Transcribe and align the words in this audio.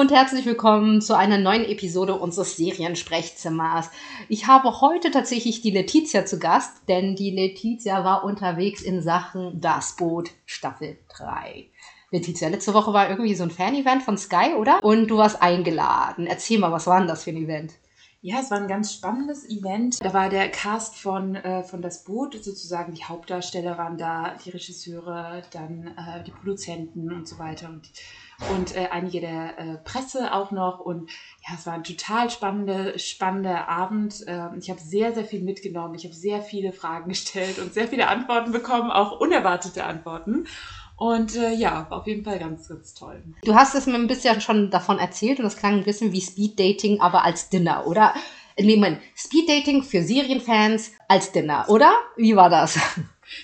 und 0.00 0.10
herzlich 0.10 0.46
willkommen 0.46 1.02
zu 1.02 1.14
einer 1.14 1.36
neuen 1.36 1.62
Episode 1.62 2.14
unseres 2.14 2.56
Seriensprechzimmers. 2.56 3.90
Ich 4.30 4.46
habe 4.46 4.80
heute 4.80 5.10
tatsächlich 5.10 5.60
die 5.60 5.72
Letizia 5.72 6.24
zu 6.24 6.38
Gast, 6.38 6.88
denn 6.88 7.16
die 7.16 7.30
Letizia 7.30 8.02
war 8.02 8.24
unterwegs 8.24 8.80
in 8.80 9.02
Sachen 9.02 9.60
Das 9.60 9.96
Boot 9.96 10.30
Staffel 10.46 10.96
3. 11.10 11.66
Letizia, 12.12 12.48
letzte 12.48 12.72
Woche 12.72 12.94
war 12.94 13.10
irgendwie 13.10 13.34
so 13.34 13.42
ein 13.42 13.50
Fan-Event 13.50 14.02
von 14.02 14.16
Sky, 14.16 14.54
oder? 14.56 14.82
Und 14.82 15.08
du 15.08 15.18
warst 15.18 15.42
eingeladen. 15.42 16.26
Erzähl 16.26 16.58
mal, 16.58 16.72
was 16.72 16.86
war 16.86 16.98
denn 16.98 17.06
das 17.08 17.24
für 17.24 17.30
ein 17.32 17.36
Event? 17.36 17.74
Ja, 18.22 18.40
es 18.40 18.50
war 18.50 18.58
ein 18.58 18.68
ganz 18.68 18.94
spannendes 18.94 19.48
Event. 19.48 20.02
Da 20.02 20.14
war 20.14 20.30
der 20.30 20.50
Cast 20.50 20.96
von, 20.96 21.36
äh, 21.36 21.62
von 21.62 21.82
Das 21.82 22.04
Boot, 22.04 22.42
sozusagen 22.42 22.94
die 22.94 23.04
Hauptdarsteller 23.04 23.76
waren 23.76 23.96
da, 23.96 24.34
die 24.44 24.50
Regisseure, 24.50 25.42
dann 25.52 25.88
äh, 25.88 26.22
die 26.24 26.30
Produzenten 26.30 27.12
und 27.12 27.28
so 27.28 27.38
weiter. 27.38 27.68
Und 27.68 27.90
und 28.48 28.74
äh, 28.74 28.88
einige 28.90 29.20
der 29.20 29.58
äh, 29.58 29.76
Presse 29.84 30.32
auch 30.32 30.50
noch. 30.50 30.80
Und 30.80 31.10
ja, 31.46 31.54
es 31.54 31.66
war 31.66 31.74
ein 31.74 31.84
total 31.84 32.30
spannender, 32.30 32.98
spannender 32.98 33.68
Abend. 33.68 34.26
Äh, 34.26 34.48
ich 34.58 34.70
habe 34.70 34.80
sehr, 34.80 35.12
sehr 35.12 35.24
viel 35.24 35.42
mitgenommen. 35.42 35.94
Ich 35.94 36.04
habe 36.04 36.14
sehr 36.14 36.42
viele 36.42 36.72
Fragen 36.72 37.08
gestellt 37.08 37.58
und 37.58 37.74
sehr 37.74 37.88
viele 37.88 38.08
Antworten 38.08 38.52
bekommen, 38.52 38.90
auch 38.90 39.20
unerwartete 39.20 39.84
Antworten. 39.84 40.46
Und 40.96 41.34
äh, 41.36 41.54
ja, 41.54 41.86
auf 41.90 42.06
jeden 42.06 42.24
Fall 42.24 42.38
ganz, 42.38 42.68
ganz 42.68 42.92
toll. 42.92 43.22
Du 43.42 43.54
hast 43.54 43.74
es 43.74 43.86
mir 43.86 43.94
ein 43.94 44.06
bisschen 44.06 44.40
schon 44.42 44.70
davon 44.70 44.98
erzählt 44.98 45.38
und 45.38 45.44
das 45.44 45.56
klang 45.56 45.78
ein 45.78 45.84
bisschen 45.84 46.12
wie 46.12 46.20
Speed 46.20 46.60
Dating, 46.60 47.00
aber 47.00 47.24
als 47.24 47.48
Dinner, 47.48 47.86
oder? 47.86 48.12
Nee, 48.58 48.76
Moment, 48.76 49.00
Speed 49.16 49.48
Dating 49.48 49.82
für 49.82 50.02
Serienfans 50.02 50.92
als 51.08 51.32
Dinner, 51.32 51.64
oder? 51.68 51.92
Wie 52.16 52.36
war 52.36 52.50
das? 52.50 52.78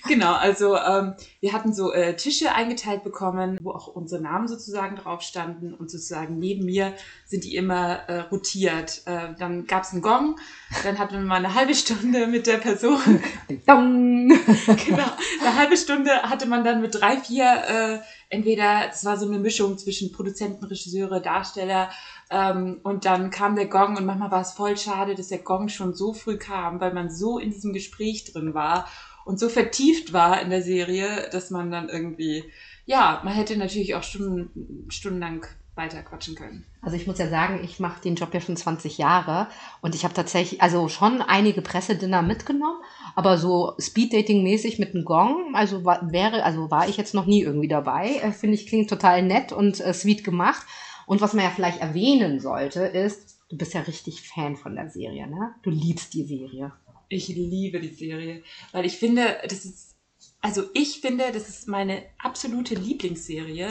Genau, 0.09 0.33
also 0.35 0.77
ähm, 0.77 1.15
wir 1.41 1.53
hatten 1.53 1.73
so 1.73 1.93
äh, 1.93 2.17
Tische 2.17 2.55
eingeteilt 2.55 3.05
bekommen, 3.05 3.59
wo 3.63 3.71
auch 3.71 3.89
unsere 3.89 4.21
Namen 4.21 4.49
sozusagen 4.49 4.97
drauf 4.97 5.23
standen 5.23 5.75
und 5.75 5.91
sozusagen 5.91 6.38
neben 6.38 6.65
mir 6.65 6.93
sind 7.27 7.45
die 7.45 7.57
immer 7.57 8.09
äh, 8.09 8.21
rotiert. 8.21 9.02
Äh, 9.07 9.35
dann 9.38 9.66
gab 9.66 9.85
es 9.85 9.93
einen 9.93 10.02
Gong, 10.02 10.37
dann 10.85 10.99
hatten 10.99 11.15
wir 11.15 11.21
mal 11.21 11.37
eine 11.37 11.55
halbe 11.55 11.75
Stunde 11.75 12.27
mit 12.27 12.47
der 12.47 12.59
Person. 12.59 12.99
Dong. 13.66 14.29
genau, 14.87 15.10
eine 15.41 15.57
halbe 15.57 15.77
Stunde 15.77 16.10
hatte 16.23 16.47
man 16.47 16.65
dann 16.65 16.80
mit 16.80 16.95
drei, 16.95 17.19
vier, 17.19 17.45
äh, 17.45 17.99
entweder, 18.29 18.91
es 18.91 19.05
war 19.05 19.16
so 19.16 19.27
eine 19.27 19.38
Mischung 19.38 19.79
zwischen 19.79 20.13
Produzenten, 20.13 20.65
Regisseure, 20.65 21.21
Darsteller 21.21 21.91
ähm, 22.30 22.80
und 22.82 23.05
dann 23.05 23.30
kam 23.30 23.55
der 23.55 23.66
Gong 23.66 23.97
und 23.97 24.05
manchmal 24.05 24.30
war 24.30 24.41
es 24.41 24.53
voll 24.53 24.77
schade, 24.77 25.15
dass 25.15 25.29
der 25.29 25.38
Gong 25.38 25.69
schon 25.69 25.95
so 25.95 26.13
früh 26.13 26.37
kam, 26.38 26.80
weil 26.80 26.93
man 26.93 27.09
so 27.09 27.38
in 27.38 27.53
diesem 27.53 27.73
Gespräch 27.73 28.25
drin 28.25 28.53
war 28.53 28.88
und 29.27 29.41
so 29.41 29.49
vertieft 29.49 30.13
war 30.13 30.41
in 30.41 30.51
der 30.51 30.63
Serie, 30.63 31.29
dass 31.32 31.51
man 31.51 31.73
dann 31.73 31.88
irgendwie, 31.88 32.45
ja, 32.85 33.21
man 33.24 33.35
hätte 33.35 33.57
natürlich 33.57 33.96
auch 33.96 34.05
Stunden, 34.05 34.87
stundenlang 34.88 35.45
weiter 35.74 36.01
quatschen 36.02 36.37
können. 36.37 36.65
Also 36.80 36.96
ich 36.96 37.09
muss 37.09 37.19
ja 37.19 37.29
sagen, 37.29 37.60
ich 37.65 37.80
mache 37.80 38.01
den 38.01 38.15
Job 38.15 38.32
ja 38.32 38.41
schon 38.41 38.57
20 38.57 38.99
Jahre 38.99 39.49
und 39.82 39.97
ich 39.97 40.04
habe 40.04 40.15
tatsächlich, 40.15 40.63
also 40.63 40.88
schon 40.88 41.21
einige 41.23 41.60
Pressedinner 41.60 42.23
mitgenommen, 42.23 42.80
aber 43.16 43.37
so 43.37 43.74
Speeddating-mäßig 43.80 44.79
mit 44.79 44.95
einem 44.95 45.04
Gong, 45.04 45.54
also 45.54 45.85
war, 45.85 46.13
wäre, 46.13 46.45
also 46.45 46.71
war 46.71 46.88
ich 46.88 46.97
jetzt 46.97 47.13
noch 47.13 47.27
nie 47.27 47.43
irgendwie 47.43 47.69
dabei. 47.69 48.21
Äh, 48.23 48.30
Finde 48.30 48.54
ich 48.54 48.69
klingt 48.69 48.88
total 48.88 49.23
nett 49.24 49.51
und 49.51 49.80
äh, 49.80 49.93
sweet 49.93 50.23
gemacht. 50.23 50.65
Und 51.07 51.21
was 51.21 51.35
man 51.35 51.45
ja 51.45 51.51
vielleicht 51.51 51.80
erwähnen 51.80 52.38
sollte, 52.38 52.85
ist, 52.85 53.41
du 53.49 53.57
bist 53.57 53.74
ja 53.74 53.80
richtig 53.80 54.23
Fan 54.23 54.54
von 54.54 54.77
der 54.77 54.88
Serie, 54.88 55.27
ne? 55.27 55.57
Du 55.63 55.71
liebst 55.71 56.15
die 56.15 56.24
Serie. 56.24 56.73
Ich 57.09 57.29
liebe 57.29 57.80
die 57.80 57.95
Serie, 57.95 58.43
weil 58.73 58.85
ich 58.85 58.96
finde, 58.96 59.38
das 59.45 59.65
ist, 59.65 59.96
also 60.40 60.65
ich 60.74 61.01
finde, 61.01 61.30
das 61.32 61.48
ist 61.48 61.68
meine 61.68 62.02
absolute 62.18 62.74
Lieblingsserie. 62.74 63.71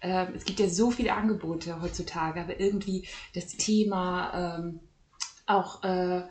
Ähm, 0.00 0.28
es 0.36 0.44
gibt 0.44 0.60
ja 0.60 0.68
so 0.68 0.90
viele 0.90 1.14
Angebote 1.14 1.82
heutzutage, 1.82 2.40
aber 2.40 2.60
irgendwie 2.60 3.08
das 3.34 3.48
Thema, 3.56 4.58
ähm, 4.58 4.80
auch 5.46 5.82
äh, 5.82 6.22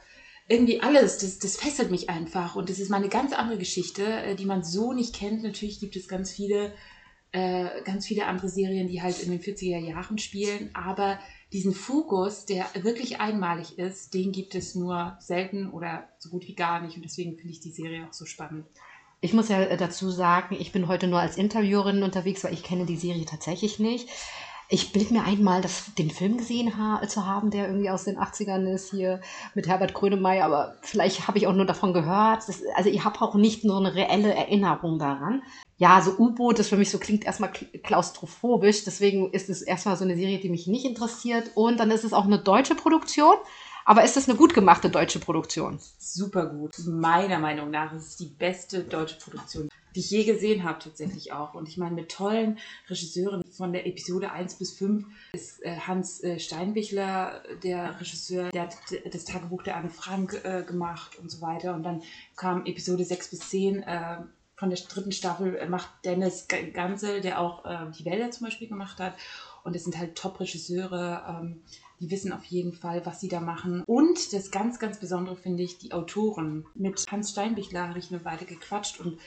irgendwie 0.48 0.82
alles, 0.82 1.18
das, 1.18 1.40
das 1.40 1.58
fesselt 1.58 1.92
mich 1.92 2.10
einfach 2.10 2.56
und 2.56 2.70
das 2.70 2.80
ist 2.80 2.90
mal 2.90 2.98
eine 2.98 3.10
ganz 3.10 3.34
andere 3.34 3.58
Geschichte, 3.58 4.06
äh, 4.06 4.36
die 4.36 4.46
man 4.46 4.64
so 4.64 4.94
nicht 4.94 5.14
kennt. 5.16 5.44
Natürlich 5.44 5.80
gibt 5.80 5.96
es 5.96 6.08
ganz 6.08 6.32
viele, 6.32 6.74
äh, 7.34 7.82
ganz 7.84 8.06
viele 8.08 8.26
andere 8.28 8.48
Serien, 8.48 8.88
die 8.88 9.02
halt 9.02 9.22
in 9.22 9.32
den 9.32 9.42
40er 9.42 9.80
Jahren 9.80 10.18
spielen, 10.18 10.70
aber 10.74 11.20
diesen 11.54 11.74
Fokus, 11.74 12.46
der 12.46 12.66
wirklich 12.82 13.22
einmalig 13.22 13.80
ist, 13.80 14.14
den 14.14 14.32
gibt 14.32 14.56
es 14.56 14.76
nur 14.76 15.18
selten 15.20 15.70
oder 15.70 16.08
so 16.18 16.30
gut 16.30 16.48
wie 16.48 16.56
gar 16.56 16.82
nicht. 16.82 16.98
Und 16.98 17.04
deswegen 17.04 17.38
finde 17.38 17.54
ich 17.54 17.62
die 17.62 17.72
Serie 17.72 18.06
auch 18.08 18.14
so 18.14 18.26
spannend. 18.26 18.66
Ich 19.22 19.34
muss 19.34 19.50
ja 19.50 19.76
dazu 19.78 20.12
sagen, 20.12 20.56
ich 20.60 20.72
bin 20.72 20.88
heute 20.88 21.08
nur 21.08 21.20
als 21.20 21.38
Interviewerin 21.38 22.04
unterwegs, 22.04 22.44
weil 22.44 22.54
ich 22.54 22.64
kenne 22.64 22.86
die 22.86 22.98
Serie 22.98 23.26
tatsächlich 23.26 23.80
nicht. 23.80 24.10
Ich 24.70 24.92
bilde 24.92 25.14
mir 25.14 25.24
einmal, 25.24 25.62
das, 25.62 25.96
den 25.96 26.12
Film 26.12 26.38
gesehen 26.38 26.78
ha 26.78 27.02
zu 27.08 27.26
haben, 27.26 27.50
der 27.50 27.68
irgendwie 27.68 27.90
aus 27.90 28.04
den 28.04 28.20
80ern 28.20 28.70
ist, 28.70 28.92
hier 28.92 29.22
mit 29.56 29.66
Herbert 29.66 29.94
Grönemeyer, 29.94 30.44
aber 30.44 30.76
vielleicht 30.82 31.28
habe 31.28 31.38
ich 31.38 31.48
auch 31.48 31.54
nur 31.54 31.66
davon 31.66 31.94
gehört. 31.94 32.48
Das, 32.48 32.62
also 32.76 32.90
ich 32.90 33.06
habe 33.06 33.22
auch 33.22 33.36
nicht 33.36 33.64
nur 33.64 33.78
eine 33.78 33.96
reelle 33.96 34.34
Erinnerung 34.34 35.00
daran 35.00 35.42
ja, 35.78 36.02
so 36.02 36.18
U-Boot, 36.18 36.60
das 36.60 36.70
für 36.70 36.78
mich 36.78 36.90
so 36.90 36.98
klingt 36.98 37.24
erstmal 37.26 37.52
klaustrophobisch. 37.52 38.84
Deswegen 38.84 39.32
ist 39.32 39.50
es 39.50 39.62
erstmal 39.62 39.96
so 39.96 40.04
eine 40.04 40.16
Serie, 40.16 40.40
die 40.40 40.50
mich 40.50 40.68
nicht 40.68 40.86
interessiert. 40.86 41.52
Und 41.54 41.80
dann 41.80 41.92
ist 41.92 42.04
es 42.04 42.14
auch 42.14 42.26
eine 42.26 42.40
deutsche 42.40 42.76
Produktion. 42.76 43.36
Aber 43.86 44.04
ist 44.04 44.18
es 44.18 44.28
eine 44.28 44.38
gut 44.38 44.54
gemachte 44.54 44.90
deutsche 44.90 45.20
Produktion? 45.20 45.80
Super 45.98 46.48
gut. 46.48 46.78
Meiner 46.86 47.40
Meinung 47.40 47.72
nach 47.72 47.94
ist 47.94 48.08
es 48.08 48.16
die 48.18 48.26
beste 48.26 48.84
deutsche 48.84 49.18
Produktion, 49.18 49.70
die 49.96 50.02
ich 50.02 50.12
je 50.12 50.26
gesehen 50.26 50.66
habe, 50.66 50.80
tatsächlich 50.80 51.32
auch. 51.32 51.54
Und 51.54 51.70
ich 51.70 51.78
meine, 51.78 51.96
mit 51.96 52.12
tollen 52.12 52.58
Regisseuren 52.90 53.44
von 53.50 53.72
der 53.72 53.88
Episode 53.88 54.32
1 54.32 54.56
bis 54.56 54.74
5 54.74 55.06
ist 55.32 55.64
äh, 55.64 55.78
Hans 55.78 56.22
äh, 56.22 56.38
Steinbichler, 56.38 57.42
der 57.64 57.98
Regisseur, 58.02 58.50
der 58.50 58.64
hat 58.64 58.76
das 59.10 59.24
Tagebuch 59.24 59.64
der 59.64 59.78
Anne 59.78 59.90
Frank 59.90 60.42
äh, 60.44 60.64
gemacht 60.64 61.18
und 61.20 61.32
so 61.32 61.40
weiter. 61.40 61.74
Und 61.74 61.84
dann 61.84 62.02
kam 62.36 62.66
Episode 62.66 63.06
6 63.06 63.30
bis 63.30 63.40
10 63.52 63.86
von 64.58 64.70
der 64.72 64.80
dritten 64.80 65.12
Staffel 65.12 65.56
äh, 65.56 65.70
macht 65.70 65.90
Dennis 66.04 66.48
Gansel, 66.74 67.22
der 67.22 67.40
auch 67.40 67.64
äh, 67.66 67.92
die 67.98 68.06
Wälder 68.06 68.32
zum 68.32 68.48
Beispiel 68.48 68.68
gemacht 68.68 69.00
hat. 69.00 69.14
Und 69.64 69.76
es 69.76 69.84
sind 69.84 69.98
halt 69.98 70.16
Top-Regisseure, 70.16 71.42
ähm, 71.42 71.62
die 72.00 72.10
wissen 72.10 72.34
auf 72.34 72.44
jeden 72.46 72.74
Fall, 72.74 73.06
was 73.06 73.20
sie 73.20 73.28
da 73.28 73.40
machen. 73.40 73.84
Und 73.86 74.34
das 74.34 74.52
ganz, 74.52 74.80
ganz 74.80 75.00
Besondere 75.00 75.36
finde 75.36 75.64
ich, 75.64 75.78
die 75.78 75.94
Autoren. 75.94 76.66
Mit 76.74 77.06
Hans 77.10 77.32
Steinbichler 77.32 77.88
habe 77.90 78.00
ich 78.00 78.12
eine 78.12 78.26
Weile 78.26 78.46
gequatscht 78.46 79.00
und 79.00 79.20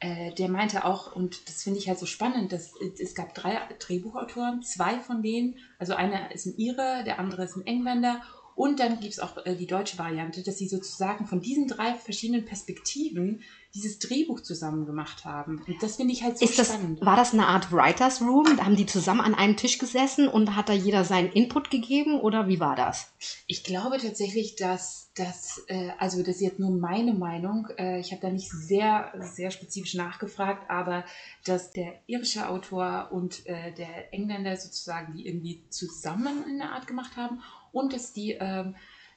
äh, 0.00 0.34
der 0.34 0.48
meinte 0.48 0.84
auch, 0.84 1.14
und 1.14 1.48
das 1.48 1.62
finde 1.62 1.78
ich 1.78 1.88
halt 1.88 1.98
so 1.98 2.06
spannend, 2.06 2.52
dass 2.52 2.72
es 3.00 3.14
gab 3.14 3.34
drei 3.34 3.56
Drehbuchautoren, 3.78 4.62
zwei 4.62 4.98
von 4.98 5.22
denen, 5.22 5.58
also 5.78 5.94
einer 5.94 6.32
ist 6.32 6.46
ein 6.46 6.56
Ire, 6.56 7.04
der 7.04 7.20
andere 7.20 7.44
ist 7.44 7.56
ein 7.56 7.66
Engländer 7.66 8.20
und 8.54 8.80
dann 8.80 9.00
gibt 9.00 9.12
es 9.12 9.20
auch 9.20 9.44
äh, 9.46 9.54
die 9.54 9.66
deutsche 9.66 9.98
Variante, 9.98 10.42
dass 10.42 10.58
sie 10.58 10.68
sozusagen 10.68 11.26
von 11.26 11.40
diesen 11.40 11.68
drei 11.68 11.94
verschiedenen 11.94 12.44
Perspektiven 12.44 13.42
dieses 13.74 13.98
Drehbuch 13.98 14.40
zusammen 14.40 14.84
gemacht 14.84 15.24
haben. 15.24 15.62
Und 15.66 15.82
das 15.82 15.96
finde 15.96 16.12
ich 16.12 16.22
halt 16.22 16.38
so 16.38 16.44
Ist 16.44 16.54
spannend. 16.66 17.00
Das, 17.00 17.06
war 17.06 17.16
das 17.16 17.32
eine 17.32 17.46
Art 17.46 17.72
Writers 17.72 18.20
Room? 18.20 18.56
Da 18.56 18.64
haben 18.66 18.76
die 18.76 18.84
zusammen 18.84 19.22
an 19.22 19.34
einem 19.34 19.56
Tisch 19.56 19.78
gesessen 19.78 20.28
und 20.28 20.56
hat 20.56 20.68
da 20.68 20.74
jeder 20.74 21.04
seinen 21.04 21.32
Input 21.32 21.70
gegeben 21.70 22.20
oder 22.20 22.48
wie 22.48 22.60
war 22.60 22.76
das? 22.76 23.12
Ich 23.46 23.64
glaube 23.64 23.96
tatsächlich, 23.96 24.56
dass 24.56 25.10
das, 25.14 25.62
äh, 25.68 25.90
also 25.98 26.18
das 26.20 26.36
ist 26.36 26.40
jetzt 26.42 26.58
nur 26.58 26.70
meine 26.70 27.14
Meinung, 27.14 27.68
äh, 27.78 27.98
ich 27.98 28.12
habe 28.12 28.20
da 28.20 28.30
nicht 28.30 28.50
sehr, 28.50 29.12
sehr 29.18 29.50
spezifisch 29.50 29.94
nachgefragt, 29.94 30.70
aber 30.70 31.04
dass 31.44 31.70
der 31.70 31.94
irische 32.06 32.48
Autor 32.48 33.08
und 33.10 33.46
äh, 33.46 33.72
der 33.72 34.12
Engländer 34.12 34.56
sozusagen 34.56 35.14
die 35.14 35.26
irgendwie 35.26 35.64
zusammen 35.70 36.44
in 36.48 36.58
der 36.58 36.72
Art 36.72 36.86
gemacht 36.86 37.16
haben 37.16 37.40
und 37.72 37.94
dass 37.94 38.12
die 38.12 38.32
ähm, 38.32 38.74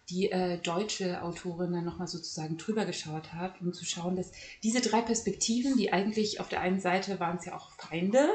die 0.10 0.32
äh, 0.32 0.60
deutsche 0.60 1.22
Autorin 1.24 1.72
dann 1.72 1.86
nochmal 1.86 2.08
sozusagen 2.08 2.58
drüber 2.58 2.86
geschaut 2.86 3.34
hat, 3.34 3.60
um 3.62 3.74
zu 3.74 3.86
schauen, 3.86 4.16
dass 4.16 4.32
diese 4.64 4.82
drei 4.82 5.02
Perspektiven, 5.02 5.78
die 5.78 5.92
eigentlich 5.92 6.40
auf 6.40 6.50
der 6.50 6.62
einen 6.62 6.80
Seite 6.80 7.20
waren 7.20 7.38
es 7.38 7.46
ja 7.46 7.56
auch 7.56 7.72
Feinde, 7.72 8.30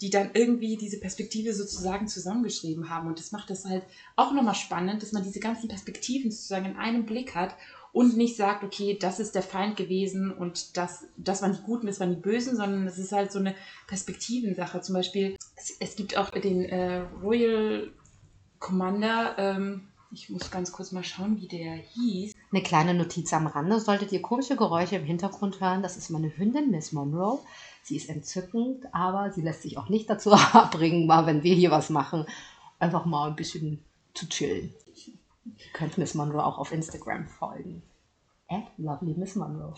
die 0.00 0.10
dann 0.10 0.30
irgendwie 0.32 0.76
diese 0.76 0.98
Perspektive 0.98 1.52
sozusagen 1.52 2.08
zusammengeschrieben 2.08 2.88
haben. 2.88 3.08
Und 3.08 3.18
das 3.18 3.32
macht 3.32 3.50
das 3.50 3.64
halt 3.64 3.82
auch 4.16 4.32
nochmal 4.32 4.54
spannend, 4.54 5.02
dass 5.02 5.12
man 5.12 5.24
diese 5.24 5.40
ganzen 5.40 5.68
Perspektiven 5.68 6.30
sozusagen 6.30 6.66
in 6.66 6.76
einem 6.76 7.04
Blick 7.04 7.34
hat 7.34 7.54
und 7.92 8.16
nicht 8.16 8.36
sagt, 8.36 8.62
okay, 8.62 8.96
das 8.98 9.18
ist 9.18 9.34
der 9.34 9.42
Feind 9.42 9.76
gewesen 9.76 10.32
und 10.32 10.76
das, 10.76 11.06
das 11.16 11.42
waren 11.42 11.52
die 11.52 11.62
Guten, 11.62 11.86
das 11.86 12.00
waren 12.00 12.14
die 12.14 12.20
Bösen, 12.20 12.56
sondern 12.56 12.86
es 12.86 12.98
ist 12.98 13.12
halt 13.12 13.32
so 13.32 13.40
eine 13.40 13.54
Perspektivensache. 13.88 14.80
Zum 14.80 14.94
Beispiel, 14.94 15.36
es, 15.56 15.76
es 15.80 15.96
gibt 15.96 16.16
auch 16.16 16.30
den 16.30 16.64
äh, 16.64 16.98
Royal 17.22 17.90
Commander, 18.58 19.34
ähm, 19.38 19.89
ich 20.12 20.28
muss 20.28 20.50
ganz 20.50 20.72
kurz 20.72 20.92
mal 20.92 21.04
schauen, 21.04 21.40
wie 21.40 21.46
der 21.46 21.74
hieß. 21.74 22.34
Eine 22.50 22.62
kleine 22.62 22.94
Notiz 22.94 23.32
am 23.32 23.46
Rande. 23.46 23.78
Solltet 23.78 24.12
ihr 24.12 24.22
komische 24.22 24.56
Geräusche 24.56 24.96
im 24.96 25.04
Hintergrund 25.04 25.60
hören, 25.60 25.82
das 25.82 25.96
ist 25.96 26.10
meine 26.10 26.36
Hündin 26.36 26.70
Miss 26.70 26.92
Monroe. 26.92 27.38
Sie 27.82 27.96
ist 27.96 28.08
entzückend, 28.08 28.92
aber 28.92 29.30
sie 29.32 29.42
lässt 29.42 29.62
sich 29.62 29.78
auch 29.78 29.88
nicht 29.88 30.10
dazu 30.10 30.32
abbringen, 30.52 31.06
mal 31.06 31.26
wenn 31.26 31.42
wir 31.42 31.54
hier 31.54 31.70
was 31.70 31.90
machen, 31.90 32.26
einfach 32.78 33.04
mal 33.04 33.30
ein 33.30 33.36
bisschen 33.36 33.84
zu 34.14 34.28
chillen. 34.28 34.74
Ihr 35.44 35.72
könnt 35.72 35.98
Miss 35.98 36.14
Monroe 36.14 36.44
auch 36.44 36.58
auf 36.58 36.72
Instagram 36.72 37.28
folgen. 37.28 37.82
At 38.48 38.64
Lovely 38.78 39.14
Miss 39.14 39.36
Monroe. 39.36 39.74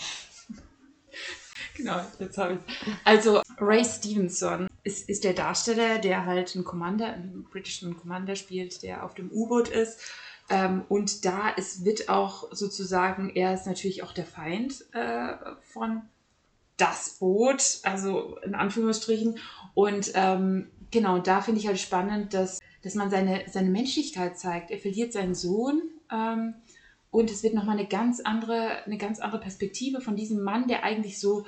Genau, 1.77 2.01
jetzt 2.19 2.39
habe 2.39 2.55
ich 2.55 2.93
Also 3.05 3.43
Ray 3.59 3.85
Stevenson 3.85 4.69
ist, 4.85 5.09
ist 5.09 5.25
der 5.25 5.35
Darsteller, 5.35 5.99
der 5.99 6.27
halt 6.27 6.55
einen 6.55 6.65
Commander, 6.65 7.13
einen 7.13 7.45
britischen 7.45 7.97
Commander 7.97 8.37
spielt, 8.37 8.83
der 8.83 9.05
auf 9.05 9.15
dem 9.15 9.31
U-Boot 9.31 9.69
ist. 9.69 10.01
Ähm, 10.51 10.85
und 10.89 11.25
da 11.25 11.51
ist, 11.51 11.85
wird 11.85 12.09
auch 12.09 12.53
sozusagen, 12.53 13.31
er 13.31 13.55
ist 13.55 13.67
natürlich 13.67 14.03
auch 14.03 14.13
der 14.13 14.27
Feind 14.27 14.85
äh, 14.93 15.35
von 15.73 16.03
das 16.77 17.17
Boot, 17.21 17.79
also 17.85 18.39
in 18.45 18.55
Anführungsstrichen. 18.55 19.39
Und 19.75 20.13
ähm, 20.15 20.71
genau, 20.91 21.19
da 21.19 21.41
finde 21.41 21.61
ich 21.61 21.69
halt 21.69 21.79
spannend, 21.79 22.35
dass, 22.35 22.59
dass 22.83 22.95
man 22.95 23.11
seine, 23.11 23.45
seine 23.49 23.71
Menschlichkeit 23.71 24.39
zeigt. 24.39 24.71
Er 24.71 24.79
verliert 24.79 25.13
seinen 25.13 25.35
Sohn 25.35 25.83
ähm, 26.11 26.55
und 27.13 27.31
es 27.31 27.45
wird 27.45 27.55
nochmal 27.55 27.79
eine 27.79 27.87
ganz 27.87 28.21
andere, 28.21 28.85
eine 28.85 28.97
ganz 28.99 29.21
andere 29.21 29.41
Perspektive 29.41 30.01
von 30.01 30.17
diesem 30.17 30.43
Mann, 30.43 30.67
der 30.67 30.83
eigentlich 30.83 31.21
so 31.21 31.45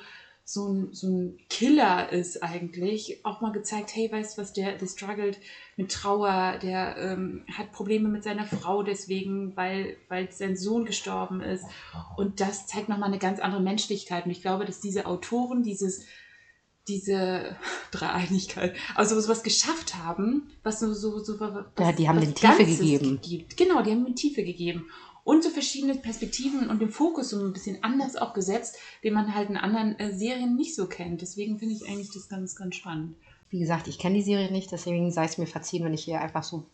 so 0.46 0.68
ein, 0.68 0.92
so 0.92 1.08
ein 1.08 1.38
Killer 1.48 2.12
ist 2.12 2.42
eigentlich, 2.42 3.24
auch 3.24 3.40
mal 3.40 3.52
gezeigt, 3.52 3.94
hey, 3.94 4.12
weißt 4.12 4.36
du 4.36 4.42
was, 4.42 4.52
der, 4.52 4.76
der 4.76 4.86
struggelt 4.86 5.38
mit 5.78 5.90
Trauer, 5.90 6.58
der 6.62 6.98
ähm, 6.98 7.46
hat 7.50 7.72
Probleme 7.72 8.10
mit 8.10 8.24
seiner 8.24 8.44
Frau 8.44 8.82
deswegen, 8.82 9.56
weil, 9.56 9.96
weil 10.08 10.30
sein 10.30 10.54
Sohn 10.54 10.84
gestorben 10.84 11.40
ist. 11.40 11.64
Und 12.18 12.40
das 12.40 12.66
zeigt 12.66 12.90
nochmal 12.90 13.08
eine 13.08 13.18
ganz 13.18 13.40
andere 13.40 13.62
Menschlichkeit. 13.62 14.26
Und 14.26 14.32
ich 14.32 14.42
glaube, 14.42 14.66
dass 14.66 14.80
diese 14.80 15.06
Autoren 15.06 15.62
dieses, 15.62 16.04
diese 16.88 17.56
Dreieinigkeit, 17.90 18.76
also 18.96 19.18
sowas 19.18 19.44
geschafft 19.44 19.96
haben, 19.96 20.50
was 20.62 20.78
so, 20.78 20.92
so, 20.92 21.20
so 21.20 21.40
was, 21.40 21.64
ja, 21.78 21.92
die 21.92 22.06
haben 22.06 22.20
den 22.20 22.34
Tiefe 22.34 22.66
gegeben. 22.66 23.18
Gibt. 23.22 23.56
Genau, 23.56 23.80
die 23.80 23.92
haben 23.92 24.04
den 24.04 24.14
Tiefe 24.14 24.44
gegeben 24.44 24.90
und 25.24 25.42
so 25.42 25.50
verschiedene 25.50 25.94
Perspektiven 25.94 26.68
und 26.68 26.80
den 26.80 26.90
Fokus 26.90 27.30
so 27.30 27.44
ein 27.44 27.52
bisschen 27.52 27.82
anders 27.82 28.16
auch 28.16 28.34
gesetzt, 28.34 28.76
den 29.02 29.14
man 29.14 29.34
halt 29.34 29.50
in 29.50 29.56
anderen 29.56 29.98
äh, 29.98 30.12
Serien 30.12 30.54
nicht 30.54 30.76
so 30.76 30.86
kennt. 30.86 31.22
Deswegen 31.22 31.58
finde 31.58 31.74
ich 31.74 31.88
eigentlich 31.88 32.12
das 32.12 32.28
ganz, 32.28 32.54
ganz 32.54 32.76
spannend. 32.76 33.16
Wie 33.50 33.60
gesagt, 33.60 33.86
ich 33.88 33.98
kenne 33.98 34.16
die 34.16 34.22
Serie 34.22 34.50
nicht, 34.50 34.72
deswegen 34.72 35.12
sei 35.12 35.26
es 35.26 35.38
mir 35.38 35.46
verziehen, 35.46 35.84
wenn 35.84 35.94
ich 35.94 36.04
hier 36.04 36.20
einfach 36.20 36.42
so 36.42 36.66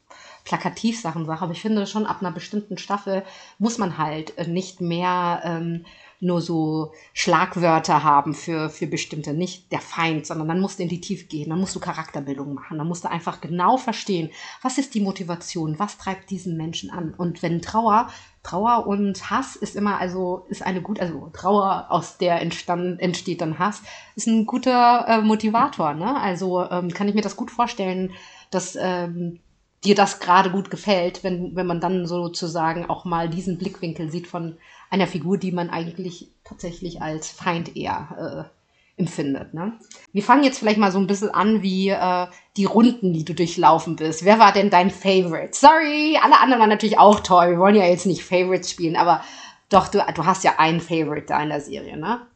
plakativ 0.44 0.98
Sachen 1.00 1.26
sage. 1.26 1.42
Aber 1.42 1.52
ich 1.52 1.60
finde 1.60 1.86
schon, 1.86 2.06
ab 2.06 2.20
einer 2.20 2.32
bestimmten 2.32 2.78
Staffel 2.78 3.22
muss 3.58 3.78
man 3.78 3.98
halt 3.98 4.36
äh, 4.38 4.46
nicht 4.46 4.80
mehr 4.80 5.42
ähm, 5.44 5.84
nur 6.20 6.42
so 6.42 6.92
Schlagwörter 7.14 8.04
haben 8.04 8.34
für, 8.34 8.68
für 8.68 8.86
bestimmte, 8.86 9.32
nicht 9.32 9.72
der 9.72 9.80
Feind, 9.80 10.26
sondern 10.26 10.48
dann 10.48 10.60
musst 10.60 10.78
du 10.78 10.82
in 10.82 10.88
die 10.88 11.00
Tiefe 11.00 11.26
gehen, 11.26 11.50
dann 11.50 11.58
musst 11.58 11.74
du 11.74 11.80
Charakterbildung 11.80 12.54
machen, 12.54 12.78
dann 12.78 12.86
musst 12.86 13.04
du 13.04 13.10
einfach 13.10 13.40
genau 13.40 13.78
verstehen, 13.78 14.30
was 14.62 14.78
ist 14.78 14.94
die 14.94 15.00
Motivation, 15.00 15.78
was 15.78 15.96
treibt 15.96 16.30
diesen 16.30 16.56
Menschen 16.56 16.90
an. 16.90 17.14
Und 17.16 17.42
wenn 17.42 17.62
Trauer, 17.62 18.10
Trauer 18.42 18.86
und 18.86 19.30
Hass 19.30 19.56
ist 19.56 19.76
immer, 19.76 19.98
also 19.98 20.44
ist 20.48 20.62
eine 20.62 20.82
gute, 20.82 21.00
also 21.00 21.30
Trauer, 21.32 21.86
aus 21.88 22.18
der 22.18 22.40
entstand, 22.42 23.00
entsteht 23.00 23.40
dann 23.40 23.58
Hass, 23.58 23.82
ist 24.14 24.26
ein 24.26 24.46
guter 24.46 25.06
äh, 25.08 25.20
Motivator. 25.22 25.94
Ne? 25.94 26.20
Also 26.20 26.68
ähm, 26.70 26.92
kann 26.92 27.08
ich 27.08 27.14
mir 27.14 27.22
das 27.22 27.36
gut 27.36 27.50
vorstellen, 27.50 28.12
dass 28.50 28.76
ähm, 28.80 29.40
dir 29.84 29.94
das 29.94 30.20
gerade 30.20 30.50
gut 30.50 30.70
gefällt, 30.70 31.24
wenn, 31.24 31.56
wenn 31.56 31.66
man 31.66 31.80
dann 31.80 32.06
sozusagen 32.06 32.88
auch 32.90 33.04
mal 33.04 33.28
diesen 33.28 33.56
Blickwinkel 33.56 34.10
sieht 34.10 34.26
von 34.26 34.58
einer 34.90 35.06
Figur, 35.06 35.38
die 35.38 35.52
man 35.52 35.70
eigentlich 35.70 36.28
tatsächlich 36.44 37.00
als 37.00 37.30
Feind 37.30 37.76
eher 37.76 38.48
äh, 38.48 39.00
empfindet. 39.00 39.54
Ne? 39.54 39.78
Wir 40.12 40.22
fangen 40.22 40.44
jetzt 40.44 40.58
vielleicht 40.58 40.78
mal 40.78 40.92
so 40.92 40.98
ein 40.98 41.06
bisschen 41.06 41.30
an, 41.30 41.62
wie 41.62 41.88
äh, 41.88 42.26
die 42.56 42.64
Runden, 42.64 43.12
die 43.12 43.24
du 43.24 43.34
durchlaufen 43.34 43.96
bist. 43.96 44.24
Wer 44.24 44.38
war 44.38 44.52
denn 44.52 44.68
dein 44.68 44.90
Favorite? 44.90 45.56
Sorry, 45.56 46.18
alle 46.22 46.40
anderen 46.40 46.60
waren 46.60 46.68
natürlich 46.68 46.98
auch 46.98 47.20
toll. 47.20 47.50
Wir 47.50 47.58
wollen 47.58 47.76
ja 47.76 47.86
jetzt 47.86 48.06
nicht 48.06 48.24
Favorites 48.24 48.70
spielen, 48.70 48.96
aber 48.96 49.24
doch, 49.70 49.88
du, 49.88 50.04
du 50.14 50.24
hast 50.26 50.44
ja 50.44 50.58
einen 50.58 50.80
Favorite 50.80 51.26
da 51.26 51.42
in 51.42 51.48
der 51.48 51.60
Serie, 51.60 51.96
ne? 51.96 52.26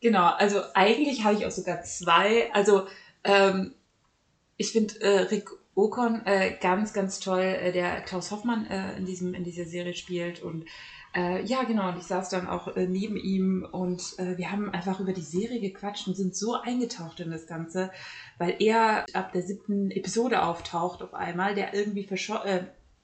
Genau, 0.00 0.24
also 0.24 0.60
eigentlich 0.72 1.24
habe 1.24 1.36
ich 1.36 1.46
auch 1.46 1.50
sogar 1.50 1.82
zwei. 1.82 2.50
Also 2.54 2.86
ähm, 3.22 3.74
ich 4.56 4.72
finde 4.72 4.98
äh, 5.02 5.18
Rick 5.24 5.50
Ocon 5.74 6.24
äh, 6.24 6.56
ganz, 6.58 6.94
ganz 6.94 7.20
toll, 7.20 7.40
äh, 7.40 7.72
der 7.72 8.00
Klaus 8.00 8.30
Hoffmann 8.30 8.66
äh, 8.66 8.96
in, 8.96 9.04
diesem, 9.04 9.34
in 9.34 9.44
dieser 9.44 9.66
Serie 9.66 9.94
spielt. 9.94 10.42
Und 10.42 10.64
äh, 11.14 11.44
ja, 11.44 11.64
genau, 11.64 11.88
und 11.88 11.98
ich 11.98 12.04
saß 12.04 12.28
dann 12.28 12.48
auch 12.48 12.76
äh, 12.76 12.86
neben 12.86 13.16
ihm 13.16 13.66
und 13.70 14.18
äh, 14.18 14.38
wir 14.38 14.52
haben 14.52 14.70
einfach 14.70 15.00
über 15.00 15.12
die 15.12 15.22
Serie 15.22 15.60
gequatscht 15.60 16.06
und 16.06 16.16
sind 16.16 16.36
so 16.36 16.54
eingetaucht 16.54 17.20
in 17.20 17.30
das 17.30 17.46
Ganze, 17.46 17.90
weil 18.38 18.56
er 18.60 19.04
ab 19.12 19.32
der 19.32 19.42
siebten 19.42 19.90
Episode 19.90 20.42
auftaucht 20.42 21.02
auf 21.02 21.14
einmal, 21.14 21.54
der 21.54 21.74
irgendwie 21.74 22.04
verscho 22.04 22.34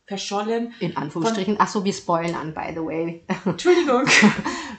verschollen. 0.08 0.72
In 0.78 0.96
Anführungsstrichen. 0.96 1.56
Ach 1.58 1.66
so, 1.66 1.84
wir 1.84 1.92
spoilern, 1.92 2.54
by 2.54 2.72
the 2.72 2.80
way. 2.80 3.24
Entschuldigung. 3.44 4.04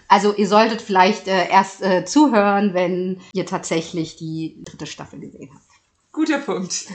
Also 0.08 0.34
ihr 0.34 0.48
solltet 0.48 0.82
vielleicht 0.82 1.28
erst 1.28 1.84
zuhören, 2.06 2.74
wenn 2.74 3.20
ihr 3.34 3.46
tatsächlich 3.46 4.16
die 4.16 4.64
dritte 4.64 4.86
Staffel 4.86 5.20
gesehen 5.20 5.50
habt. 5.54 5.77
Guter 6.18 6.40
Punkt. 6.40 6.88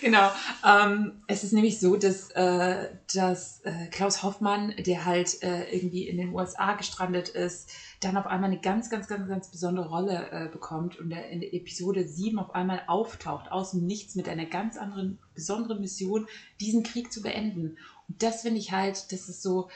genau. 0.00 0.28
Ähm, 0.66 1.22
es 1.28 1.44
ist 1.44 1.52
nämlich 1.52 1.78
so, 1.78 1.94
dass, 1.94 2.28
äh, 2.32 2.88
dass 3.14 3.60
äh, 3.60 3.86
Klaus 3.92 4.24
Hoffmann, 4.24 4.74
der 4.84 5.04
halt 5.04 5.40
äh, 5.44 5.72
irgendwie 5.72 6.08
in 6.08 6.16
den 6.16 6.34
USA 6.34 6.74
gestrandet 6.74 7.28
ist, 7.28 7.70
dann 8.00 8.16
auf 8.16 8.26
einmal 8.26 8.50
eine 8.50 8.60
ganz, 8.60 8.90
ganz, 8.90 9.06
ganz, 9.06 9.28
ganz 9.28 9.48
besondere 9.48 9.88
Rolle 9.88 10.28
äh, 10.32 10.48
bekommt 10.48 10.98
und 10.98 11.10
der 11.10 11.28
in 11.30 11.38
der 11.38 11.54
Episode 11.54 12.08
7 12.08 12.36
auf 12.40 12.52
einmal 12.52 12.82
auftaucht, 12.88 13.52
aus 13.52 13.70
dem 13.70 13.86
Nichts 13.86 14.16
mit 14.16 14.28
einer 14.28 14.46
ganz 14.46 14.76
anderen, 14.76 15.20
besonderen 15.36 15.80
Mission, 15.80 16.26
diesen 16.60 16.82
Krieg 16.82 17.12
zu 17.12 17.22
beenden. 17.22 17.78
Und 18.08 18.24
das 18.24 18.42
finde 18.42 18.58
ich 18.58 18.72
halt, 18.72 19.12
das 19.12 19.28
ist 19.28 19.40
so, 19.40 19.70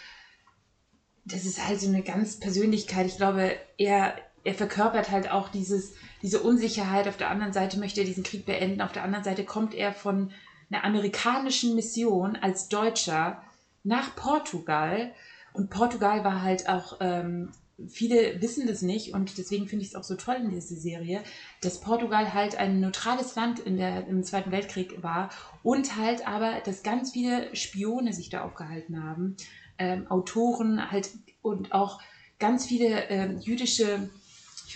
das 1.25 1.45
ist 1.45 1.65
halt 1.65 1.81
so 1.81 1.87
eine 1.87 2.03
ganz 2.03 2.41
Persönlichkeit. 2.41 3.07
Ich 3.07 3.17
glaube, 3.17 3.57
er, 3.79 4.17
er 4.47 4.55
verkörpert 4.55 5.11
halt 5.11 5.31
auch 5.31 5.49
dieses 5.49 5.95
diese 6.23 6.41
Unsicherheit. 6.41 7.09
Auf 7.09 7.17
der 7.17 7.31
anderen 7.31 7.53
Seite 7.53 7.79
möchte 7.79 8.01
er 8.01 8.07
diesen 8.07 8.23
Krieg 8.23 8.47
beenden. 8.47 8.81
Auf 8.81 8.93
der 8.93 9.03
anderen 9.03 9.25
Seite 9.25 9.45
kommt 9.45 9.75
er 9.75 9.93
von 9.93 10.31
einer 10.71 10.85
amerikanischen 10.85 11.75
Mission 11.75 12.37
als 12.37 12.69
Deutscher 12.69 13.43
nach 13.83 14.15
Portugal. 14.15 15.13
Und 15.53 15.71
Portugal 15.71 16.25
war 16.25 16.43
halt 16.43 16.69
auch, 16.69 16.99
ähm, 17.01 17.51
viele 17.89 18.41
wissen 18.41 18.67
das 18.67 18.83
nicht 18.83 19.15
und 19.15 19.37
deswegen 19.37 19.67
finde 19.67 19.85
ich 19.85 19.91
es 19.91 19.95
auch 19.97 20.05
so 20.05 20.15
toll 20.15 20.37
in 20.37 20.51
dieser 20.51 20.77
Serie, 20.77 21.23
dass 21.61 21.81
Portugal 21.81 22.33
halt 22.33 22.57
ein 22.57 22.81
neutrales 22.81 23.35
Land 23.35 23.59
in 23.59 23.77
der, 23.77 24.07
im 24.07 24.23
Zweiten 24.23 24.51
Weltkrieg 24.51 25.03
war 25.03 25.31
und 25.63 25.97
halt 25.97 26.27
aber, 26.27 26.61
dass 26.65 26.83
ganz 26.83 27.13
viele 27.13 27.55
Spione 27.55 28.13
sich 28.13 28.31
da 28.31 28.45
aufgehalten 28.45 29.03
haben, 29.03 29.37
ähm, 29.79 30.07
Autoren 30.09 30.91
halt 30.91 31.11
und 31.43 31.73
auch 31.73 32.01
ganz 32.39 32.67
viele 32.67 33.09
ähm, 33.09 33.39
jüdische 33.41 34.09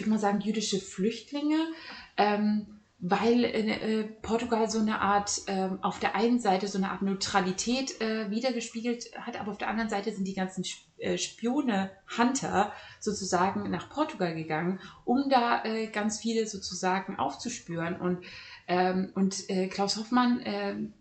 ich 0.01 0.07
würde 0.07 0.13
mal 0.13 0.19
sagen, 0.19 0.41
jüdische 0.41 0.79
Flüchtlinge, 0.79 1.59
ähm, 2.17 2.81
weil 3.01 3.45
äh, 3.45 4.05
Portugal 4.23 4.71
so 4.71 4.79
eine 4.79 5.01
Art, 5.03 5.43
äh, 5.47 5.69
auf 5.83 5.99
der 5.99 6.15
einen 6.15 6.39
Seite 6.39 6.69
so 6.69 6.79
eine 6.79 6.91
Art 6.91 7.03
Neutralität 7.03 8.01
äh, 8.01 8.31
wiedergespiegelt 8.31 9.11
hat, 9.19 9.39
aber 9.39 9.51
auf 9.51 9.59
der 9.59 9.69
anderen 9.69 9.91
Seite 9.91 10.11
sind 10.11 10.27
die 10.27 10.35
ganzen 10.35 10.65
äh, 10.99 11.19
Spione, 11.19 11.91
Hunter 12.17 12.73
sozusagen 12.99 13.69
nach 13.71 13.91
Portugal 13.91 14.35
gegangen, 14.35 14.81
um 15.05 15.29
da 15.29 15.65
äh, 15.65 15.89
ganz 15.89 16.19
viele 16.19 16.47
sozusagen 16.47 17.19
aufzuspüren. 17.19 18.01
Und, 18.01 18.25
ähm, 18.69 19.13
und 19.15 19.51
äh, 19.51 19.69
Klaus 19.69 19.99
Hoffmann 19.99 20.41
ähm, 20.45 20.95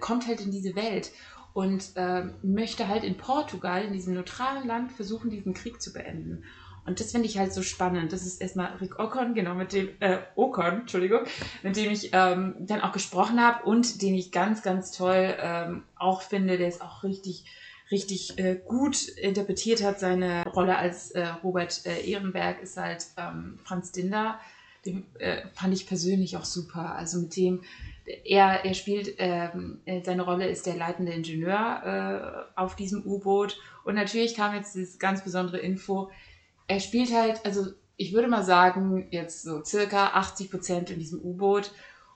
kommt 0.00 0.26
halt 0.26 0.40
in 0.40 0.50
diese 0.50 0.74
Welt 0.74 1.12
und 1.52 1.92
ähm, 1.96 2.34
möchte 2.42 2.88
halt 2.88 3.04
in 3.04 3.16
Portugal, 3.16 3.84
in 3.84 3.92
diesem 3.92 4.14
neutralen 4.14 4.66
Land, 4.66 4.92
versuchen, 4.92 5.30
diesen 5.30 5.54
Krieg 5.54 5.82
zu 5.82 5.92
beenden. 5.92 6.44
Und 6.84 6.98
das 6.98 7.12
finde 7.12 7.28
ich 7.28 7.38
halt 7.38 7.52
so 7.52 7.62
spannend. 7.62 8.12
Das 8.12 8.26
ist 8.26 8.40
erstmal 8.40 8.74
Rick 8.80 8.98
Ocon, 8.98 9.34
genau, 9.34 9.54
mit 9.54 9.72
dem, 9.72 9.90
äh, 10.00 10.18
Ocon, 10.34 10.80
Entschuldigung, 10.80 11.20
mit 11.62 11.76
dem 11.76 11.92
ich 11.92 12.10
ähm, 12.12 12.54
dann 12.58 12.80
auch 12.80 12.92
gesprochen 12.92 13.40
habe 13.40 13.64
und 13.64 14.02
den 14.02 14.14
ich 14.14 14.32
ganz, 14.32 14.62
ganz 14.62 14.90
toll 14.90 15.34
ähm, 15.40 15.84
auch 15.96 16.22
finde. 16.22 16.58
Der 16.58 16.68
ist 16.68 16.82
auch 16.82 17.04
richtig, 17.04 17.44
richtig 17.90 18.36
äh, 18.38 18.56
gut 18.66 19.08
interpretiert 19.08 19.82
hat. 19.82 20.00
Seine 20.00 20.44
Rolle 20.46 20.76
als 20.76 21.12
äh, 21.12 21.26
Robert 21.44 21.86
äh, 21.86 22.00
Ehrenberg 22.04 22.60
ist 22.62 22.76
halt 22.76 23.06
ähm, 23.16 23.60
Franz 23.62 23.92
Dinder. 23.92 24.40
Den 24.84 25.06
äh, 25.20 25.42
fand 25.54 25.72
ich 25.74 25.86
persönlich 25.86 26.36
auch 26.36 26.44
super. 26.44 26.96
Also 26.96 27.20
mit 27.20 27.36
dem, 27.36 27.62
er, 28.24 28.64
er 28.64 28.74
spielt, 28.74 29.14
ähm, 29.18 29.80
äh, 29.84 30.02
seine 30.02 30.22
Rolle 30.22 30.48
ist 30.48 30.66
der 30.66 30.74
leitende 30.74 31.12
Ingenieur 31.12 32.48
äh, 32.56 32.60
auf 32.60 32.74
diesem 32.74 33.06
U-Boot. 33.06 33.60
Und 33.84 33.94
natürlich 33.94 34.34
kam 34.34 34.54
jetzt 34.54 34.74
dieses 34.74 34.98
ganz 34.98 35.22
besondere 35.22 35.58
Info, 35.58 36.10
er 36.72 36.80
spielt 36.80 37.12
halt, 37.12 37.44
also 37.44 37.66
ich 37.96 38.12
würde 38.12 38.28
mal 38.28 38.42
sagen, 38.42 39.06
jetzt 39.10 39.42
so 39.42 39.62
circa 39.62 40.08
80 40.08 40.50
Prozent 40.50 40.90
in 40.90 40.98
diesem 40.98 41.20
U-Boot. 41.20 41.70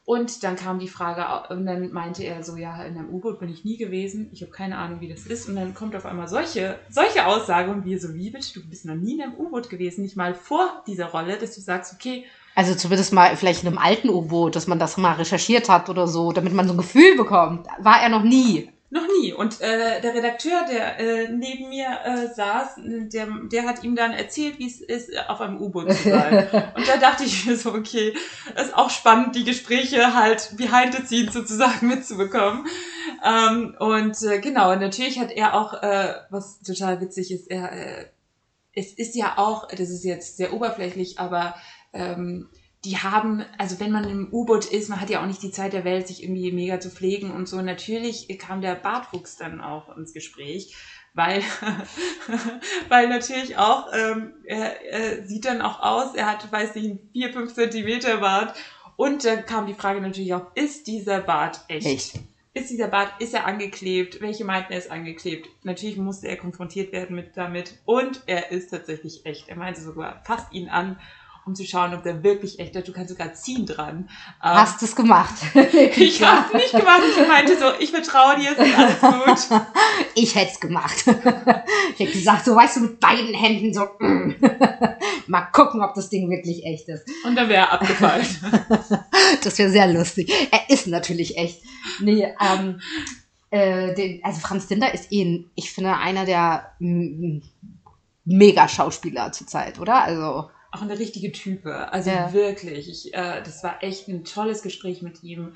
Und 0.05 0.45
dann 0.45 0.55
kam 0.55 0.79
die 0.79 0.89
Frage, 0.89 1.53
und 1.53 1.67
dann 1.67 1.93
meinte 1.93 2.23
er 2.23 2.45
so, 2.45 2.57
ja, 2.57 2.85
in 2.85 2.97
einem 2.97 3.13
U-Boot 3.13 3.41
bin 3.41 3.49
ich 3.49 3.65
nie 3.65 3.77
gewesen, 3.77 4.31
ich 4.33 4.41
habe 4.41 4.53
keine 4.53 4.79
Ahnung, 4.79 5.01
wie 5.01 5.09
das 5.09 5.27
ist. 5.27 5.49
Und 5.49 5.57
dann 5.57 5.75
kommt 5.75 5.97
auf 5.97 6.07
einmal 6.07 6.29
solche, 6.29 6.79
solche 6.89 7.27
Aussage 7.27 7.73
und 7.73 7.85
wir 7.85 8.01
so, 8.01 8.15
wie 8.15 8.31
bitte, 8.31 8.53
du 8.55 8.67
bist 8.69 8.85
noch 8.85 8.95
nie 8.95 9.15
in 9.15 9.23
einem 9.23 9.35
U-Boot 9.35 9.69
gewesen, 9.69 10.03
nicht 10.03 10.17
mal 10.17 10.35
vor 10.35 10.85
dieser 10.87 11.07
Rolle, 11.07 11.37
dass 11.39 11.57
du 11.57 11.61
sagst, 11.61 11.93
okay. 11.93 12.25
Also 12.55 12.75
zumindest 12.75 13.13
mal 13.13 13.37
vielleicht 13.37 13.63
in 13.63 13.69
einem 13.69 13.79
alten 13.79 14.09
U-Boot, 14.09 14.55
dass 14.55 14.69
man 14.69 14.79
das 14.79 14.97
mal 14.97 15.15
recherchiert 15.15 15.69
hat 15.69 15.91
oder 15.91 16.07
so, 16.07 16.33
damit 16.33 16.53
man 16.53 16.69
so 16.69 16.75
ein 16.75 16.79
Gefühl 16.79 17.17
bekommt. 17.17 17.67
War 17.81 18.01
er 18.01 18.09
noch 18.09 18.23
nie. 18.23 18.71
Noch 18.89 19.07
nie. 19.21 19.33
Und 19.33 19.61
äh, 19.61 20.01
der 20.01 20.15
Redakteur, 20.15 20.65
der 20.71 21.01
äh, 21.01 21.29
neben 21.29 21.69
mir 21.69 21.89
äh, 22.05 22.33
saß, 22.33 22.77
der, 22.77 23.27
der 23.51 23.65
hat 23.65 23.83
ihm 23.83 23.97
dann 23.97 24.13
erzählt, 24.13 24.61
wie 24.61 24.69
es 24.69 24.81
ist, 24.81 25.11
auf 25.29 25.41
einem 25.41 25.61
U-Boot 25.61 25.93
zu 25.93 26.11
sein. 26.11 26.49
und 26.77 26.87
da 26.87 26.97
dachte 26.97 27.25
ich 27.25 27.47
mir 27.47 27.57
so, 27.57 27.75
okay, 27.75 28.15
ist 28.55 28.77
auch 28.77 28.91
spannend, 28.91 29.35
die 29.35 29.43
Gespräche 29.43 30.15
halt 30.15 30.57
behind 30.57 30.95
the 30.95 31.05
scenes 31.05 31.35
sozusagen 31.35 31.89
mitzubekommen. 31.89 32.67
Ähm, 33.25 33.75
und 33.81 34.23
äh, 34.23 34.39
genau, 34.39 34.73
und 34.73 34.81
natürlich 34.81 35.19
hat 35.19 35.33
er 35.33 35.55
auch, 35.55 35.83
äh, 35.83 36.15
was 36.31 36.61
total 36.61 37.01
witzig 37.01 37.33
ist, 37.33 37.51
er, 37.51 37.73
äh, 37.73 38.07
es 38.73 38.93
ist 38.93 39.17
ja 39.17 39.37
auch, 39.37 39.67
das 39.69 39.91
ist 39.91 40.05
jetzt 40.05 40.37
sehr 40.37 40.53
oberflächlich, 40.53 41.19
aber 41.19 41.57
ähm, 41.93 42.49
die 42.85 42.99
haben, 42.99 43.45
also 43.59 43.81
wenn 43.81 43.91
man 43.91 44.09
im 44.09 44.33
U-Boot 44.33 44.67
ist, 44.67 44.89
man 44.89 45.01
hat 45.01 45.11
ja 45.11 45.21
auch 45.23 45.27
nicht 45.27 45.43
die 45.43 45.51
Zeit 45.51 45.73
der 45.73 45.85
Welt, 45.85 46.07
sich 46.07 46.23
irgendwie 46.23 46.53
mega 46.53 46.79
zu 46.79 46.91
pflegen 46.91 47.33
und 47.33 47.49
so. 47.49 47.61
Natürlich 47.61 48.29
kam 48.39 48.61
der 48.61 48.75
Bartwuchs 48.75 49.37
dann 49.37 49.61
auch 49.61 49.97
ins 49.97 50.13
Gespräch, 50.13 50.77
weil, 51.15 51.43
weil 52.89 53.09
natürlich 53.09 53.57
auch, 53.57 53.89
ähm, 53.93 54.35
er, 54.45 54.83
er 54.85 55.27
sieht 55.27 55.47
dann 55.47 55.63
auch 55.63 55.81
aus, 55.81 56.15
er 56.15 56.27
hat, 56.27 56.51
weiß 56.53 56.75
nicht, 56.77 56.91
einen 56.91 57.11
4, 57.13 57.33
5 57.33 57.55
Zentimeter 57.55 58.19
Bart. 58.19 58.55
Und 58.97 59.25
dann 59.25 59.45
kam 59.45 59.67
die 59.67 59.75
Frage 59.75 60.01
natürlich 60.01 60.35
auch, 60.35 60.55
ist 60.55 60.87
dieser 60.87 61.21
Bart 61.21 61.61
echt? 61.69 61.87
Echt? 61.87 62.21
Ist 62.55 62.71
dieser 62.71 62.89
Bart, 62.89 63.21
ist 63.21 63.35
er 63.35 63.47
angeklebt? 63.47 64.23
Welche 64.23 64.45
meinten, 64.45 64.73
er 64.73 64.79
ist 64.79 64.91
angeklebt? 64.91 65.49
Natürlich 65.63 65.99
musste 65.99 66.29
er 66.29 66.39
konfrontiert 66.39 66.93
werden 66.93 67.15
mit 67.15 67.37
damit. 67.37 67.79
Und 67.85 68.23
er 68.27 68.51
ist 68.51 68.71
tatsächlich 68.71 69.27
echt. 69.27 69.49
Er 69.49 69.57
meinte 69.57 69.83
sogar, 69.83 70.23
fasst 70.25 70.53
ihn 70.53 70.71
an 70.71 70.99
um 71.47 71.55
zu 71.55 71.65
schauen, 71.65 71.95
ob 71.95 72.03
der 72.03 72.25
wirklich 72.25 72.59
echt 72.59 72.75
ist. 72.75 72.89
Du 72.89 72.93
kannst 72.93 73.11
sogar 73.11 73.33
ziehen 73.33 73.65
dran. 73.67 74.09
Ähm, 74.43 74.55
Hast 74.55 74.83
du 74.83 74.85
es 74.85 74.97
gemacht? 74.97 75.35
ich 75.55 76.23
habe 76.23 76.47
es 76.49 76.53
nicht 76.53 76.73
gemacht. 76.73 77.03
Ich 77.09 77.29
meinte 77.29 77.57
so, 77.57 77.67
ich 77.79 77.91
vertraue 77.91 78.37
dir, 78.37 78.51
es 78.51 78.67
ist 78.67 79.05
alles 79.05 79.49
gut. 79.49 79.61
ich 80.17 80.35
hätte 80.35 80.51
es 80.53 80.61
gemacht. 80.61 81.05
ich 81.07 82.01
hätte 82.01 82.13
gesagt, 82.13 82.45
so 82.45 82.57
weißt 82.57 82.77
du, 82.77 82.81
mit 82.81 83.01
beiden 83.01 83.33
Händen 83.33 83.73
so, 83.73 83.87
mm. 84.01 84.35
mal 85.29 85.43
gucken, 85.53 85.83
ob 85.83 85.95
das 85.95 86.11
Ding 86.11 86.29
wirklich 86.31 86.65
echt 86.65 86.89
ist. 86.89 87.07
Und 87.25 87.37
dann 87.37 87.49
wäre 87.49 87.67
er 87.67 87.73
abgefallen. 87.75 88.27
das 89.45 89.57
wäre 89.57 89.71
sehr 89.71 89.87
lustig. 89.87 90.33
Er 90.51 90.69
ist 90.69 90.89
natürlich 90.89 91.39
echt. 91.39 91.63
Nee, 92.01 92.35
ähm, 92.41 92.81
äh, 93.51 93.95
den, 93.95 94.21
also 94.25 94.41
Franz 94.41 94.67
Dinder 94.67 94.93
ist 94.93 95.13
eh, 95.13 95.45
ich 95.55 95.73
finde, 95.73 95.97
einer 95.97 96.25
der 96.25 96.73
mega 98.25 98.69
Schauspieler 98.69 99.31
zurzeit, 99.31 99.79
oder? 99.79 100.03
Also 100.03 100.51
auch 100.77 100.83
eine 100.83 100.99
richtige 100.99 101.33
Type. 101.33 101.93
Also 101.93 102.11
ja. 102.11 102.33
wirklich. 102.33 102.89
Ich, 102.89 103.15
äh, 103.15 103.43
das 103.43 103.63
war 103.65 103.83
echt 103.83 104.09
ein 104.09 104.25
tolles 104.25 104.63
Gespräch 104.63 105.03
mit 105.03 105.23
ihm. 105.23 105.55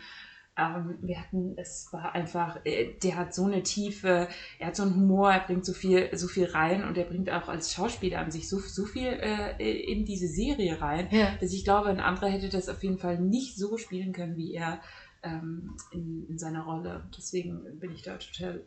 Ähm, 0.57 0.99
wir 1.01 1.21
hatten, 1.21 1.55
es 1.57 1.89
war 1.93 2.15
einfach, 2.15 2.59
äh, 2.65 2.95
der 3.03 3.17
hat 3.17 3.35
so 3.35 3.45
eine 3.45 3.63
Tiefe, 3.63 4.29
er 4.59 4.67
hat 4.67 4.77
so 4.77 4.83
einen 4.83 4.95
Humor, 4.97 5.33
er 5.33 5.41
bringt 5.41 5.65
so 5.65 5.73
viel, 5.73 6.15
so 6.17 6.27
viel 6.27 6.47
rein 6.47 6.85
und 6.85 6.99
er 6.99 7.05
bringt 7.05 7.31
auch 7.31 7.49
als 7.49 7.73
Schauspieler 7.73 8.19
an 8.19 8.31
sich 8.31 8.49
so, 8.49 8.59
so 8.59 8.85
viel 8.85 9.07
äh, 9.07 9.93
in 9.93 10.05
diese 10.05 10.27
Serie 10.27 10.81
rein, 10.81 11.09
ja. 11.11 11.37
dass 11.41 11.53
ich 11.53 11.65
glaube, 11.65 11.89
ein 11.89 12.01
anderer 12.01 12.29
hätte 12.29 12.49
das 12.49 12.69
auf 12.69 12.83
jeden 12.83 12.99
Fall 12.99 13.19
nicht 13.21 13.57
so 13.57 13.79
spielen 13.79 14.13
können 14.13 14.37
wie 14.37 14.55
er 14.55 14.81
ähm, 15.23 15.77
in, 15.93 16.27
in 16.29 16.39
seiner 16.39 16.65
Rolle. 16.65 17.09
Deswegen 17.17 17.79
bin 17.79 17.93
ich 17.93 18.03
da 18.03 18.17
total 18.17 18.65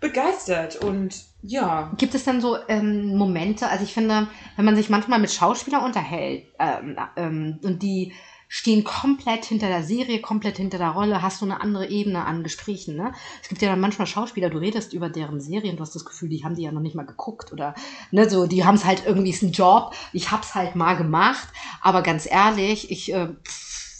begeistert 0.00 0.76
und 0.76 1.24
ja. 1.42 1.92
Gibt 1.98 2.14
es 2.14 2.24
dann 2.24 2.40
so 2.40 2.56
ähm, 2.68 3.16
Momente, 3.16 3.68
also 3.68 3.84
ich 3.84 3.94
finde, 3.94 4.28
wenn 4.56 4.64
man 4.64 4.76
sich 4.76 4.90
manchmal 4.90 5.18
mit 5.18 5.30
Schauspielern 5.30 5.84
unterhält 5.84 6.46
ähm, 6.58 6.96
ähm, 7.16 7.60
und 7.62 7.82
die 7.82 8.12
stehen 8.48 8.82
komplett 8.82 9.44
hinter 9.44 9.68
der 9.68 9.82
Serie, 9.82 10.20
komplett 10.20 10.56
hinter 10.56 10.78
der 10.78 10.90
Rolle, 10.90 11.20
hast 11.20 11.42
du 11.42 11.44
eine 11.44 11.60
andere 11.60 11.88
Ebene 11.88 12.24
an 12.24 12.42
Gesprächen. 12.42 12.96
Ne? 12.96 13.12
Es 13.42 13.48
gibt 13.48 13.60
ja 13.60 13.68
dann 13.68 13.80
manchmal 13.80 14.06
Schauspieler, 14.06 14.48
du 14.48 14.58
redest 14.58 14.94
über 14.94 15.10
deren 15.10 15.40
Serien, 15.40 15.76
du 15.76 15.82
hast 15.82 15.94
das 15.94 16.06
Gefühl, 16.06 16.30
die 16.30 16.44
haben 16.44 16.54
die 16.54 16.62
ja 16.62 16.72
noch 16.72 16.80
nicht 16.80 16.94
mal 16.94 17.04
geguckt 17.04 17.52
oder 17.52 17.74
ne, 18.10 18.28
so, 18.28 18.46
die 18.46 18.64
haben 18.64 18.76
es 18.76 18.86
halt 18.86 19.04
irgendwie, 19.04 19.30
ist 19.30 19.42
ein 19.42 19.52
Job, 19.52 19.94
ich 20.14 20.30
hab's 20.30 20.54
halt 20.54 20.76
mal 20.76 20.94
gemacht, 20.94 21.48
aber 21.82 22.02
ganz 22.02 22.26
ehrlich, 22.30 22.90
ich 22.90 23.12
äh, 23.12 23.28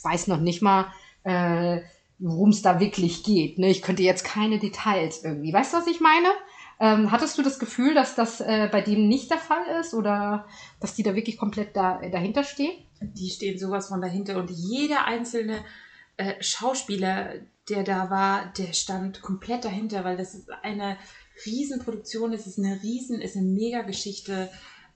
weiß 0.02 0.28
noch 0.28 0.40
nicht 0.40 0.62
mal, 0.62 0.86
äh, 1.24 1.80
worum 2.18 2.50
es 2.50 2.62
da 2.62 2.80
wirklich 2.80 3.22
geht. 3.22 3.58
Ne? 3.58 3.70
Ich 3.70 3.82
könnte 3.82 4.02
jetzt 4.02 4.24
keine 4.24 4.58
Details 4.58 5.24
irgendwie. 5.24 5.52
Weißt 5.52 5.72
du, 5.72 5.78
was 5.78 5.86
ich 5.86 6.00
meine? 6.00 6.28
Ähm, 6.80 7.10
hattest 7.10 7.36
du 7.38 7.42
das 7.42 7.58
Gefühl, 7.58 7.94
dass 7.94 8.14
das 8.14 8.40
äh, 8.40 8.68
bei 8.70 8.80
denen 8.80 9.08
nicht 9.08 9.30
der 9.30 9.38
Fall 9.38 9.66
ist 9.80 9.94
oder 9.94 10.46
dass 10.80 10.94
die 10.94 11.02
da 11.02 11.14
wirklich 11.14 11.36
komplett 11.36 11.76
da, 11.76 12.00
dahinter 12.10 12.44
stehen? 12.44 12.72
Die 13.00 13.30
stehen 13.30 13.58
sowas 13.58 13.88
von 13.88 14.00
dahinter 14.00 14.36
und 14.36 14.50
jeder 14.50 15.04
einzelne 15.04 15.64
äh, 16.16 16.34
Schauspieler, 16.40 17.34
der 17.68 17.82
da 17.82 18.10
war, 18.10 18.52
der 18.56 18.72
stand 18.72 19.22
komplett 19.22 19.64
dahinter, 19.64 20.04
weil 20.04 20.16
das 20.16 20.34
ist 20.34 20.50
eine 20.62 20.96
Riesenproduktion, 21.46 22.32
es 22.32 22.46
ist 22.46 22.58
eine 22.58 22.80
Riesen, 22.82 23.20
ist 23.20 23.36
eine 23.36 23.46
Mega-Geschichte 23.46 24.48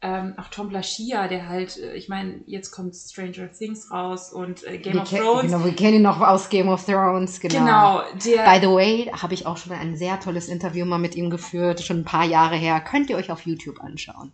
ähm, 0.02 0.35
auch 0.37 0.49
Tom 0.49 0.68
Blachia, 0.68 1.28
der 1.28 1.49
halt, 1.49 1.78
äh, 1.78 1.94
ich 1.94 2.09
meine, 2.09 2.40
jetzt 2.47 2.73
kommt 2.73 2.94
Stranger 2.97 3.50
Things 3.52 3.90
raus 3.92 4.32
und 4.32 4.66
äh, 4.66 4.78
Game 4.78 4.94
wir 4.94 5.02
of 5.02 5.11
Thrones. 5.11 5.42
Genau, 5.42 5.64
wir 5.64 5.76
kennen 5.76 5.94
ihn 5.97 6.02
noch 6.02 6.21
aus 6.21 6.49
Game 6.49 6.68
of 6.68 6.85
Thrones, 6.85 7.38
genau. 7.38 7.59
Genau. 7.61 8.02
Der, 8.25 8.44
By 8.44 8.59
the 8.61 8.73
way, 8.73 9.12
habe 9.12 9.35
ich 9.35 9.47
auch 9.47 9.56
schon 9.56 9.73
ein 9.73 9.97
sehr 9.97 10.18
tolles 10.18 10.49
Interview 10.49 10.85
mal 10.85 10.99
mit 10.99 11.14
ihm 11.14 11.30
geführt, 11.30 11.80
schon 11.80 12.00
ein 12.00 12.04
paar 12.04 12.25
Jahre 12.25 12.56
her. 12.56 12.80
Könnt 12.80 13.11
ihr 13.11 13.16
euch 13.16 13.30
auf 13.30 13.47
YouTube 13.47 13.80
anschauen. 13.80 14.32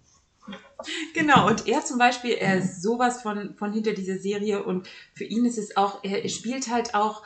Genau, 1.13 1.47
und 1.49 1.67
er 1.67 1.85
zum 1.85 1.99
Beispiel, 1.99 2.33
er 2.33 2.59
ist 2.59 2.81
sowas 2.81 3.21
von, 3.21 3.55
von 3.57 3.73
hinter 3.73 3.93
dieser 3.93 4.17
Serie 4.17 4.63
und 4.63 4.89
für 5.13 5.25
ihn 5.25 5.45
ist 5.45 5.59
es 5.59 5.77
auch, 5.77 6.03
er 6.03 6.27
spielt 6.29 6.71
halt 6.71 6.95
auch 6.95 7.23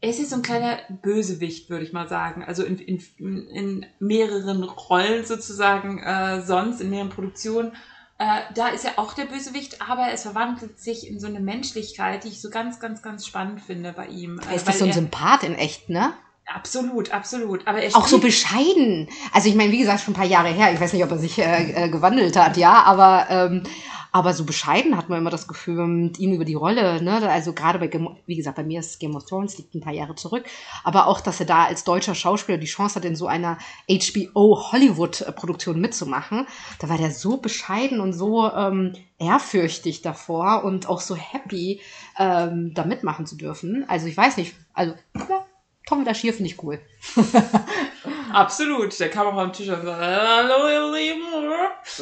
es 0.00 0.18
ist 0.18 0.30
so 0.30 0.36
ein 0.36 0.42
kleiner 0.42 0.78
Bösewicht, 1.02 1.70
würde 1.70 1.84
ich 1.84 1.92
mal 1.92 2.08
sagen. 2.08 2.44
Also 2.44 2.64
in, 2.64 2.78
in, 2.78 3.48
in 3.48 3.86
mehreren 3.98 4.62
Rollen 4.62 5.24
sozusagen, 5.24 5.98
äh, 5.98 6.42
sonst 6.42 6.80
in 6.80 6.90
mehreren 6.90 7.10
Produktionen. 7.10 7.72
Äh, 8.18 8.40
da 8.54 8.68
ist 8.68 8.84
er 8.84 8.98
auch 8.98 9.14
der 9.14 9.26
Bösewicht, 9.26 9.82
aber 9.82 10.12
es 10.12 10.22
verwandelt 10.22 10.78
sich 10.78 11.08
in 11.08 11.20
so 11.20 11.26
eine 11.26 11.40
Menschlichkeit, 11.40 12.24
die 12.24 12.28
ich 12.28 12.40
so 12.40 12.50
ganz, 12.50 12.80
ganz, 12.80 13.02
ganz 13.02 13.26
spannend 13.26 13.60
finde 13.60 13.92
bei 13.92 14.06
ihm. 14.06 14.40
Äh, 14.50 14.56
ist 14.56 14.68
das 14.68 14.78
so 14.78 14.84
ein 14.84 14.92
Sympath 14.92 15.42
in 15.42 15.54
echt, 15.54 15.88
ne? 15.88 16.12
Absolut, 16.54 17.12
absolut. 17.12 17.66
Aber 17.66 17.82
er 17.82 17.94
auch 17.94 18.08
so 18.08 18.18
bescheiden. 18.18 19.08
Also 19.32 19.48
ich 19.48 19.54
meine, 19.54 19.70
wie 19.70 19.78
gesagt, 19.78 20.00
schon 20.00 20.14
ein 20.14 20.16
paar 20.16 20.24
Jahre 20.24 20.48
her. 20.48 20.72
Ich 20.72 20.80
weiß 20.80 20.94
nicht, 20.94 21.04
ob 21.04 21.10
er 21.10 21.18
sich 21.18 21.38
äh, 21.38 21.84
äh 21.84 21.88
gewandelt 21.90 22.36
hat, 22.36 22.56
ja, 22.56 22.84
aber 22.84 23.26
ähm, 23.28 23.62
aber 24.10 24.32
so 24.32 24.44
bescheiden 24.44 24.96
hat 24.96 25.08
man 25.10 25.18
immer 25.18 25.30
das 25.30 25.46
Gefühl 25.46 25.86
mit 25.86 26.18
ihm 26.18 26.32
über 26.32 26.46
die 26.46 26.54
Rolle. 26.54 27.02
Ne? 27.02 27.30
Also 27.30 27.52
gerade 27.52 27.78
bei, 27.78 27.90
wie 28.26 28.36
gesagt, 28.36 28.56
bei 28.56 28.64
mir 28.64 28.80
ist 28.80 28.98
Game 28.98 29.14
of 29.14 29.26
Thrones, 29.26 29.58
liegt 29.58 29.74
ein 29.74 29.82
paar 29.82 29.92
Jahre 29.92 30.14
zurück. 30.14 30.44
Aber 30.82 31.06
auch, 31.06 31.20
dass 31.20 31.40
er 31.40 31.46
da 31.46 31.66
als 31.66 31.84
deutscher 31.84 32.14
Schauspieler 32.14 32.58
die 32.58 32.66
Chance 32.66 32.96
hat, 32.96 33.04
in 33.04 33.16
so 33.16 33.26
einer 33.26 33.58
HBO-Hollywood-Produktion 33.88 35.78
mitzumachen. 35.78 36.46
Da 36.78 36.88
war 36.88 36.96
der 36.96 37.10
so 37.10 37.36
bescheiden 37.36 38.00
und 38.00 38.14
so 38.14 38.50
ähm, 38.50 38.94
ehrfürchtig 39.18 40.00
davor 40.00 40.64
und 40.64 40.88
auch 40.88 41.02
so 41.02 41.14
happy, 41.14 41.80
ähm, 42.18 42.72
da 42.72 42.84
mitmachen 42.84 43.26
zu 43.26 43.36
dürfen. 43.36 43.84
Also 43.88 44.06
ich 44.06 44.16
weiß 44.16 44.38
nicht, 44.38 44.54
also 44.72 44.94
ja, 45.14 45.44
Tom 45.88 46.04
Daschier 46.04 46.34
finde 46.34 46.50
ich 46.50 46.62
cool. 46.62 46.78
Absolut. 48.32 48.98
Der 49.00 49.10
kam 49.10 49.26
auch 49.26 49.36
am 49.36 49.52
Tisch 49.52 49.68
und 49.68 49.82
so, 49.82 49.94
hallo 49.94 50.68
ihr 50.68 50.92
Lieben. 50.92 51.22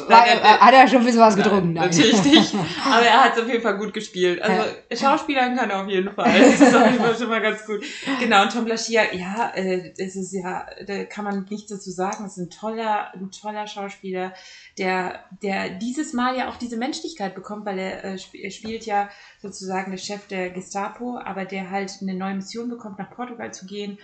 Nein, 0.07 0.37
äh, 0.37 0.41
hat 0.41 0.73
er 0.73 0.87
schon 0.87 0.99
ein 0.99 1.05
bisschen 1.05 1.21
was 1.21 1.35
getrunken? 1.35 1.73
Nein, 1.73 1.89
natürlich 1.89 2.23
nicht. 2.23 2.53
Aber 2.85 3.05
er 3.05 3.23
hat 3.23 3.35
es 3.35 3.43
auf 3.43 3.47
jeden 3.47 3.61
Fall 3.61 3.77
gut 3.77 3.93
gespielt. 3.93 4.41
Also 4.41 4.69
ja. 4.89 4.97
Schauspielern 4.97 5.55
kann 5.55 5.69
er 5.69 5.81
auf 5.81 5.87
jeden 5.87 6.13
Fall. 6.13 6.31
Das 6.39 6.61
ist 6.61 6.75
auf 6.75 6.85
jeden 6.85 7.03
Fall 7.03 7.17
schon 7.17 7.29
mal 7.29 7.41
ganz 7.41 7.65
gut. 7.65 7.83
Genau, 8.19 8.43
und 8.43 8.51
Tom 8.51 8.67
Lashia, 8.67 9.13
ja, 9.13 9.51
äh, 9.55 9.93
es 9.97 10.15
ist 10.15 10.33
ja, 10.33 10.65
da 10.85 11.05
kann 11.05 11.25
man 11.25 11.45
nichts 11.49 11.69
dazu 11.69 11.91
sagen. 11.91 12.25
Es 12.25 12.37
ist 12.37 12.45
ein 12.45 12.49
toller, 12.49 13.13
ein 13.13 13.31
toller 13.31 13.67
Schauspieler, 13.67 14.33
der, 14.77 15.23
der 15.41 15.69
dieses 15.69 16.13
Mal 16.13 16.37
ja 16.37 16.49
auch 16.49 16.57
diese 16.57 16.77
Menschlichkeit 16.77 17.35
bekommt, 17.35 17.65
weil 17.65 17.79
er, 17.79 18.03
äh, 18.03 18.17
er 18.33 18.51
spielt 18.51 18.85
ja 18.85 19.09
sozusagen 19.41 19.91
der 19.91 19.97
Chef 19.97 20.27
der 20.27 20.49
Gestapo, 20.49 21.17
aber 21.23 21.45
der 21.45 21.69
halt 21.69 21.91
eine 22.01 22.13
neue 22.13 22.35
Mission 22.35 22.69
bekommt, 22.69 22.99
nach 22.99 23.09
Portugal 23.09 23.53
zu 23.53 23.65
gehen 23.65 23.97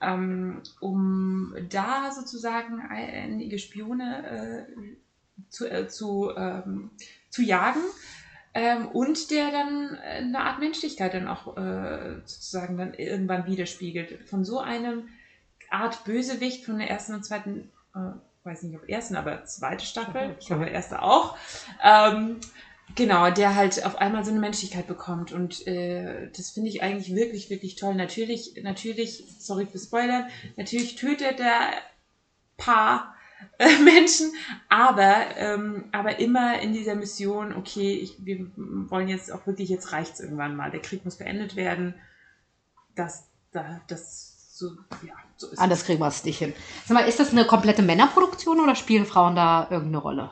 ähm, 0.00 0.62
um 0.80 1.54
da 1.68 2.10
sozusagen 2.12 2.80
einige 2.80 3.58
Spione 3.58 4.66
äh, 4.68 5.46
zu, 5.50 5.66
äh, 5.66 5.88
zu, 5.88 6.32
ähm, 6.36 6.90
zu 7.28 7.42
jagen. 7.42 7.80
Ähm, 8.52 8.88
und 8.88 9.30
der 9.30 9.52
dann 9.52 9.96
eine 9.96 10.40
Art 10.40 10.58
Menschlichkeit 10.58 11.14
dann 11.14 11.28
auch 11.28 11.56
äh, 11.56 12.16
sozusagen 12.24 12.76
dann 12.76 12.94
irgendwann 12.94 13.46
widerspiegelt. 13.46 14.28
Von 14.28 14.44
so 14.44 14.58
einem 14.58 15.08
Art 15.70 16.04
Bösewicht 16.04 16.64
von 16.64 16.78
der 16.78 16.90
ersten 16.90 17.14
und 17.14 17.24
zweiten, 17.24 17.70
äh, 17.94 18.10
weiß 18.42 18.64
nicht 18.64 18.76
ob 18.76 18.88
ersten, 18.88 19.14
aber 19.14 19.44
zweite 19.44 19.84
Staffel, 19.84 20.34
ich 20.40 20.46
glaube 20.46 20.66
erste 20.66 21.02
auch, 21.02 21.36
ähm, 21.82 22.40
Genau, 22.94 23.30
der 23.30 23.54
halt 23.54 23.84
auf 23.84 23.96
einmal 23.96 24.24
so 24.24 24.30
eine 24.30 24.40
Menschlichkeit 24.40 24.86
bekommt. 24.86 25.32
Und 25.32 25.66
äh, 25.66 26.30
das 26.36 26.50
finde 26.50 26.68
ich 26.68 26.82
eigentlich 26.82 27.14
wirklich, 27.14 27.50
wirklich 27.50 27.76
toll. 27.76 27.94
Natürlich, 27.94 28.54
natürlich, 28.62 29.24
sorry 29.38 29.66
für 29.66 29.78
Spoilern, 29.78 30.26
natürlich 30.56 30.96
tötet 30.96 31.38
der 31.38 31.72
paar 32.56 33.14
äh, 33.58 33.78
Menschen, 33.82 34.32
aber, 34.68 35.36
ähm, 35.36 35.84
aber 35.92 36.18
immer 36.18 36.60
in 36.60 36.72
dieser 36.72 36.94
Mission, 36.94 37.54
okay, 37.54 37.94
ich, 37.94 38.24
wir 38.24 38.46
wollen 38.56 39.08
jetzt 39.08 39.32
auch 39.32 39.46
wirklich, 39.46 39.68
jetzt 39.68 39.92
reicht 39.92 40.20
irgendwann 40.20 40.56
mal. 40.56 40.70
Der 40.70 40.80
Krieg 40.80 41.04
muss 41.04 41.16
beendet 41.16 41.56
werden. 41.56 41.94
Das, 42.96 43.28
das, 43.52 43.80
das 43.88 44.56
so, 44.58 44.72
ja, 45.06 45.14
so 45.36 45.48
ist 45.48 45.58
Anders 45.58 45.84
kriegen 45.84 46.00
wir 46.00 46.08
es 46.08 46.24
nicht 46.24 46.38
hin. 46.38 46.52
Sag 46.84 46.94
mal, 46.94 47.08
ist 47.08 47.18
das 47.18 47.30
eine 47.30 47.46
komplette 47.46 47.82
Männerproduktion 47.82 48.60
oder 48.60 48.74
spielen 48.74 49.06
Frauen 49.06 49.34
da 49.34 49.66
irgendeine 49.70 49.98
Rolle? 49.98 50.30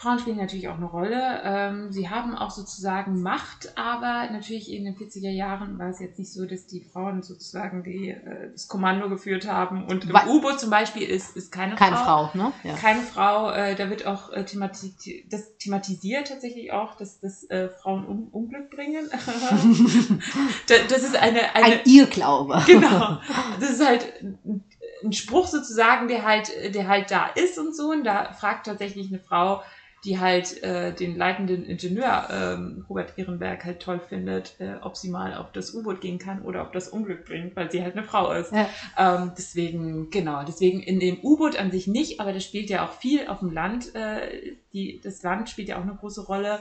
Frauen 0.00 0.18
spielen 0.18 0.38
natürlich 0.38 0.68
auch 0.68 0.76
eine 0.78 0.86
Rolle. 0.86 1.40
Ähm, 1.44 1.92
sie 1.92 2.08
haben 2.08 2.34
auch 2.34 2.50
sozusagen 2.50 3.20
Macht, 3.20 3.76
aber 3.76 4.30
natürlich 4.32 4.72
in 4.72 4.84
den 4.84 4.96
40er 4.96 5.28
Jahren 5.30 5.78
war 5.78 5.88
es 5.90 6.00
jetzt 6.00 6.18
nicht 6.18 6.32
so, 6.32 6.46
dass 6.46 6.66
die 6.66 6.80
Frauen 6.80 7.22
sozusagen 7.22 7.82
die, 7.82 8.08
äh, 8.08 8.50
das 8.52 8.66
Kommando 8.66 9.10
geführt 9.10 9.46
haben. 9.46 9.84
Und 9.84 10.04
im 10.08 10.16
U-Boot 10.28 10.58
zum 10.58 10.70
Beispiel 10.70 11.02
ist, 11.02 11.36
ist 11.36 11.52
keine, 11.52 11.74
Keine 11.74 11.96
Frau. 11.96 12.28
Frau, 12.28 12.38
ne? 12.38 12.52
Ja. 12.64 12.74
Keine 12.76 13.02
Frau, 13.02 13.50
äh, 13.50 13.74
da 13.74 13.90
wird 13.90 14.06
auch 14.06 14.32
äh, 14.32 14.44
themati 14.44 15.26
das 15.30 15.56
thematisiert 15.58 16.28
tatsächlich 16.28 16.72
auch, 16.72 16.96
dass, 16.96 17.20
dass 17.20 17.44
äh, 17.50 17.68
Frauen 17.68 18.06
um 18.06 18.28
Unglück 18.32 18.70
bringen. 18.70 19.08
Da- 20.66 20.74
das 20.88 21.02
ist 21.02 21.16
eine, 21.16 21.54
eine 21.54 21.74
Ein 21.74 21.80
Irrglaube. 21.84 22.62
genau. 22.66 23.18
Das 23.60 23.70
ist 23.70 23.84
halt 23.86 24.06
ein- 24.22 24.64
ein 25.02 25.12
Spruch 25.12 25.46
sozusagen, 25.46 26.08
der 26.08 26.24
halt, 26.24 26.50
der 26.74 26.86
halt 26.88 27.10
da 27.10 27.26
ist 27.34 27.58
und 27.58 27.74
so. 27.74 27.90
Und 27.90 28.04
da 28.04 28.32
fragt 28.32 28.66
tatsächlich 28.66 29.08
eine 29.08 29.18
Frau, 29.18 29.62
die 30.04 30.18
halt 30.18 30.62
äh, 30.62 30.94
den 30.94 31.16
leitenden 31.16 31.64
Ingenieur 31.64 32.28
ähm, 32.30 32.86
Robert 32.88 33.18
Ehrenberg 33.18 33.64
halt 33.64 33.80
toll 33.80 34.00
findet, 34.00 34.58
äh, 34.58 34.76
ob 34.80 34.96
sie 34.96 35.10
mal 35.10 35.34
auf 35.34 35.52
das 35.52 35.74
U-Boot 35.74 36.00
gehen 36.00 36.18
kann 36.18 36.42
oder 36.42 36.62
ob 36.62 36.72
das 36.72 36.88
Unglück 36.88 37.26
bringt, 37.26 37.54
weil 37.54 37.70
sie 37.70 37.82
halt 37.82 37.96
eine 37.96 38.04
Frau 38.04 38.32
ist. 38.32 38.52
Ja. 38.52 38.68
Ähm, 38.96 39.32
deswegen, 39.36 40.10
genau, 40.10 40.42
deswegen 40.44 40.80
in 40.80 41.00
dem 41.00 41.22
U-Boot 41.22 41.56
an 41.56 41.70
sich 41.70 41.86
nicht, 41.86 42.18
aber 42.18 42.32
das 42.32 42.44
spielt 42.44 42.70
ja 42.70 42.86
auch 42.86 42.92
viel 42.92 43.26
auf 43.26 43.40
dem 43.40 43.52
Land. 43.52 43.94
Äh, 43.94 44.56
die, 44.72 45.00
das 45.02 45.22
Land 45.22 45.50
spielt 45.50 45.68
ja 45.68 45.76
auch 45.76 45.82
eine 45.82 45.94
große 45.94 46.24
Rolle. 46.24 46.60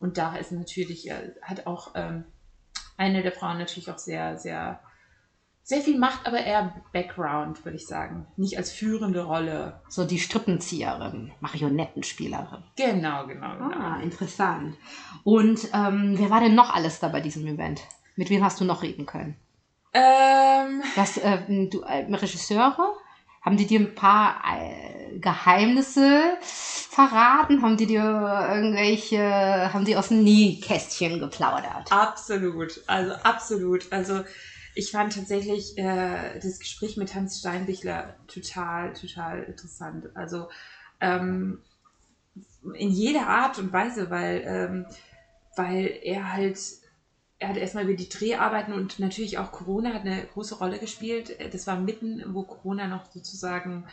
Und 0.00 0.16
da 0.16 0.36
ist 0.36 0.52
natürlich, 0.52 1.10
äh, 1.10 1.32
hat 1.42 1.66
auch 1.66 1.92
ähm, 1.94 2.24
eine 2.96 3.22
der 3.22 3.32
Frauen 3.32 3.58
natürlich 3.58 3.90
auch 3.90 3.98
sehr, 3.98 4.38
sehr, 4.38 4.80
sehr 5.68 5.82
viel 5.82 5.98
Macht, 5.98 6.26
aber 6.26 6.38
eher 6.38 6.82
Background, 6.94 7.62
würde 7.66 7.76
ich 7.76 7.86
sagen. 7.86 8.26
Nicht 8.38 8.56
als 8.56 8.72
führende 8.72 9.24
Rolle. 9.24 9.82
So 9.90 10.06
die 10.06 10.18
Strippenzieherin, 10.18 11.32
Marionettenspielerin. 11.40 12.64
Genau, 12.76 13.26
genau, 13.26 13.52
genau. 13.58 13.76
Ah, 13.78 14.00
interessant. 14.02 14.78
Und 15.24 15.68
ähm, 15.74 16.14
wer 16.16 16.30
war 16.30 16.40
denn 16.40 16.54
noch 16.54 16.74
alles 16.74 17.00
da 17.00 17.08
bei 17.08 17.20
diesem 17.20 17.46
Event? 17.46 17.82
Mit 18.16 18.30
wem 18.30 18.42
hast 18.42 18.58
du 18.62 18.64
noch 18.64 18.82
reden 18.82 19.04
können? 19.04 19.36
Ähm, 19.92 20.82
Was, 20.96 21.18
äh, 21.18 21.38
du, 21.46 21.82
äh, 21.82 22.06
Regisseure? 22.14 22.94
Haben 23.42 23.58
die 23.58 23.66
dir 23.66 23.80
ein 23.80 23.94
paar 23.94 24.40
äh, 24.50 25.18
Geheimnisse 25.18 26.38
verraten? 26.40 27.60
Haben 27.60 27.76
die 27.76 27.86
dir 27.86 28.04
irgendwelche, 28.54 29.70
haben 29.74 29.84
die 29.84 29.98
aus 29.98 30.08
dem 30.08 30.24
Nähkästchen 30.24 31.20
geplaudert? 31.20 31.92
Absolut, 31.92 32.80
also 32.86 33.12
absolut. 33.22 33.92
Also 33.92 34.22
ich 34.78 34.92
fand 34.92 35.12
tatsächlich 35.12 35.76
äh, 35.76 36.38
das 36.38 36.60
Gespräch 36.60 36.96
mit 36.96 37.12
Hans 37.12 37.40
Steinbichler 37.40 38.14
total, 38.28 38.92
total 38.92 39.42
interessant. 39.42 40.08
Also 40.14 40.48
ähm, 41.00 41.58
in 42.74 42.90
jeder 42.90 43.26
Art 43.26 43.58
und 43.58 43.72
Weise, 43.72 44.08
weil, 44.08 44.44
ähm, 44.46 44.86
weil 45.56 45.98
er 46.04 46.32
halt, 46.32 46.60
er 47.40 47.48
hat 47.48 47.56
erstmal 47.56 47.84
über 47.84 47.94
die 47.94 48.08
Dreharbeiten 48.08 48.72
und 48.72 49.00
natürlich 49.00 49.38
auch 49.38 49.50
Corona 49.50 49.92
hat 49.92 50.02
eine 50.02 50.24
große 50.32 50.54
Rolle 50.54 50.78
gespielt. 50.78 51.36
Das 51.52 51.66
war 51.66 51.80
mitten, 51.80 52.22
wo 52.28 52.44
Corona 52.44 52.86
noch 52.86 53.10
sozusagen 53.10 53.84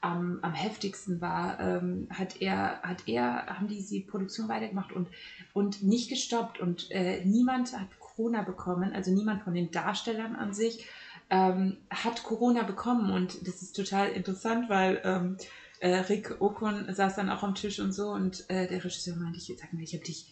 am, 0.00 0.40
am 0.42 0.54
heftigsten 0.54 1.20
war, 1.20 1.60
ähm, 1.60 2.08
hat 2.10 2.42
er, 2.42 2.82
hat 2.82 3.06
er, 3.06 3.46
haben 3.46 3.68
die 3.68 3.86
die 3.86 4.00
Produktion 4.00 4.48
weitergemacht 4.48 4.92
und, 4.92 5.06
und 5.52 5.84
nicht 5.84 6.10
gestoppt 6.10 6.58
und 6.58 6.90
äh, 6.90 7.24
niemand 7.24 7.78
hat 7.78 7.88
Corona 8.22 8.42
bekommen, 8.42 8.92
also 8.92 9.10
niemand 9.10 9.42
von 9.42 9.52
den 9.52 9.70
Darstellern 9.72 10.36
an 10.36 10.52
sich 10.52 10.86
ähm, 11.28 11.78
hat 11.90 12.22
Corona 12.22 12.62
bekommen 12.62 13.10
und 13.10 13.46
das 13.46 13.62
ist 13.62 13.74
total 13.74 14.10
interessant, 14.10 14.68
weil 14.68 15.00
ähm, 15.04 15.36
äh, 15.80 15.96
Rick 15.96 16.36
Okon 16.40 16.86
saß 16.92 17.16
dann 17.16 17.30
auch 17.30 17.42
am 17.42 17.56
Tisch 17.56 17.80
und 17.80 17.92
so 17.92 18.10
und 18.10 18.48
äh, 18.48 18.68
der 18.68 18.84
Regisseur 18.84 19.16
meinte, 19.16 19.38
ich 19.38 19.52
sag 19.58 19.72
mal, 19.72 19.82
ich 19.82 19.92
habe 19.94 20.04
dich, 20.04 20.26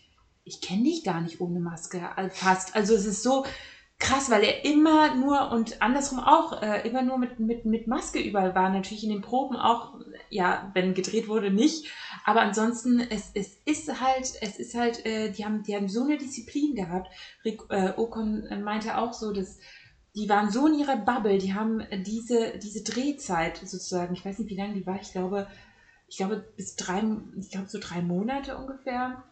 ich 0.44 0.61
kenne 0.61 0.85
dich 0.85 1.02
gar 1.02 1.20
nicht 1.20 1.40
ohne 1.40 1.59
Maske, 1.59 2.00
äh, 2.16 2.30
fast. 2.30 2.76
Also 2.76 2.94
es 2.94 3.06
ist 3.06 3.25
so 3.25 3.44
krass, 4.00 4.30
weil 4.30 4.42
er 4.42 4.64
immer 4.64 5.14
nur 5.14 5.52
und 5.52 5.80
andersrum 5.80 6.19
auch 6.19 6.61
äh, 6.62 6.88
immer 6.88 7.02
nur 7.02 7.19
mit, 7.19 7.38
mit, 7.38 7.64
mit 7.66 7.87
Maske 7.87 8.18
überall 8.18 8.55
war. 8.55 8.70
Natürlich 8.70 9.05
in 9.05 9.11
den 9.11 9.20
Proben 9.20 9.57
auch, 9.57 9.94
ja, 10.31 10.70
wenn 10.74 10.94
gedreht 10.94 11.29
wurde, 11.29 11.53
nicht. 11.53 11.87
Aber 12.24 12.40
ansonsten, 12.40 12.98
es, 12.98 13.31
es 13.35 13.59
ist 13.66 14.01
halt, 14.01 14.33
es 14.40 14.59
ist 14.59 14.74
halt, 14.74 15.05
äh, 15.07 15.31
die, 15.31 15.44
haben, 15.44 15.62
die 15.62 15.77
haben 15.77 15.88
so 15.88 16.03
eine 16.03 16.16
Disziplin 16.16 16.74
gehabt. 16.74 17.12
Rick 17.44 17.61
äh, 17.68 17.92
Okon 17.96 18.48
meinte 18.64 18.98
auch 18.98 19.12
so, 19.12 19.33
dass 19.33 19.59
die 20.16 20.29
waren 20.29 20.51
so 20.51 20.66
in 20.66 20.79
ihrer 20.79 20.96
Bubble, 20.96 21.38
die 21.38 21.55
haben 21.55 21.87
diese, 22.05 22.59
diese 22.59 22.83
Drehzeit 22.83 23.59
sozusagen, 23.59 24.14
ich 24.14 24.24
weiß 24.24 24.38
nicht, 24.38 24.51
wie 24.51 24.57
lange 24.57 24.74
die 24.74 24.87
war, 24.87 25.01
ich 25.01 25.12
glaube, 25.12 25.46
ich 26.09 26.16
glaube, 26.16 26.44
bis 26.57 26.74
drei, 26.74 27.03
ich 27.38 27.51
glaube, 27.51 27.68
so 27.68 27.79
drei 27.81 28.03
Monate 28.03 28.57
ungefähr, 28.57 29.22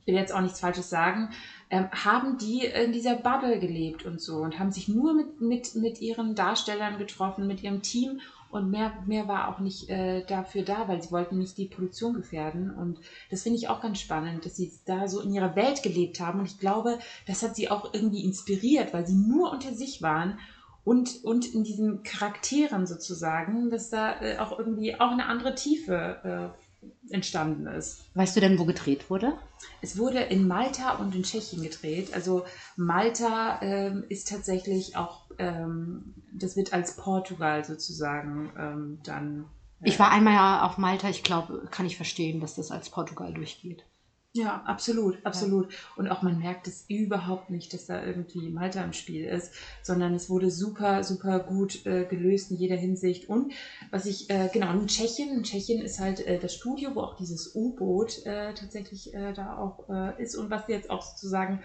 ich 0.00 0.06
will 0.06 0.14
jetzt 0.14 0.32
auch 0.32 0.40
nichts 0.40 0.60
Falsches 0.60 0.88
sagen, 0.88 1.30
ähm, 1.70 1.88
haben 1.92 2.36
die 2.38 2.64
in 2.64 2.92
dieser 2.92 3.14
Bubble 3.14 3.58
gelebt 3.58 4.04
und 4.04 4.20
so 4.20 4.38
und 4.38 4.58
haben 4.58 4.72
sich 4.72 4.88
nur 4.88 5.14
mit, 5.14 5.40
mit, 5.40 5.74
mit 5.76 6.00
ihren 6.00 6.34
Darstellern 6.34 6.98
getroffen, 6.98 7.46
mit 7.46 7.62
ihrem 7.62 7.82
Team 7.82 8.20
und 8.50 8.70
mehr, 8.70 8.92
mehr 9.06 9.28
war 9.28 9.48
auch 9.48 9.60
nicht 9.60 9.88
äh, 9.88 10.24
dafür 10.24 10.62
da, 10.62 10.88
weil 10.88 11.00
sie 11.00 11.12
wollten 11.12 11.38
nicht 11.38 11.56
die 11.56 11.66
Produktion 11.66 12.14
gefährden. 12.14 12.70
Und 12.70 12.98
das 13.30 13.44
finde 13.44 13.58
ich 13.58 13.68
auch 13.68 13.80
ganz 13.80 14.00
spannend, 14.00 14.44
dass 14.44 14.56
sie 14.56 14.72
da 14.86 15.06
so 15.06 15.20
in 15.20 15.32
ihrer 15.32 15.54
Welt 15.54 15.84
gelebt 15.84 16.18
haben. 16.18 16.40
Und 16.40 16.46
ich 16.46 16.58
glaube, 16.58 16.98
das 17.28 17.44
hat 17.44 17.54
sie 17.54 17.70
auch 17.70 17.94
irgendwie 17.94 18.24
inspiriert, 18.24 18.92
weil 18.92 19.06
sie 19.06 19.14
nur 19.14 19.52
unter 19.52 19.72
sich 19.72 20.02
waren 20.02 20.38
und, 20.82 21.22
und 21.24 21.54
in 21.54 21.62
diesen 21.62 22.02
Charakteren 22.02 22.88
sozusagen, 22.88 23.70
dass 23.70 23.90
da 23.90 24.20
äh, 24.20 24.38
auch 24.38 24.58
irgendwie 24.58 24.98
auch 24.98 25.12
eine 25.12 25.26
andere 25.26 25.54
Tiefe 25.54 26.52
äh, 26.56 26.69
entstanden 27.10 27.66
ist. 27.66 28.04
Weißt 28.14 28.36
du 28.36 28.40
denn, 28.40 28.58
wo 28.58 28.64
gedreht 28.64 29.10
wurde? 29.10 29.34
Es 29.82 29.98
wurde 29.98 30.20
in 30.20 30.46
Malta 30.46 30.94
und 30.96 31.14
in 31.14 31.22
Tschechien 31.22 31.62
gedreht. 31.62 32.14
Also 32.14 32.44
Malta 32.76 33.60
ähm, 33.62 34.04
ist 34.08 34.28
tatsächlich 34.28 34.96
auch, 34.96 35.26
ähm, 35.38 36.14
das 36.32 36.56
wird 36.56 36.72
als 36.72 36.96
Portugal 36.96 37.64
sozusagen 37.64 38.52
ähm, 38.58 38.98
dann. 39.04 39.46
äh, 39.82 39.88
Ich 39.88 39.98
war 39.98 40.10
einmal 40.10 40.34
ja 40.34 40.66
auf 40.66 40.78
Malta, 40.78 41.08
ich 41.08 41.22
glaube, 41.22 41.66
kann 41.70 41.86
ich 41.86 41.96
verstehen, 41.96 42.40
dass 42.40 42.54
das 42.54 42.70
als 42.70 42.90
Portugal 42.90 43.32
durchgeht. 43.34 43.84
Ja, 44.32 44.62
absolut, 44.64 45.18
absolut. 45.26 45.74
Und 45.96 46.08
auch 46.08 46.22
man 46.22 46.38
merkt 46.38 46.68
es 46.68 46.84
überhaupt 46.88 47.50
nicht, 47.50 47.74
dass 47.74 47.86
da 47.86 48.04
irgendwie 48.04 48.48
Malta 48.48 48.84
im 48.84 48.92
Spiel 48.92 49.24
ist, 49.24 49.52
sondern 49.82 50.14
es 50.14 50.30
wurde 50.30 50.52
super, 50.52 51.02
super 51.02 51.40
gut 51.40 51.84
äh, 51.84 52.04
gelöst 52.04 52.52
in 52.52 52.56
jeder 52.56 52.76
Hinsicht. 52.76 53.28
Und 53.28 53.52
was 53.90 54.06
ich, 54.06 54.30
äh, 54.30 54.48
genau, 54.52 54.72
in 54.72 54.86
Tschechien, 54.86 55.30
in 55.30 55.42
Tschechien 55.42 55.82
ist 55.82 55.98
halt 55.98 56.24
äh, 56.24 56.38
das 56.38 56.54
Studio, 56.54 56.94
wo 56.94 57.00
auch 57.00 57.16
dieses 57.16 57.56
U-Boot 57.56 58.24
äh, 58.24 58.54
tatsächlich 58.54 59.12
äh, 59.14 59.32
da 59.32 59.58
auch 59.58 59.88
äh, 59.88 60.22
ist 60.22 60.36
und 60.36 60.48
was 60.48 60.68
jetzt 60.68 60.90
auch 60.90 61.02
sozusagen 61.02 61.60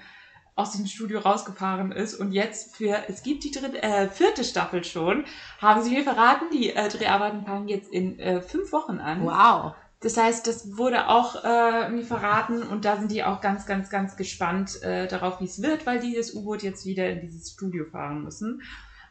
aus 0.56 0.72
dem 0.72 0.88
Studio 0.88 1.20
rausgefahren 1.20 1.92
ist 1.92 2.16
und 2.16 2.32
jetzt 2.32 2.78
für, 2.78 3.04
es 3.10 3.22
gibt 3.22 3.44
die 3.44 3.52
dritte, 3.52 3.84
äh, 3.84 4.08
vierte 4.08 4.44
Staffel 4.44 4.84
schon, 4.84 5.26
haben 5.60 5.84
sie 5.84 5.92
mir 5.92 6.04
verraten, 6.04 6.46
die 6.52 6.72
äh, 6.72 6.88
Dreharbeiten 6.90 7.46
fangen 7.46 7.68
jetzt 7.68 7.92
in 7.92 8.18
äh, 8.20 8.42
fünf 8.42 8.72
Wochen 8.72 9.00
an. 9.00 9.24
Wow. 9.24 9.74
Das 10.02 10.18
heißt, 10.18 10.46
das 10.46 10.78
wurde 10.78 11.08
auch 11.08 11.44
äh, 11.44 11.90
mir 11.90 12.04
verraten 12.04 12.62
und 12.62 12.86
da 12.86 12.98
sind 12.98 13.12
die 13.12 13.24
auch 13.24 13.42
ganz, 13.42 13.66
ganz, 13.66 13.90
ganz 13.90 14.18
gespannt 14.18 14.82
äh, 14.84 15.08
darauf, 15.08 15.40
wie 15.40 15.46
es 15.46 15.62
wird, 15.62 15.86
weil 15.86 16.00
die 16.00 16.16
das 16.16 16.34
U-Boot 16.34 16.64
jetzt 16.64 16.86
wieder 16.86 17.10
in 17.10 17.22
dieses 17.22 17.52
Studio 17.52 17.86
fahren 17.86 18.24
müssen. 18.24 18.62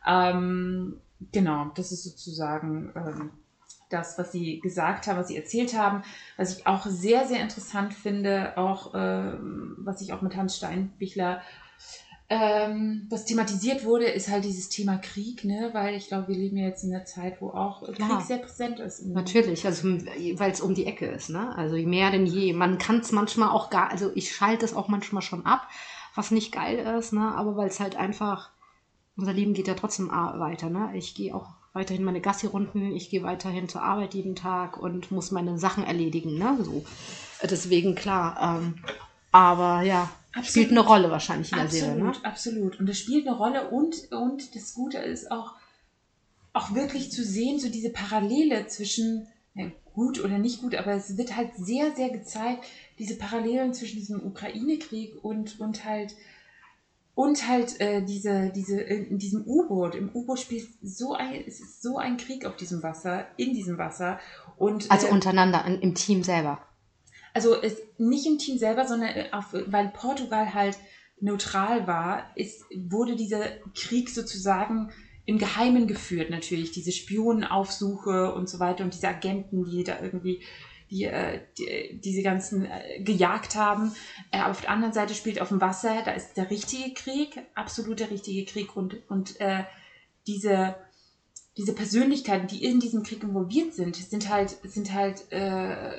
Ähm, 0.07 1.01
genau, 1.33 1.73
das 1.75 1.91
ist 1.91 2.05
sozusagen 2.05 2.93
ähm, 2.95 3.31
das, 3.91 4.19
was 4.19 4.33
sie 4.33 4.61
gesagt 4.61 5.07
haben, 5.07 5.19
was 5.19 5.29
sie 5.29 5.37
erzählt 5.37 5.77
haben. 5.77 6.03
Was 6.37 6.59
ich 6.59 6.67
auch 6.67 6.87
sehr, 6.87 7.27
sehr 7.27 7.41
interessant 7.41 7.95
finde, 7.95 8.57
auch 8.57 8.93
ähm, 8.95 9.77
was 9.79 10.01
ich 10.01 10.13
auch 10.13 10.23
mit 10.23 10.37
Hans 10.37 10.57
Steinbichler 10.57 11.41
ähm, 12.37 13.07
was 13.11 13.27
thematisiert 13.27 13.85
wurde, 13.85 14.07
ist 14.07 14.29
halt 14.29 14.45
dieses 14.45 14.69
Thema 14.69 14.97
Krieg, 14.97 15.45
ne? 15.45 15.71
weil 15.73 15.95
ich 15.95 16.09
glaube, 16.09 16.29
wir 16.29 16.35
leben 16.35 16.57
ja 16.57 16.67
jetzt 16.67 16.83
in 16.83 16.93
einer 16.93 17.05
Zeit, 17.05 17.41
wo 17.41 17.51
auch. 17.51 17.85
Krieg 17.85 18.21
sehr 18.27 18.39
präsent 18.39 18.81
ist. 18.81 19.07
Natürlich, 19.07 19.65
also 19.65 19.89
weil 19.89 20.51
es 20.51 20.61
um 20.61 20.75
die 20.75 20.87
Ecke 20.87 21.07
ist, 21.07 21.31
ne? 21.31 21.57
Also 21.57 21.77
mehr 21.77 22.11
denn 22.11 22.27
je. 22.27 22.53
Man 22.53 22.79
kann 22.79 22.99
es 22.99 23.13
manchmal 23.13 23.51
auch 23.51 23.71
gar, 23.71 23.91
also 23.91 24.11
ich 24.17 24.35
schalte 24.35 24.65
es 24.65 24.75
auch 24.75 24.89
manchmal 24.89 25.23
schon 25.23 25.47
ab, 25.47 25.69
was 26.17 26.33
nicht 26.33 26.51
geil 26.51 26.79
ist, 26.99 27.13
ne? 27.13 27.35
Aber 27.37 27.57
weil 27.57 27.69
es 27.69 27.79
halt 27.79 27.95
einfach, 27.95 28.51
unser 29.17 29.33
Leben 29.33 29.55
geht 29.55 29.69
ja 29.69 29.75
trotzdem 29.75 30.09
weiter, 30.09 30.71
ne? 30.71 30.91
Ich 30.95 31.15
gehe 31.15 31.35
auch 31.35 31.51
weiterhin 31.73 32.05
meine 32.05 32.21
Gassi-Runden, 32.21 32.97
ich 32.97 33.11
gehe 33.11 33.23
weiterhin 33.23 33.69
zur 33.69 33.83
Arbeit 33.83 34.15
jeden 34.15 34.35
Tag 34.35 34.77
und 34.77 35.13
muss 35.13 35.31
meine 35.31 35.57
Sachen 35.59 35.85
erledigen, 35.85 36.37
ne? 36.37 36.59
So. 36.63 36.85
Deswegen 37.43 37.95
klar. 37.95 38.59
Ähm, 38.59 38.75
aber 39.31 39.83
ja, 39.83 40.09
spielt 40.43 40.71
eine 40.71 40.81
Rolle 40.81 41.11
wahrscheinlich 41.11 41.53
in 41.53 41.57
der 41.57 41.67
absolut, 41.67 41.87
Serie, 41.87 42.05
ne? 42.05 42.13
Absolut. 42.25 42.81
Und 42.81 42.89
das 42.89 42.99
spielt 42.99 43.27
eine 43.27 43.37
Rolle 43.37 43.69
und, 43.71 44.11
und 44.13 44.57
das 44.57 44.75
Gute 44.75 44.99
ist 44.99 45.31
auch, 45.31 45.53
auch 46.53 46.75
wirklich 46.75 47.13
zu 47.13 47.23
sehen, 47.23 47.59
so 47.59 47.69
diese 47.69 47.91
Parallele 47.91 48.67
zwischen 48.67 49.29
ja, 49.55 49.71
gut 49.93 50.23
oder 50.23 50.39
nicht 50.39 50.61
gut, 50.61 50.75
aber 50.75 50.93
es 50.93 51.17
wird 51.17 51.37
halt 51.37 51.55
sehr, 51.57 51.95
sehr 51.95 52.11
gezeigt, 52.11 52.65
diese 52.99 53.17
Parallelen 53.17 53.75
zwischen 53.75 53.99
diesem 53.99 54.25
Ukraine-Krieg 54.25 55.23
und, 55.23 55.61
und 55.61 55.85
halt 55.85 56.15
Und 57.17 57.47
halt 57.47 57.81
äh, 57.81 58.03
diese, 58.03 58.51
diese, 58.51 58.81
in 58.81 59.19
diesem 59.19 59.45
U-Boot. 59.47 59.95
Im 59.95 60.11
U-Boot 60.13 60.41
spielt 60.41 60.67
so 60.83 61.15
ein, 61.15 61.45
es 61.47 61.61
ist 61.61 61.81
so 61.81 61.97
ein 61.97 62.17
Krieg 62.17 62.45
auf 62.45 62.57
diesem 62.57 62.83
Wasser, 62.83 63.27
in 63.37 63.55
diesem 63.55 63.79
Wasser. 63.79 64.19
Und, 64.59 64.91
Also 64.91 65.07
äh, 65.07 65.11
untereinander, 65.13 65.65
in, 65.65 65.81
im 65.81 65.95
Team 65.95 66.25
selber. 66.25 66.59
Also 67.35 67.61
es, 67.61 67.77
nicht 67.99 68.27
im 68.27 68.39
Team 68.39 68.59
selber, 68.59 68.87
sondern 68.87 69.11
äh, 69.11 69.29
auf, 69.33 69.53
weil 69.53 69.89
Portugal 69.89 70.55
halt 70.55 70.79
neutral 71.21 71.87
war, 71.87 72.31
ist, 72.37 72.65
wurde 72.75 73.17
dieser 73.17 73.45
Krieg 73.75 74.09
sozusagen 74.09 74.91
im 75.27 75.39
Geheimen 75.39 75.87
geführt 75.87 76.31
natürlich. 76.31 76.71
Diese 76.71 76.93
Spionenaufsuche 76.93 78.35
und 78.35 78.49
so 78.49 78.61
weiter 78.61 78.85
und 78.85 78.95
diese 78.95 79.09
Agenten, 79.09 79.65
die 79.65 79.85
da 79.85 80.01
irgendwie 80.01 80.43
die, 80.91 81.05
äh, 81.05 81.41
die, 81.59 82.01
diese 82.01 82.23
ganzen 82.23 82.67
äh, 82.67 83.03
gejagt 83.03 83.57
haben. 83.57 83.93
Äh, 84.31 84.39
aber 84.39 84.53
auf 84.53 84.61
der 84.61 84.71
anderen 84.71 84.93
Seite 84.93 85.15
spielt 85.15 85.41
auf 85.41 85.49
dem 85.49 85.61
Wasser, 85.61 86.03
da 86.05 86.13
ist 86.13 86.37
der 86.37 86.51
richtige 86.51 86.95
Krieg, 86.95 87.41
absolut 87.55 88.01
der 88.01 88.11
richtige 88.11 88.45
Krieg 88.45 88.77
und, 88.77 88.97
und 89.09 89.41
äh, 89.41 89.65
diese, 90.27 90.77
diese 91.57 91.75
Persönlichkeiten, 91.75 92.47
die 92.47 92.65
in 92.65 92.81
diesem 92.81 93.03
Krieg 93.03 93.23
involviert 93.23 93.75
sind, 93.75 93.97
sind 93.97 94.29
halt, 94.29 94.57
sind 94.65 94.93
halt 94.93 95.31
äh, 95.33 95.99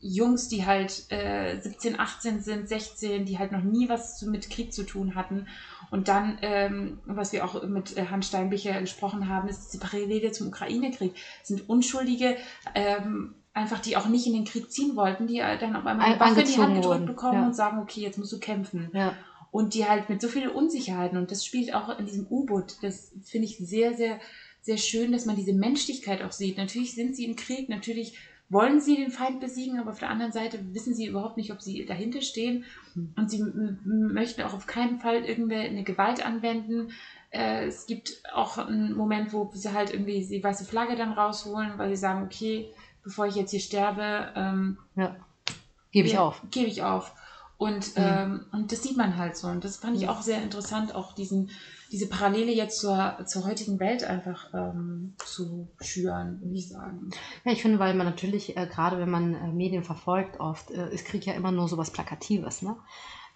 Jungs, 0.00 0.48
die 0.48 0.64
halt 0.64 1.04
äh, 1.10 1.60
17, 1.60 2.00
18 2.00 2.40
sind, 2.40 2.68
16, 2.68 3.26
die 3.26 3.38
halt 3.38 3.52
noch 3.52 3.62
nie 3.62 3.88
was 3.88 4.18
zu, 4.18 4.28
mit 4.30 4.48
Krieg 4.50 4.72
zu 4.72 4.84
tun 4.84 5.14
hatten. 5.14 5.46
Und 5.90 6.08
dann, 6.08 6.38
ähm, 6.42 7.00
was 7.04 7.32
wir 7.32 7.44
auch 7.44 7.62
mit 7.64 7.96
äh, 7.96 8.06
Hans 8.06 8.28
Steinbicher 8.28 8.80
gesprochen 8.80 9.28
haben, 9.28 9.48
ist 9.48 9.70
die 9.74 9.78
Parallele 9.78 10.32
zum 10.32 10.48
Ukraine-Krieg. 10.48 11.12
Es 11.42 11.48
sind 11.48 11.68
Unschuldige, 11.68 12.36
ähm, 12.74 13.34
einfach 13.52 13.80
die 13.80 13.96
auch 13.96 14.06
nicht 14.08 14.26
in 14.26 14.32
den 14.32 14.44
Krieg 14.44 14.70
ziehen 14.70 14.96
wollten, 14.96 15.26
die 15.26 15.40
äh, 15.40 15.58
dann 15.58 15.76
auf 15.76 15.84
einmal 15.84 16.06
eine 16.06 16.14
Ein- 16.14 16.20
Waffe 16.20 16.40
in 16.40 16.46
die 16.46 16.58
Hand 16.58 16.74
gedrückt 16.76 17.06
bekommen 17.06 17.40
ja. 17.40 17.46
und 17.46 17.54
sagen, 17.54 17.78
okay, 17.80 18.00
jetzt 18.00 18.16
musst 18.16 18.32
du 18.32 18.38
kämpfen 18.38 18.90
Ja. 18.94 19.14
und 19.50 19.74
die 19.74 19.86
halt 19.86 20.08
mit 20.08 20.22
so 20.22 20.28
vielen 20.28 20.50
Unsicherheiten 20.50 21.18
und 21.18 21.30
das 21.30 21.44
spielt 21.44 21.74
auch 21.74 21.98
in 21.98 22.06
diesem 22.06 22.26
U-Boot. 22.30 22.76
Das 22.82 23.12
finde 23.24 23.46
ich 23.48 23.58
sehr, 23.58 23.94
sehr, 23.94 24.18
sehr 24.62 24.76
schön, 24.78 25.10
dass 25.12 25.26
man 25.26 25.36
diese 25.36 25.52
Menschlichkeit 25.52 26.22
auch 26.22 26.32
sieht. 26.32 26.56
Natürlich 26.56 26.94
sind 26.94 27.16
sie 27.16 27.24
im 27.24 27.34
Krieg, 27.36 27.68
natürlich 27.68 28.16
wollen 28.50 28.80
sie 28.80 28.96
den 28.96 29.10
Feind 29.10 29.40
besiegen, 29.40 29.78
aber 29.78 29.92
auf 29.92 30.00
der 30.00 30.10
anderen 30.10 30.32
Seite 30.32 30.58
wissen 30.74 30.94
sie 30.94 31.06
überhaupt 31.06 31.36
nicht, 31.36 31.52
ob 31.52 31.62
sie 31.62 31.86
dahinter 31.86 32.20
stehen 32.20 32.64
und 33.16 33.30
sie 33.30 33.42
möchten 33.84 34.42
auch 34.42 34.52
auf 34.52 34.66
keinen 34.66 34.98
Fall 34.98 35.24
irgendeine 35.24 35.84
Gewalt 35.84 36.24
anwenden. 36.26 36.90
Äh, 37.30 37.66
es 37.66 37.86
gibt 37.86 38.22
auch 38.34 38.58
einen 38.58 38.94
Moment, 38.94 39.32
wo 39.32 39.50
sie 39.54 39.72
halt 39.72 39.92
irgendwie 39.92 40.26
die 40.26 40.42
weiße 40.42 40.64
Flagge 40.64 40.96
dann 40.96 41.12
rausholen, 41.12 41.78
weil 41.78 41.90
sie 41.90 41.96
sagen, 41.96 42.24
okay, 42.24 42.68
bevor 43.04 43.26
ich 43.26 43.36
jetzt 43.36 43.52
hier 43.52 43.60
sterbe, 43.60 44.32
ähm, 44.34 44.78
ja. 44.96 45.16
Gebe 45.92 46.08
ich 46.08 46.14
ja, 46.14 46.20
auf. 46.20 46.42
Gebe 46.50 46.68
ich 46.68 46.82
auf. 46.82 47.12
Und, 47.56 47.96
Mhm. 47.96 48.02
ähm, 48.02 48.46
und 48.52 48.72
das 48.72 48.82
sieht 48.82 48.96
man 48.96 49.16
halt 49.16 49.36
so. 49.36 49.46
Und 49.48 49.64
das 49.64 49.76
fand 49.76 49.96
ich 49.96 50.08
auch 50.08 50.22
sehr 50.22 50.42
interessant, 50.42 50.94
auch 50.94 51.12
diesen, 51.12 51.50
diese 51.92 52.08
Parallele 52.08 52.52
jetzt 52.52 52.80
zur, 52.80 53.18
zur 53.26 53.44
heutigen 53.44 53.80
Welt 53.80 54.04
einfach 54.04 54.52
ähm, 54.54 55.14
zu 55.24 55.68
schüren, 55.80 56.40
würde 56.40 56.56
ich 56.56 56.68
sagen. 56.68 57.10
Ja, 57.44 57.52
ich 57.52 57.62
finde, 57.62 57.78
weil 57.78 57.94
man 57.94 58.06
natürlich, 58.06 58.56
äh, 58.56 58.66
gerade 58.66 58.98
wenn 58.98 59.10
man 59.10 59.34
äh, 59.34 59.48
Medien 59.48 59.82
verfolgt, 59.82 60.38
oft 60.38 60.70
äh, 60.70 60.92
ist 60.92 61.04
Krieg 61.04 61.26
ja 61.26 61.32
immer 61.32 61.50
nur 61.50 61.68
so 61.68 61.76
was 61.78 61.90
Plakatives, 61.90 62.62
ne? 62.62 62.76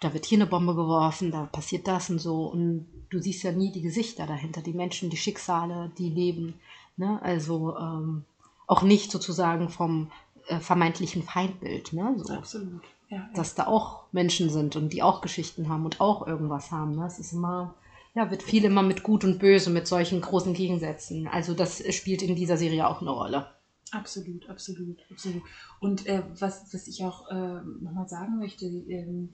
Da 0.01 0.13
wird 0.13 0.25
hier 0.25 0.37
eine 0.37 0.47
Bombe 0.47 0.75
geworfen, 0.75 1.31
da 1.31 1.45
passiert 1.45 1.87
das 1.87 2.09
und 2.09 2.19
so. 2.19 2.47
Und 2.47 2.85
du 3.09 3.19
siehst 3.19 3.43
ja 3.43 3.53
nie 3.53 3.71
die 3.71 3.81
Gesichter 3.81 4.27
dahinter, 4.27 4.61
die 4.61 4.73
Menschen, 4.73 5.09
die 5.09 5.17
Schicksale, 5.17 5.89
die 5.97 6.09
leben. 6.09 6.55
Ne? 6.97 7.19
Also 7.23 7.77
ähm, 7.77 8.25
auch 8.67 8.81
nicht 8.81 9.09
sozusagen 9.09 9.69
vom 9.69 10.11
äh, 10.47 10.59
vermeintlichen 10.59 11.23
Feindbild, 11.23 11.93
ne? 11.93 12.13
So. 12.17 12.33
Absolut. 12.33 12.83
Ja, 13.09 13.17
ja. 13.17 13.29
dass 13.35 13.55
da 13.55 13.67
auch 13.67 14.03
Menschen 14.11 14.49
sind 14.49 14.75
und 14.75 14.91
die 14.91 15.01
auch 15.01 15.21
Geschichten 15.21 15.69
haben 15.69 15.85
und 15.85 16.01
auch 16.01 16.27
irgendwas 16.27 16.71
haben. 16.71 16.95
Ne? 16.95 17.05
Es 17.05 17.19
ist 17.19 17.33
immer, 17.33 17.73
ja, 18.15 18.31
wird 18.31 18.43
viel 18.43 18.63
immer 18.63 18.81
mit 18.81 19.03
Gut 19.03 19.25
und 19.25 19.39
Böse, 19.39 19.69
mit 19.69 19.87
solchen 19.87 20.21
großen 20.21 20.53
Gegensätzen. 20.53 21.27
Also 21.27 21.53
das 21.53 21.83
spielt 21.93 22.21
in 22.21 22.35
dieser 22.35 22.57
Serie 22.57 22.87
auch 22.87 23.01
eine 23.01 23.11
Rolle. 23.11 23.53
Absolut, 23.91 24.49
absolut, 24.49 24.99
absolut. 25.11 25.43
Und 25.81 26.07
äh, 26.07 26.23
was, 26.39 26.73
was 26.73 26.87
ich 26.87 27.03
auch 27.03 27.29
äh, 27.29 27.61
nochmal 27.81 28.07
sagen 28.07 28.39
möchte, 28.39 28.65
ähm, 28.65 29.31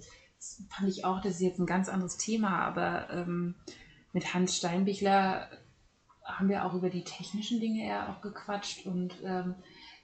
fand 0.69 0.89
ich 0.89 1.05
auch, 1.05 1.21
das 1.21 1.35
ist 1.35 1.41
jetzt 1.41 1.59
ein 1.59 1.67
ganz 1.67 1.89
anderes 1.89 2.17
Thema, 2.17 2.59
aber 2.59 3.09
ähm, 3.11 3.55
mit 4.13 4.33
Hans 4.33 4.57
Steinbichler 4.57 5.47
haben 6.23 6.49
wir 6.49 6.65
auch 6.65 6.73
über 6.73 6.89
die 6.89 7.03
technischen 7.03 7.59
Dinge 7.59 7.85
eher 7.85 8.09
auch 8.09 8.21
gequatscht 8.21 8.85
und 8.87 9.13
ähm, 9.23 9.55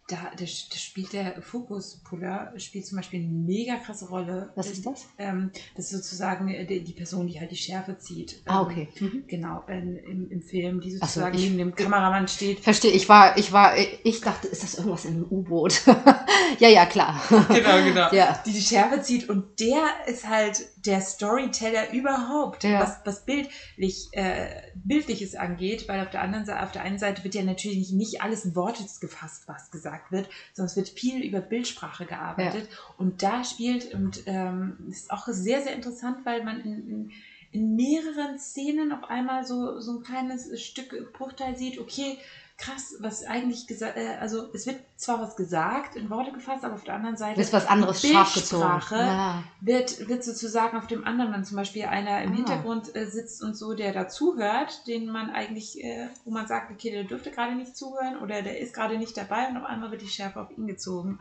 da, 0.08 0.16
da, 0.16 0.40
da 0.40 0.46
spielt 0.46 1.12
der 1.12 1.42
Fokuspuller, 1.42 2.54
spielt 2.58 2.86
zum 2.88 2.98
Beispiel 2.98 3.20
eine 3.20 3.30
mega 3.30 3.76
krasse 3.76 4.08
Rolle. 4.08 4.52
Was 4.56 4.68
ist 4.70 4.86
das? 4.86 5.06
Ähm, 5.18 5.52
das 5.76 5.92
ist 5.92 5.92
sozusagen 6.04 6.48
äh, 6.48 6.66
die, 6.66 6.82
die 6.84 6.94
Person, 6.94 7.28
die 7.28 7.40
halt 7.40 7.52
die 7.52 7.58
Schärfe 7.58 7.98
zieht. 7.98 8.42
Ah, 8.46 8.62
Ähm, 8.62 8.66
okay. 8.68 8.88
Mhm. 9.02 9.24
Genau, 9.28 9.64
in, 9.68 9.98
im, 9.98 10.32
im 10.32 10.42
Film, 10.42 10.80
die 10.80 10.98
Ach 11.02 11.08
so, 11.10 11.20
sozusagen 11.20 11.36
ich- 11.38 11.44
neben 11.44 11.58
dem 11.58 11.76
Kameramann 11.76 12.28
steht. 12.28 12.62
Verstehe, 12.62 12.92
ich 12.92 13.10
war, 13.10 13.38
ich 13.38 13.52
war, 13.52 13.74
ich 13.78 14.22
dachte, 14.22 14.48
ist 14.48 14.64
das 14.64 14.76
irgendwas 14.76 15.04
in 15.06 15.16
einem 15.16 15.26
U-Boot? 15.30 15.82
ja, 16.60 16.70
ja, 16.70 16.86
klar. 16.86 17.22
Genau, 17.50 17.84
genau. 17.84 18.12
Ja. 18.14 18.42
die 18.46 18.54
die 18.54 18.62
Schärfe 18.62 19.02
zieht 19.02 19.28
und 19.30 19.60
der 19.60 19.84
ist 20.08 20.28
halt 20.28 20.66
der 20.88 21.02
Storyteller 21.02 21.92
überhaupt, 21.92 22.64
Ja. 22.64 22.80
was, 22.82 22.98
was 23.04 23.26
bildlich, 23.26 24.08
äh, 24.14 24.48
bildliches 24.76 25.36
angeht, 25.36 25.88
weil 25.88 26.00
auf 26.02 26.10
der 26.10 26.22
anderen 26.22 26.46
Seite, 26.46 26.64
auf 26.64 26.72
der 26.72 26.82
einen 26.84 26.98
Seite 26.98 27.24
wird 27.24 27.36
ja 27.36 27.44
natürlich 27.44 27.78
nicht, 27.78 27.94
nicht 27.94 28.22
alles 28.22 28.46
in 28.46 28.56
Worte 28.56 28.84
gefasst, 29.00 29.44
was 29.48 29.70
gesagt 29.70 30.12
wird, 30.12 30.30
sondern 30.54 30.70
es 30.70 30.76
wird 30.76 30.90
viel 30.90 31.24
über 31.24 31.42
Bildsprache 31.42 32.06
gearbeitet 32.06 32.70
und 32.98 33.22
da 33.22 33.44
spielt 33.44 33.94
und 33.94 34.24
ähm, 34.26 34.78
ist 34.90 35.12
auch 35.12 35.28
sehr, 35.28 35.62
sehr 35.62 35.74
interessant, 35.76 36.26
weil 36.26 36.44
man 36.44 36.60
in, 36.62 36.88
in, 36.90 37.12
in 37.52 37.76
mehreren 37.76 38.38
Szenen 38.40 38.92
auf 38.92 39.10
einmal 39.10 39.46
so, 39.46 39.80
so 39.80 39.98
ein 39.98 40.04
kleines 40.04 40.62
Stück 40.62 41.14
Bruchteil 41.14 41.56
sieht, 41.56 41.80
okay, 41.80 42.18
krass, 42.58 42.96
was 43.00 43.24
eigentlich 43.24 43.68
gesagt, 43.68 43.98
äh, 43.98 44.16
also 44.20 44.52
es 44.54 44.66
wird 44.66 44.80
zwar 44.96 45.22
was 45.22 45.36
gesagt, 45.36 45.96
in 45.96 46.10
Worte 46.10 46.32
gefasst, 46.32 46.64
aber 46.66 46.74
auf 46.74 46.84
der 46.84 46.96
anderen 46.96 47.16
Seite 47.16 47.40
Ist 47.40 47.54
was 47.54 47.68
anderes 47.68 48.02
scharf 48.02 48.34
gezogen. 48.34 48.82
Ja. 48.92 49.44
wird, 49.62 50.08
wird 50.10 50.24
sozusagen 50.24 50.76
auf 50.76 50.88
dem 50.88 51.06
anderen, 51.06 51.32
wenn 51.34 51.46
zum 51.46 51.56
Beispiel 51.58 51.86
einer 51.86 52.24
im 52.24 52.32
Ah. 52.32 52.36
Hintergrund 52.36 52.96
äh, 52.96 53.06
sitzt 53.06 53.44
und 53.44 53.56
so, 53.56 53.74
der 53.76 53.94
dazuhört, 53.94 54.88
den 54.88 55.08
man 55.12 55.30
eigentlich, 55.30 55.84
äh, 55.84 56.10
wo 56.26 56.32
man 56.32 56.48
sagt, 56.48 56.72
okay, 56.72 56.90
der 56.90 57.04
dürfte 57.04 57.30
gerade 57.30 57.54
nicht 57.56 57.78
zuhören 57.78 58.18
oder 58.18 58.42
der 58.42 58.60
ist 58.60 58.74
gerade 58.74 58.98
nicht 58.98 59.16
dabei 59.16 59.48
und 59.50 59.58
auf 59.58 59.66
einmal 59.66 59.92
wird 59.92 60.02
die 60.02 60.08
Schärfe 60.10 60.42
auf 60.42 60.50
ihn 60.58 60.66
gezogen. 60.66 61.20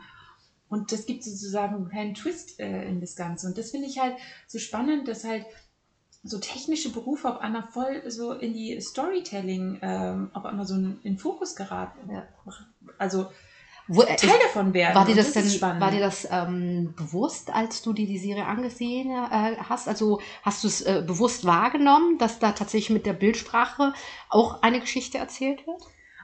Und 0.69 0.91
das 0.91 1.05
gibt 1.05 1.23
sozusagen 1.23 1.75
einen 1.75 1.89
kleinen 1.89 2.13
Twist 2.15 2.59
äh, 2.59 2.83
in 2.89 2.99
das 2.99 3.15
Ganze. 3.15 3.47
Und 3.47 3.57
das 3.57 3.71
finde 3.71 3.87
ich 3.87 3.99
halt 3.99 4.15
so 4.47 4.57
spannend, 4.59 5.07
dass 5.07 5.23
halt 5.23 5.45
so 6.23 6.39
technische 6.39 6.91
Berufe 6.91 7.29
auf 7.29 7.41
einmal 7.41 7.63
voll 7.63 8.03
so 8.09 8.33
in 8.33 8.53
die 8.53 8.79
Storytelling 8.81 9.79
ähm, 9.81 10.29
auf 10.33 10.45
einmal 10.45 10.65
so 10.65 10.75
in, 10.75 10.99
in 11.03 11.17
Fokus 11.17 11.55
geraten. 11.55 12.11
Ja. 12.11 12.27
Also 12.97 13.27
Wo, 13.87 14.01
äh, 14.01 14.15
Teil 14.15 14.37
davon 14.43 14.73
werden. 14.73 14.95
War 14.95 15.05
dir 15.05 15.15
das, 15.15 15.35
ist 15.35 15.61
denn, 15.61 15.79
war 15.79 15.91
dir 15.91 16.01
das 16.01 16.27
ähm, 16.29 16.93
bewusst, 16.97 17.53
als 17.53 17.81
du 17.81 17.93
dir 17.93 18.07
die 18.07 18.17
Serie 18.17 18.45
angesehen 18.45 19.11
äh, 19.11 19.55
hast? 19.57 19.87
Also 19.87 20.19
hast 20.43 20.63
du 20.63 20.67
es 20.67 20.81
äh, 20.81 21.03
bewusst 21.05 21.45
wahrgenommen, 21.45 22.17
dass 22.17 22.39
da 22.39 22.51
tatsächlich 22.51 22.89
mit 22.89 23.05
der 23.05 23.13
Bildsprache 23.13 23.93
auch 24.29 24.61
eine 24.61 24.79
Geschichte 24.79 25.17
erzählt 25.17 25.65
wird? 25.65 25.83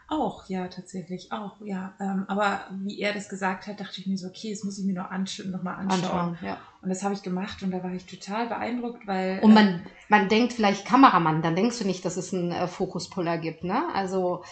Auch, 0.10 0.48
ja, 0.50 0.68
tatsächlich, 0.68 1.32
auch, 1.32 1.56
ja. 1.62 1.94
Ähm, 2.00 2.26
aber 2.28 2.62
wie 2.84 3.00
er 3.00 3.14
das 3.14 3.30
gesagt 3.30 3.68
hat, 3.68 3.80
dachte 3.80 4.02
ich 4.02 4.08
mir 4.08 4.18
so, 4.18 4.28
okay, 4.28 4.52
das 4.52 4.64
muss 4.64 4.78
ich 4.78 4.86
mir 4.86 4.94
noch, 4.94 5.10
ansch 5.10 5.44
noch 5.46 5.64
mal 5.64 5.76
anschauen. 5.76 6.38
ja. 6.42 6.58
Und 6.82 6.90
das 6.90 7.04
habe 7.04 7.14
ich 7.14 7.24
gemacht 7.24 7.64
und 7.64 7.72
da 7.72 7.82
war 7.84 7.94
ich 7.94 8.06
total 8.06 8.48
beeindruckt, 8.48 9.08
weil. 9.08 9.40
Und 9.40 9.52
ähm, 9.52 9.56
man, 9.56 9.82
man 10.10 10.30
denkt 10.30 10.54
vielleicht 10.54 10.86
Kameramann, 10.86 11.42
dann 11.42 11.56
denkst 11.56 11.80
du 11.80 11.86
nicht, 11.86 12.04
dass 12.04 12.18
es 12.18 12.34
einen 12.34 12.52
äh, 12.52 12.68
Fokuspuller 12.68 13.38
gibt, 13.38 13.64
ne? 13.64 13.84
Also, 13.94 14.44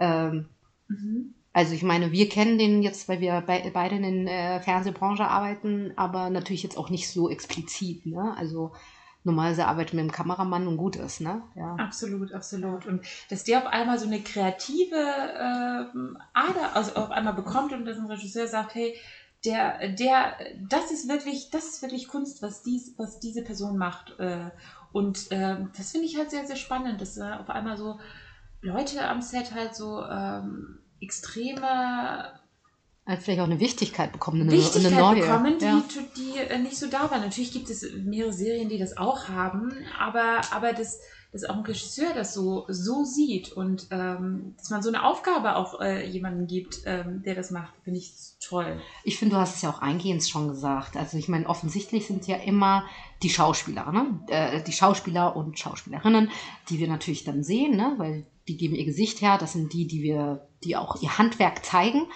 ähm, 0.00 0.48
mhm. 0.88 1.34
also 1.52 1.74
ich 1.74 1.84
meine, 1.84 2.10
wir 2.10 2.28
kennen 2.28 2.58
den 2.58 2.82
jetzt, 2.82 3.08
weil 3.08 3.20
wir 3.20 3.40
bei, 3.46 3.70
beide 3.72 3.96
in 3.96 4.26
der 4.26 4.56
äh, 4.56 4.60
Fernsehbranche 4.60 5.28
arbeiten, 5.28 5.92
aber 5.96 6.30
natürlich 6.30 6.64
jetzt 6.64 6.76
auch 6.76 6.90
nicht 6.90 7.08
so 7.08 7.30
explizit, 7.30 8.06
ne? 8.06 8.34
Also 8.36 8.72
normalerweise 9.26 9.66
arbeitet 9.66 9.94
mit 9.94 10.04
dem 10.04 10.12
Kameramann 10.12 10.66
und 10.66 10.76
gut 10.76 10.96
ist, 10.96 11.20
ne? 11.20 11.42
Ja. 11.54 11.74
Absolut, 11.78 12.32
absolut. 12.32 12.86
Und 12.86 13.04
dass 13.28 13.44
der 13.44 13.58
auf 13.58 13.66
einmal 13.66 13.98
so 13.98 14.06
eine 14.06 14.22
kreative 14.22 14.96
ähm, 14.96 16.16
Ader 16.32 16.74
also 16.74 16.94
auf 16.94 17.10
einmal 17.10 17.34
bekommt 17.34 17.72
und 17.72 17.84
dass 17.84 17.98
ein 17.98 18.06
Regisseur 18.06 18.46
sagt, 18.46 18.74
hey, 18.74 18.96
der, 19.44 19.88
der, 19.88 20.36
das 20.56 20.90
ist 20.90 21.08
wirklich, 21.08 21.50
das 21.50 21.66
ist 21.68 21.82
wirklich 21.82 22.08
Kunst, 22.08 22.40
was 22.40 22.62
dies, 22.62 22.94
was 22.96 23.18
diese 23.18 23.42
Person 23.42 23.76
macht. 23.76 24.18
Äh, 24.18 24.50
und 24.92 25.26
ähm, 25.30 25.70
das 25.76 25.90
finde 25.90 26.06
ich 26.06 26.16
halt 26.16 26.30
sehr, 26.30 26.46
sehr 26.46 26.56
spannend, 26.56 27.00
dass 27.00 27.16
äh, 27.16 27.32
auf 27.32 27.50
einmal 27.50 27.76
so 27.76 27.98
Leute 28.62 29.06
am 29.08 29.20
Set 29.20 29.52
halt 29.52 29.74
so 29.74 30.02
ähm, 30.02 30.80
extreme 31.00 32.32
vielleicht 33.20 33.40
auch 33.40 33.44
eine 33.44 33.60
Wichtigkeit 33.60 34.12
bekommen, 34.12 34.42
eine, 34.42 34.52
Wichtigkeit 34.52 34.92
eine 34.92 35.00
neue. 35.00 35.20
bekommen, 35.20 35.58
die, 35.60 35.64
ja. 35.64 35.82
die 36.16 36.38
äh, 36.38 36.58
nicht 36.58 36.76
so 36.76 36.88
da 36.88 37.10
war. 37.10 37.18
Natürlich 37.18 37.52
gibt 37.52 37.70
es 37.70 37.86
mehrere 37.94 38.32
Serien, 38.32 38.68
die 38.68 38.78
das 38.78 38.96
auch 38.96 39.28
haben, 39.28 39.72
aber, 39.98 40.40
aber 40.50 40.72
das, 40.72 40.98
dass 41.32 41.44
auch 41.44 41.56
ein 41.56 41.64
Regisseur 41.64 42.14
das 42.14 42.34
so, 42.34 42.64
so 42.68 43.04
sieht 43.04 43.52
und 43.52 43.86
ähm, 43.90 44.54
dass 44.58 44.70
man 44.70 44.82
so 44.82 44.88
eine 44.88 45.04
Aufgabe 45.04 45.54
auch 45.54 45.80
äh, 45.80 46.04
jemandem 46.08 46.48
gibt, 46.48 46.80
ähm, 46.84 47.22
der 47.24 47.36
das 47.36 47.52
macht, 47.52 47.74
finde 47.84 48.00
ich 48.00 48.12
toll. 48.40 48.80
Ich 49.04 49.18
finde, 49.18 49.36
du 49.36 49.40
hast 49.40 49.54
es 49.54 49.62
ja 49.62 49.70
auch 49.70 49.80
eingehend 49.80 50.26
schon 50.26 50.48
gesagt. 50.48 50.96
Also 50.96 51.16
ich 51.16 51.28
meine, 51.28 51.48
offensichtlich 51.48 52.06
sind 52.06 52.26
ja 52.26 52.36
immer 52.36 52.84
die 53.22 53.30
Schauspieler, 53.30 53.92
ne? 53.92 54.20
Äh, 54.28 54.62
die 54.64 54.72
Schauspieler 54.72 55.36
und 55.36 55.58
Schauspielerinnen, 55.58 56.30
die 56.70 56.78
wir 56.80 56.88
natürlich 56.88 57.22
dann 57.22 57.44
sehen, 57.44 57.76
ne? 57.76 57.94
weil 57.98 58.26
die 58.48 58.56
geben 58.56 58.74
ihr 58.74 58.84
Gesicht 58.84 59.20
her. 59.20 59.38
Das 59.38 59.52
sind 59.52 59.72
die, 59.72 59.86
die 59.86 60.02
wir, 60.02 60.48
die 60.64 60.76
auch 60.76 61.00
ihr 61.02 61.18
Handwerk 61.18 61.64
zeigen. 61.64 62.06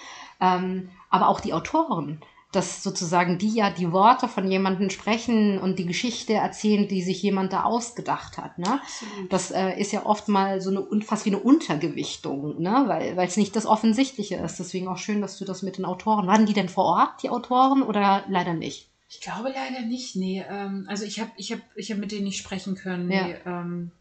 Ähm, 0.41 0.89
aber 1.09 1.27
auch 1.29 1.39
die 1.39 1.53
Autoren, 1.53 2.19
dass 2.51 2.83
sozusagen 2.83 3.37
die 3.37 3.53
ja 3.53 3.69
die 3.69 3.93
Worte 3.93 4.27
von 4.27 4.49
jemandem 4.51 4.89
sprechen 4.89 5.57
und 5.57 5.79
die 5.79 5.85
Geschichte 5.85 6.33
erzählen, 6.33 6.87
die 6.87 7.01
sich 7.01 7.21
jemand 7.23 7.53
da 7.53 7.63
ausgedacht 7.63 8.37
hat. 8.37 8.57
Ne? 8.57 8.81
Absolut. 8.81 9.31
Das 9.31 9.51
äh, 9.51 9.79
ist 9.79 9.93
ja 9.93 10.05
oft 10.05 10.27
mal 10.27 10.59
so 10.59 10.69
eine 10.69 11.01
fast 11.01 11.25
wie 11.25 11.29
eine 11.29 11.39
Untergewichtung, 11.39 12.61
ne? 12.61 12.83
weil 12.87 13.15
weil 13.15 13.27
es 13.27 13.37
nicht 13.37 13.55
das 13.55 13.65
Offensichtliche 13.65 14.35
ist. 14.35 14.59
Deswegen 14.59 14.87
auch 14.89 14.97
schön, 14.97 15.21
dass 15.21 15.37
du 15.37 15.45
das 15.45 15.61
mit 15.61 15.77
den 15.77 15.85
Autoren. 15.85 16.27
Waren 16.27 16.45
die 16.45 16.53
denn 16.53 16.69
vor 16.69 16.85
Ort, 16.85 17.23
die 17.23 17.29
Autoren, 17.29 17.83
oder 17.83 18.23
leider 18.27 18.53
nicht? 18.53 18.87
Ich 19.09 19.21
glaube 19.21 19.49
leider 19.53 19.85
nicht, 19.85 20.15
nee. 20.15 20.43
Ähm, 20.49 20.85
also 20.89 21.05
ich 21.05 21.19
habe 21.19 21.31
ich 21.37 21.51
hab, 21.51 21.59
ich 21.75 21.91
hab 21.91 21.99
mit 21.99 22.11
denen 22.11 22.25
nicht 22.25 22.37
sprechen 22.37 22.75
können. 22.75 23.07
Nee, 23.07 23.35
Ja. 23.45 23.61
ähm, 23.61 23.91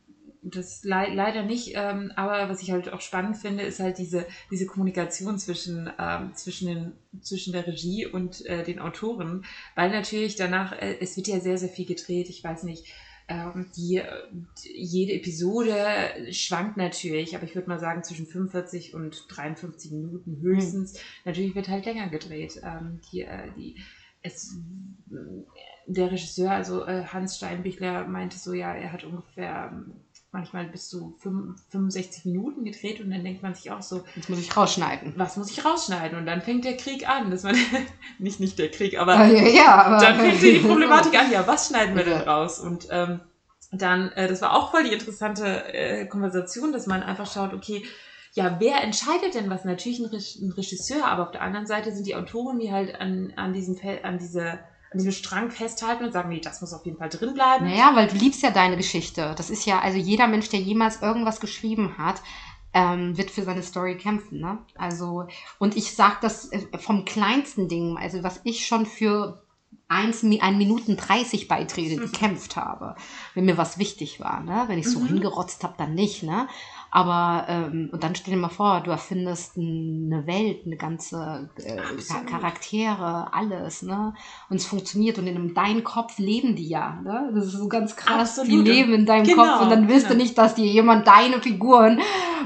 das 0.42 0.84
lei 0.84 1.12
leider 1.14 1.42
nicht. 1.42 1.72
Ähm, 1.74 2.12
aber 2.16 2.48
was 2.48 2.62
ich 2.62 2.70
halt 2.70 2.92
auch 2.92 3.00
spannend 3.00 3.36
finde, 3.36 3.62
ist 3.64 3.80
halt 3.80 3.98
diese, 3.98 4.26
diese 4.50 4.66
Kommunikation 4.66 5.38
zwischen, 5.38 5.90
ähm, 5.98 6.34
zwischen, 6.34 6.68
den, 6.68 6.92
zwischen 7.20 7.52
der 7.52 7.66
Regie 7.66 8.06
und 8.06 8.44
äh, 8.46 8.64
den 8.64 8.78
Autoren. 8.78 9.44
Weil 9.74 9.90
natürlich 9.90 10.36
danach, 10.36 10.72
äh, 10.72 10.96
es 11.00 11.16
wird 11.16 11.28
ja 11.28 11.40
sehr, 11.40 11.58
sehr 11.58 11.68
viel 11.68 11.86
gedreht. 11.86 12.28
Ich 12.28 12.42
weiß 12.42 12.62
nicht, 12.64 12.86
ähm, 13.28 13.70
die, 13.76 13.98
äh, 13.98 14.06
jede 14.74 15.12
Episode 15.12 15.76
schwankt 16.32 16.76
natürlich, 16.76 17.36
aber 17.36 17.44
ich 17.44 17.54
würde 17.54 17.68
mal 17.68 17.78
sagen 17.78 18.02
zwischen 18.02 18.26
45 18.26 18.94
und 18.94 19.24
53 19.28 19.92
Minuten 19.92 20.40
höchstens. 20.40 20.98
Natürlich 21.24 21.54
wird 21.54 21.68
halt 21.68 21.84
länger 21.84 22.08
gedreht. 22.08 22.60
Ähm, 22.64 23.00
die, 23.12 23.22
äh, 23.22 23.52
die, 23.56 23.76
es, 24.22 24.58
der 25.86 26.10
Regisseur, 26.10 26.50
also 26.50 26.84
äh, 26.84 27.04
Hans 27.04 27.36
Steinbichler, 27.36 28.06
meinte 28.06 28.38
so, 28.38 28.52
ja, 28.52 28.74
er 28.74 28.92
hat 28.92 29.04
ungefähr 29.04 29.70
ähm, 29.72 29.92
manchmal 30.32 30.66
bis 30.66 30.88
zu 30.88 31.16
fünf- 31.18 31.60
65 31.70 32.24
Minuten 32.26 32.64
gedreht 32.64 33.00
und 33.00 33.10
dann 33.10 33.24
denkt 33.24 33.42
man 33.42 33.54
sich 33.54 33.70
auch 33.70 33.82
so, 33.82 34.02
Das 34.16 34.28
muss 34.28 34.38
ich 34.38 34.56
rausschneiden. 34.56 35.14
was 35.16 35.36
muss 35.36 35.50
ich 35.50 35.64
rausschneiden? 35.64 36.18
Und 36.18 36.26
dann 36.26 36.40
fängt 36.42 36.64
der 36.64 36.76
Krieg 36.76 37.08
an, 37.08 37.30
dass 37.30 37.42
man, 37.42 37.56
nicht, 38.18 38.38
nicht 38.40 38.58
der 38.58 38.70
Krieg, 38.70 38.98
aber 38.98 39.26
ja, 39.26 39.48
ja, 39.48 39.74
aber 39.82 40.04
dann 40.04 40.20
fängt 40.20 40.42
die 40.42 40.58
Problematik 40.66 41.18
an, 41.18 41.30
ja, 41.32 41.46
was 41.46 41.68
schneiden 41.68 41.96
wir 41.96 42.04
denn 42.04 42.20
raus? 42.20 42.58
Und 42.60 42.86
ähm, 42.90 43.20
dann, 43.72 44.10
äh, 44.12 44.28
das 44.28 44.40
war 44.42 44.54
auch 44.56 44.70
voll 44.70 44.84
die 44.84 44.92
interessante 44.92 45.72
äh, 45.74 46.06
Konversation, 46.06 46.72
dass 46.72 46.86
man 46.86 47.02
einfach 47.02 47.30
schaut, 47.32 47.52
okay, 47.54 47.84
ja, 48.34 48.56
wer 48.60 48.82
entscheidet 48.84 49.34
denn 49.34 49.50
was? 49.50 49.64
Natürlich 49.64 49.98
ein, 49.98 50.06
Reg- 50.06 50.40
ein 50.40 50.52
Regisseur, 50.52 51.04
aber 51.06 51.24
auf 51.24 51.30
der 51.32 51.42
anderen 51.42 51.66
Seite 51.66 51.90
sind 51.92 52.06
die 52.06 52.14
Autoren, 52.14 52.60
die 52.60 52.72
halt 52.72 53.00
an, 53.00 53.32
an, 53.34 53.52
diesem, 53.52 53.76
Fe- 53.76 54.04
an, 54.04 54.18
diese, 54.18 54.60
an 54.92 54.98
diesem 54.98 55.12
Strang 55.12 55.50
festhalten 55.50 56.04
und 56.04 56.12
sagen, 56.12 56.28
nee, 56.30 56.40
das 56.40 56.60
muss 56.60 56.72
auf 56.72 56.84
jeden 56.84 56.98
Fall 56.98 57.08
drin 57.08 57.34
bleiben. 57.34 57.66
Naja, 57.66 57.92
weil 57.94 58.08
du 58.08 58.16
liebst 58.16 58.42
ja 58.42 58.50
deine 58.50 58.76
Geschichte. 58.76 59.34
Das 59.36 59.48
ist 59.50 59.64
ja, 59.64 59.78
also 59.80 59.98
jeder 59.98 60.26
Mensch, 60.26 60.48
der 60.48 60.60
jemals 60.60 61.00
irgendwas 61.00 61.38
geschrieben 61.40 61.96
hat, 61.96 62.22
ähm, 62.72 63.16
wird 63.16 63.30
für 63.30 63.42
seine 63.42 63.62
Story 63.62 63.96
kämpfen. 63.96 64.40
Ne? 64.40 64.58
Also, 64.76 65.26
und 65.58 65.76
ich 65.76 65.94
sag 65.94 66.20
das 66.20 66.50
äh, 66.52 66.60
vom 66.78 67.04
kleinsten 67.04 67.68
Ding, 67.68 67.98
also 67.98 68.22
was 68.22 68.40
ich 68.44 68.66
schon 68.66 68.86
für 68.86 69.42
1, 69.88 70.22
Mi- 70.24 70.40
1 70.40 70.56
Minuten 70.56 70.96
30 70.96 71.46
Beiträge 71.48 71.96
gekämpft 72.04 72.56
habe, 72.56 72.94
wenn 73.34 73.44
mir 73.44 73.58
was 73.58 73.78
wichtig 73.78 74.20
war. 74.20 74.40
Ne? 74.40 74.64
Wenn 74.66 74.78
ich 74.78 74.88
so 74.88 75.00
Mhm. 75.00 75.06
hingerotzt 75.06 75.62
habe, 75.64 75.74
dann 75.78 75.94
nicht. 75.94 76.22
Ne? 76.24 76.48
Aber, 76.92 77.46
ähm, 77.48 77.88
und 77.92 78.02
dann 78.02 78.16
stell 78.16 78.34
dir 78.34 78.40
mal 78.40 78.48
vor, 78.48 78.80
du 78.80 78.90
erfindest 78.90 79.56
eine 79.56 80.24
Welt, 80.26 80.66
eine 80.66 80.76
ganze 80.76 81.48
äh. 81.56 81.76
Charaktere, 82.28 83.32
alles, 83.32 83.82
ne? 83.82 84.12
Und 84.48 84.56
es 84.56 84.66
funktioniert 84.66 85.18
und 85.18 85.28
in 85.28 85.54
deinem 85.54 85.84
Kopf 85.84 86.18
leben 86.18 86.56
die 86.56 86.68
ja, 86.68 87.00
ne? 87.02 87.30
Das 87.32 87.46
ist 87.46 87.52
so 87.52 87.68
ganz 87.68 87.94
krass. 87.94 88.40
Absolut. 88.40 88.66
Die 88.66 88.70
leben 88.70 88.92
in 88.92 89.06
deinem 89.06 89.24
Genau, 89.24 89.44
Kopf 89.44 89.62
und 89.62 89.70
dann 89.70 89.88
willst 89.88 90.06
du 90.06 90.14
genau. 90.14 90.22
nicht, 90.22 90.36
dass 90.36 90.56
dir 90.56 90.66
jemand 90.66 91.06
deine 91.06 91.40
Figuren, 91.40 92.00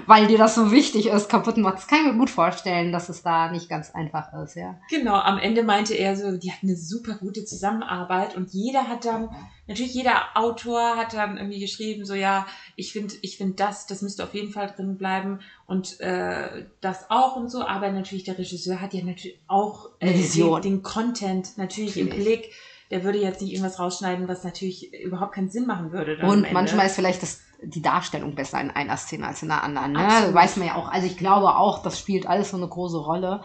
weil 0.07 0.27
dir 0.27 0.37
das 0.37 0.55
so 0.55 0.71
wichtig 0.71 1.07
ist, 1.07 1.31
kaputt 1.31 1.57
macht. 1.57 1.79
Das 1.79 1.87
kann 1.87 2.01
ich 2.01 2.13
mir 2.13 2.19
gut 2.19 2.31
vorstellen, 2.31 2.93
dass 2.93 3.09
es 3.09 3.23
da 3.23 3.51
nicht 3.51 3.71
ganz 3.71 3.93
einfach 3.93 4.31
ist, 4.43 4.57
ja. 4.57 4.79
Genau, 4.91 5.15
am 5.15 5.39
Ende 5.39 5.63
meinte 5.63 5.95
er 5.95 6.17
so, 6.17 6.37
die 6.37 6.53
hatten 6.53 6.67
eine 6.67 6.77
super 6.77 7.15
gute 7.15 7.47
Zusammenarbeit 7.47 8.37
und 8.37 8.53
jeder 8.53 8.89
hat 8.89 9.07
dann, 9.07 9.31
natürlich 9.67 9.95
jeder 9.95 10.23
Autor 10.35 10.97
hat 10.97 11.15
dann 11.15 11.39
irgendwie 11.39 11.61
geschrieben, 11.61 12.05
so 12.05 12.13
ja, 12.15 12.47
ich 12.77 12.93
finde, 12.93 13.15
ich 13.23 13.39
finde 13.39 13.55
das, 13.55 13.87
das 13.87 14.03
müsste 14.03 14.25
auf 14.25 14.34
jeden 14.35 14.53
Fall 14.53 14.73
drin 14.75 14.97
bleiben 14.97 15.41
und 15.67 16.01
äh, 16.01 16.67
das 16.81 17.11
auch 17.11 17.37
und 17.37 17.51
so, 17.51 17.65
aber 17.65 17.91
natürlich 17.91 18.25
der 18.25 18.39
Regisseur 18.39 18.81
hat 18.81 18.95
ja 18.95 19.05
natürlich 19.05 19.41
auch 19.47 19.91
äh. 20.01 20.13
Den, 20.13 20.63
den 20.63 20.83
Content 20.83 21.57
natürlich 21.59 21.97
im 21.97 22.09
Natürlich. 22.09 22.25
Blick. 22.25 22.53
Der 22.91 23.03
würde 23.03 23.19
jetzt 23.19 23.41
nicht 23.41 23.53
irgendwas 23.53 23.79
rausschneiden, 23.79 24.29
was 24.29 24.45
natürlich 24.45 24.93
überhaupt 24.95 25.35
keinen 25.35 25.49
Sinn 25.49 25.67
machen 25.67 25.91
würde. 25.91 26.19
Und 26.25 26.53
manchmal 26.53 26.87
ist 26.87 26.97
vielleicht 26.97 27.23
das, 27.23 27.41
die 27.63 27.81
Darstellung 27.81 28.35
besser 28.35 28.61
in 28.61 28.71
einer 28.71 28.97
Szene 28.97 29.27
als 29.27 29.43
in 29.43 29.49
der 29.49 29.65
anderen. 29.65 29.93
Ne? 29.93 30.31
Weiß 30.33 30.57
man 30.57 30.69
ja 30.69 30.75
auch. 30.77 30.89
Also 30.89 31.07
ich 31.07 31.17
glaube 31.17 31.57
auch, 31.57 31.83
das 31.83 31.99
spielt 31.99 32.27
alles 32.27 32.51
so 32.51 32.57
eine 32.57 32.69
große 32.69 32.99
Rolle. 32.99 33.43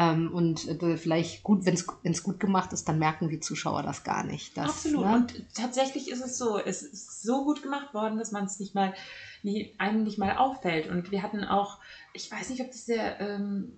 Ähm, 0.00 0.32
und 0.32 0.68
äh, 0.68 0.96
vielleicht 0.96 1.42
gut, 1.42 1.66
wenn 1.66 1.74
es 1.74 2.22
gut 2.22 2.38
gemacht 2.38 2.72
ist, 2.72 2.88
dann 2.88 3.00
merken 3.00 3.28
die 3.28 3.40
Zuschauer 3.40 3.82
das 3.82 4.04
gar 4.04 4.22
nicht. 4.22 4.56
Das, 4.56 4.66
Absolut. 4.66 5.04
Ne? 5.04 5.12
Und 5.12 5.42
tatsächlich 5.54 6.08
ist 6.08 6.24
es 6.24 6.38
so, 6.38 6.56
es 6.56 6.84
ist 6.84 7.24
so 7.24 7.44
gut 7.44 7.64
gemacht 7.64 7.92
worden, 7.94 8.16
dass 8.16 8.30
man 8.30 8.44
es 8.44 8.60
nicht 8.60 8.76
mal, 8.76 8.94
nie, 9.42 9.74
einem 9.78 10.04
nicht 10.04 10.16
mal 10.16 10.36
auffällt. 10.36 10.88
Und 10.88 11.10
wir 11.10 11.24
hatten 11.24 11.42
auch, 11.42 11.80
ich 12.12 12.30
weiß 12.30 12.50
nicht, 12.50 12.60
ob 12.60 12.68
das 12.68 12.84
der 12.84 13.20
ähm, 13.20 13.76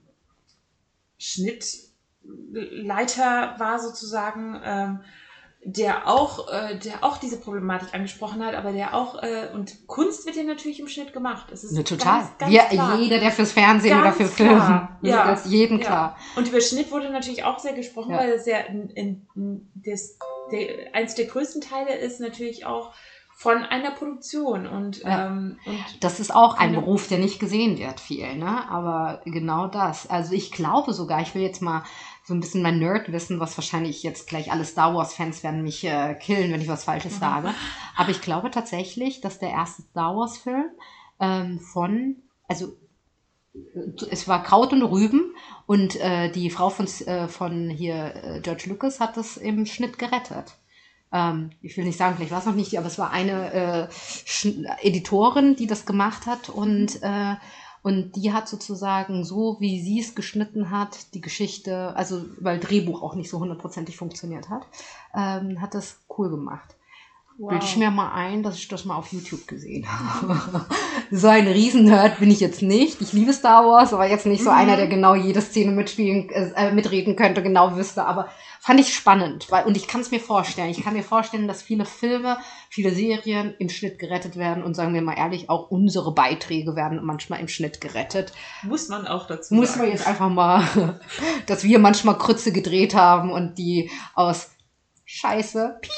Schnittleiter 1.16 3.54
war 3.59 3.78
sozusagen, 3.78 4.61
ähm, 4.62 5.00
der 5.62 6.08
auch, 6.08 6.48
äh, 6.48 6.78
der 6.78 7.04
auch 7.04 7.18
diese 7.18 7.38
Problematik 7.38 7.92
angesprochen 7.92 8.42
hat, 8.44 8.54
aber 8.54 8.72
der 8.72 8.94
auch, 8.94 9.22
äh, 9.22 9.48
und 9.52 9.86
Kunst 9.86 10.24
wird 10.24 10.36
ja 10.36 10.42
natürlich 10.42 10.80
im 10.80 10.88
Schnitt 10.88 11.12
gemacht. 11.12 11.52
Es 11.52 11.64
ist 11.64 11.72
Ne, 11.72 11.84
total. 11.84 12.20
Ganz, 12.20 12.38
ganz 12.38 12.50
Wir, 12.52 12.60
klar. 12.62 12.96
jeder, 12.98 13.18
der 13.18 13.30
fürs 13.30 13.52
Fernsehen 13.52 14.00
Ganz 14.00 14.16
oder 14.16 14.26
für 14.26 14.32
Film. 14.32 14.88
Ja. 15.02 15.26
das 15.26 15.44
ist 15.44 15.52
jedem 15.52 15.78
Ja. 15.80 15.84
klar. 15.86 16.16
Und 16.36 16.48
über 16.48 16.60
Schnitt 16.62 16.90
wurde 16.90 17.10
natürlich 17.10 17.44
auch 17.44 17.58
sehr 17.58 17.74
gesprochen, 17.74 18.12
Ja. 18.12 18.18
weil 18.18 18.30
es 18.30 18.46
ja 18.46 18.58
in, 18.58 18.88
in, 18.90 19.70
das, 19.74 20.16
der, 20.50 20.94
eins 20.94 21.14
der 21.14 21.26
größten 21.26 21.60
Teile 21.60 21.94
ist 21.94 22.20
natürlich 22.20 22.64
auch 22.64 22.92
von 23.36 23.62
einer 23.62 23.90
Produktion. 23.92 24.66
Und, 24.66 24.98
Ja. 25.02 25.26
ähm, 25.28 25.58
und 25.66 25.78
Das 26.04 26.20
ist 26.20 26.34
auch 26.34 26.58
ein 26.58 26.72
Beruf, 26.74 27.08
der 27.08 27.16
nicht 27.18 27.38
gesehen 27.40 27.78
wird 27.78 27.98
viel, 28.00 28.36
ne? 28.36 28.68
Aber 28.70 29.22
genau 29.24 29.66
das. 29.66 30.08
Also 30.08 30.34
ich 30.34 30.52
glaube 30.52 30.92
sogar, 30.92 31.20
ich 31.22 31.34
will 31.34 31.40
jetzt 31.42 31.62
mal 31.62 31.82
so 32.24 32.35
ein 32.35 32.40
bisschen 32.40 32.62
mein 32.62 32.78
Nerd 32.78 33.12
wissen, 33.12 33.40
was 33.40 33.56
wahrscheinlich 33.56 34.02
jetzt 34.02 34.28
gleich 34.28 34.52
alle 34.52 34.64
Star 34.64 34.94
Wars-Fans 34.94 35.42
werden 35.42 35.62
mich 35.62 35.85
äh, 35.85 36.14
killen, 36.14 36.52
wenn 36.52 36.61
ich 36.61 36.68
was 36.68 36.85
Falsches 36.85 37.14
Mhm. 37.14 37.20
sage. 37.20 37.54
Aber 37.96 38.11
ich 38.11 38.20
glaube 38.20 38.50
tatsächlich, 38.50 39.20
dass 39.20 39.38
der 39.38 39.50
erste 39.50 39.83
Star 39.83 40.14
Wars-Film 40.16 40.66
ähm, 41.18 41.59
von, 41.61 42.16
also 42.48 42.76
äh, 43.54 44.06
es 44.11 44.28
war 44.28 44.42
Kraut 44.42 44.72
und 44.72 44.83
Rüben 44.83 45.35
und 45.66 45.96
äh, 45.96 46.30
die 46.30 46.50
Frau 46.50 46.70
von, 46.70 46.87
äh, 47.06 47.28
von 47.28 47.70
hier 47.70 48.14
äh, 48.14 48.40
George 48.40 48.64
Lucas 48.68 49.00
hat 49.00 49.16
das 49.16 49.37
im 49.37 49.66
Schnitt 49.66 49.98
gerettet. 49.98 50.56
Ähm, 51.12 51.50
ich 51.62 51.76
will 51.76 51.85
nicht 51.85 51.98
sagen, 51.98 52.14
vielleicht 52.16 52.33
war 52.33 52.38
es 52.38 52.46
noch 52.46 52.54
nicht 52.54 52.76
aber 52.78 52.87
es 52.87 52.98
war 52.98 53.11
eine 53.11 53.88
äh, 53.88 54.87
Editorin, 54.87 55.56
die 55.56 55.66
das 55.66 55.85
gemacht 55.87 56.26
hat 56.26 56.48
und, 56.48 57.00
und 57.82 58.16
die 58.16 58.32
hat 58.32 58.48
sozusagen 58.48 59.24
so, 59.24 59.56
wie 59.60 59.80
sie 59.80 60.00
es 60.00 60.14
geschnitten 60.14 60.70
hat, 60.70 61.14
die 61.14 61.20
Geschichte, 61.20 61.96
also 61.96 62.24
weil 62.38 62.58
Drehbuch 62.58 63.02
auch 63.02 63.14
nicht 63.14 63.30
so 63.30 63.40
hundertprozentig 63.40 63.96
funktioniert 63.96 64.50
hat, 64.50 64.66
ähm, 65.14 65.60
hat 65.60 65.74
das 65.74 66.00
cool 66.18 66.30
gemacht. 66.30 66.76
Bilde 67.38 67.64
ich 67.64 67.76
mir 67.78 67.90
mal 67.90 68.12
ein, 68.12 68.42
dass 68.42 68.56
ich 68.56 68.68
das 68.68 68.84
mal 68.84 68.96
auf 68.96 69.10
YouTube 69.12 69.46
gesehen 69.48 69.86
habe. 69.90 70.66
so 71.10 71.28
ein 71.28 71.48
Riesen-Nerd 71.48 72.18
bin 72.20 72.30
ich 72.30 72.38
jetzt 72.40 72.60
nicht. 72.60 73.00
Ich 73.00 73.14
liebe 73.14 73.32
Star 73.32 73.64
Wars, 73.66 73.94
aber 73.94 74.06
jetzt 74.06 74.26
nicht 74.26 74.44
so 74.44 74.50
Mhm. 74.50 74.56
einer, 74.56 74.76
der 74.76 74.88
genau 74.88 75.14
jede 75.14 75.40
Szene 75.40 75.72
mitspielen, 75.72 76.28
äh, 76.30 76.70
mitreden 76.72 77.16
könnte, 77.16 77.42
genau 77.42 77.76
wüsste. 77.76 78.04
Aber 78.04 78.28
fand 78.60 78.78
ich 78.78 78.94
spannend. 78.94 79.46
Weil, 79.50 79.64
und 79.64 79.74
ich 79.78 79.88
kann 79.88 80.02
es 80.02 80.10
mir 80.10 80.20
vorstellen. 80.20 80.68
Ich 80.68 80.82
kann 80.84 80.92
mir 80.92 81.02
vorstellen, 81.02 81.48
dass 81.48 81.62
viele 81.62 81.86
Filme, 81.86 82.36
viele 82.68 82.90
Serien 82.90 83.54
im 83.58 83.70
Schnitt 83.70 83.98
gerettet 83.98 84.36
werden. 84.36 84.62
Und 84.62 84.74
sagen 84.74 84.92
wir 84.92 85.00
mal 85.00 85.16
ehrlich, 85.16 85.48
auch 85.48 85.70
unsere 85.70 86.12
Beiträge 86.12 86.76
werden 86.76 87.00
manchmal 87.02 87.40
im 87.40 87.48
Schnitt 87.48 87.80
gerettet. 87.80 88.32
muss 88.64 88.88
man 88.90 89.06
auch 89.06 89.26
dazu 89.26 89.54
Muss 89.54 89.70
sagen. 89.70 89.80
man 89.84 89.90
jetzt 89.92 90.06
einfach 90.06 90.28
mal, 90.28 91.00
dass 91.46 91.64
wir 91.64 91.78
manchmal 91.78 92.18
Krütze 92.18 92.52
gedreht 92.52 92.94
haben 92.94 93.32
und 93.32 93.56
die 93.56 93.90
aus 94.14 94.50
Scheiße, 95.06 95.78
Piep, 95.80 95.90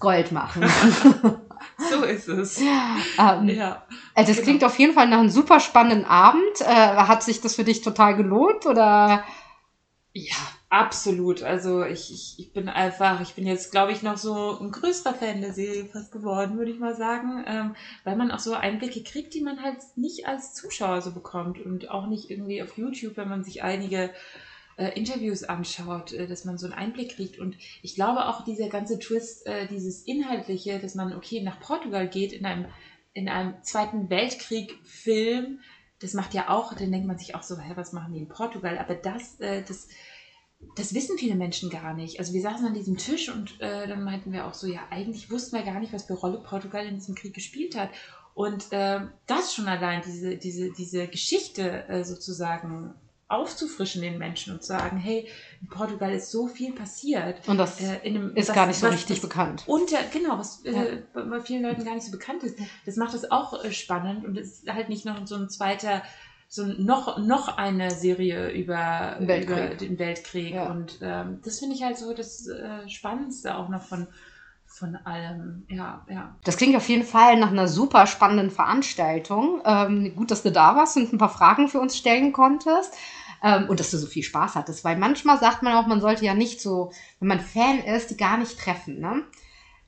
Gold 0.00 0.32
machen. 0.32 0.64
So 1.90 2.04
ist 2.04 2.28
es. 2.28 2.58
ähm, 2.60 3.48
Ja. 3.48 3.84
also 4.14 4.28
das 4.28 4.36
genau. 4.36 4.42
klingt 4.42 4.64
auf 4.64 4.78
jeden 4.78 4.94
Fall 4.94 5.08
nach 5.08 5.18
einem 5.18 5.30
super 5.30 5.60
spannenden 5.60 6.04
Abend. 6.04 6.60
Äh, 6.60 6.64
hat 6.64 7.22
sich 7.22 7.40
das 7.40 7.54
für 7.54 7.64
dich 7.64 7.82
total 7.82 8.16
gelohnt 8.16 8.66
oder? 8.66 9.24
Ja, 10.12 10.36
absolut. 10.70 11.42
Also 11.42 11.84
ich, 11.84 12.12
ich, 12.12 12.34
ich 12.38 12.52
bin 12.52 12.68
einfach, 12.68 13.20
ich 13.20 13.34
bin 13.34 13.46
jetzt, 13.46 13.70
glaube 13.70 13.92
ich, 13.92 14.02
noch 14.02 14.16
so 14.16 14.58
ein 14.58 14.70
größerer 14.72 15.14
Fan 15.14 15.40
der 15.40 15.52
Serie 15.52 15.84
fast 15.84 16.12
geworden, 16.12 16.58
würde 16.58 16.70
ich 16.70 16.78
mal 16.80 16.96
sagen, 16.96 17.44
ähm, 17.46 17.76
weil 18.04 18.16
man 18.16 18.30
auch 18.30 18.40
so 18.40 18.54
Einblicke 18.54 19.02
kriegt, 19.02 19.34
die 19.34 19.42
man 19.42 19.62
halt 19.62 19.78
nicht 19.96 20.26
als 20.26 20.54
Zuschauer 20.54 21.00
so 21.02 21.12
bekommt 21.12 21.60
und 21.64 21.90
auch 21.90 22.06
nicht 22.06 22.30
irgendwie 22.30 22.62
auf 22.62 22.76
YouTube, 22.76 23.16
wenn 23.16 23.28
man 23.28 23.44
sich 23.44 23.62
einige 23.62 24.10
äh, 24.80 24.98
Interviews 24.98 25.44
anschaut, 25.44 26.12
äh, 26.12 26.26
dass 26.26 26.44
man 26.44 26.56
so 26.56 26.66
einen 26.66 26.74
Einblick 26.74 27.16
kriegt. 27.16 27.38
Und 27.38 27.56
ich 27.82 27.94
glaube 27.94 28.26
auch 28.26 28.44
dieser 28.44 28.68
ganze 28.68 28.98
Twist, 28.98 29.46
äh, 29.46 29.68
dieses 29.68 30.02
Inhaltliche, 30.04 30.78
dass 30.78 30.94
man, 30.94 31.14
okay, 31.14 31.42
nach 31.42 31.60
Portugal 31.60 32.08
geht 32.08 32.32
in 32.32 32.46
einem, 32.46 32.66
in 33.12 33.28
einem 33.28 33.62
Zweiten 33.62 34.08
Weltkrieg-Film, 34.08 35.60
das 36.00 36.14
macht 36.14 36.32
ja 36.32 36.48
auch, 36.48 36.72
dann 36.72 36.90
denkt 36.90 37.06
man 37.06 37.18
sich 37.18 37.34
auch 37.34 37.42
so, 37.42 37.58
hä, 37.58 37.72
was 37.74 37.92
machen 37.92 38.14
die 38.14 38.20
in 38.20 38.28
Portugal? 38.28 38.78
Aber 38.78 38.94
das, 38.94 39.38
äh, 39.40 39.62
das, 39.68 39.88
das 40.76 40.94
wissen 40.94 41.18
viele 41.18 41.34
Menschen 41.34 41.68
gar 41.68 41.92
nicht. 41.92 42.18
Also 42.18 42.32
wir 42.32 42.40
saßen 42.40 42.66
an 42.66 42.74
diesem 42.74 42.96
Tisch 42.96 43.28
und 43.28 43.60
äh, 43.60 43.86
dann 43.86 44.02
meinten 44.02 44.32
wir 44.32 44.46
auch 44.46 44.54
so, 44.54 44.66
ja, 44.66 44.80
eigentlich 44.88 45.30
wussten 45.30 45.56
wir 45.56 45.62
gar 45.62 45.78
nicht, 45.78 45.92
was 45.92 46.04
für 46.04 46.14
Rolle 46.14 46.38
Portugal 46.38 46.86
in 46.86 46.94
diesem 46.94 47.14
Krieg 47.14 47.34
gespielt 47.34 47.76
hat. 47.76 47.90
Und 48.32 48.72
äh, 48.72 49.00
das 49.26 49.54
schon 49.54 49.68
allein, 49.68 50.00
diese, 50.06 50.36
diese, 50.36 50.72
diese 50.72 51.06
Geschichte 51.08 51.86
äh, 51.88 52.02
sozusagen 52.02 52.94
aufzufrischen 53.30 54.02
den 54.02 54.18
Menschen 54.18 54.52
und 54.52 54.62
zu 54.62 54.68
sagen, 54.68 54.96
hey, 54.96 55.28
in 55.60 55.68
Portugal 55.68 56.12
ist 56.12 56.30
so 56.30 56.48
viel 56.48 56.72
passiert. 56.72 57.46
Und 57.46 57.58
das 57.58 57.80
äh, 57.80 58.00
einem, 58.04 58.34
ist 58.34 58.48
was, 58.48 58.54
gar 58.54 58.66
nicht 58.66 58.78
so 58.78 58.86
was, 58.86 58.94
richtig 58.94 59.20
bekannt. 59.20 59.62
Unter, 59.66 59.98
genau, 60.12 60.38
was 60.38 60.64
äh, 60.64 60.72
ja. 60.72 60.82
äh, 60.82 61.02
bei 61.12 61.40
vielen 61.40 61.62
Leuten 61.62 61.84
gar 61.84 61.94
nicht 61.94 62.04
so 62.04 62.10
bekannt 62.10 62.42
ist. 62.42 62.58
Das 62.86 62.96
macht 62.96 63.14
es 63.14 63.30
auch 63.30 63.64
äh, 63.64 63.72
spannend 63.72 64.24
und 64.24 64.36
es 64.36 64.60
ist 64.60 64.72
halt 64.72 64.88
nicht 64.88 65.04
noch 65.04 65.26
so 65.26 65.36
ein 65.36 65.48
zweiter, 65.48 66.02
so 66.48 66.64
noch, 66.64 67.18
noch 67.18 67.56
eine 67.56 67.92
Serie 67.92 68.50
über, 68.50 69.18
über 69.20 69.36
den 69.36 69.98
Weltkrieg. 70.00 70.54
Ja. 70.54 70.68
Und 70.68 70.98
ähm, 71.00 71.40
das 71.44 71.60
finde 71.60 71.76
ich 71.76 71.84
halt 71.84 71.96
so 71.96 72.12
das 72.12 72.48
äh, 72.48 72.88
Spannendste 72.88 73.56
auch 73.56 73.68
noch 73.68 73.82
von, 73.82 74.08
von 74.66 74.96
allem. 74.96 75.66
Ja, 75.68 76.04
ja. 76.10 76.36
Das 76.42 76.56
klingt 76.56 76.74
auf 76.74 76.88
jeden 76.88 77.04
Fall 77.04 77.38
nach 77.38 77.52
einer 77.52 77.68
super 77.68 78.08
spannenden 78.08 78.50
Veranstaltung. 78.50 79.62
Ähm, 79.64 80.16
gut, 80.16 80.32
dass 80.32 80.42
du 80.42 80.50
da 80.50 80.74
warst 80.74 80.96
und 80.96 81.12
ein 81.12 81.18
paar 81.18 81.28
Fragen 81.28 81.68
für 81.68 81.78
uns 81.78 81.96
stellen 81.96 82.32
konntest. 82.32 82.92
Ähm, 83.42 83.68
und 83.68 83.80
dass 83.80 83.90
du 83.90 83.98
so 83.98 84.06
viel 84.06 84.22
Spaß 84.22 84.54
hattest. 84.54 84.84
Weil 84.84 84.96
manchmal 84.96 85.38
sagt 85.38 85.62
man 85.62 85.74
auch, 85.74 85.86
man 85.86 86.00
sollte 86.00 86.24
ja 86.24 86.34
nicht 86.34 86.60
so, 86.60 86.92
wenn 87.18 87.28
man 87.28 87.40
Fan 87.40 87.80
ist, 87.80 88.10
die 88.10 88.16
gar 88.16 88.38
nicht 88.38 88.58
treffen. 88.58 89.00
Ne? 89.00 89.24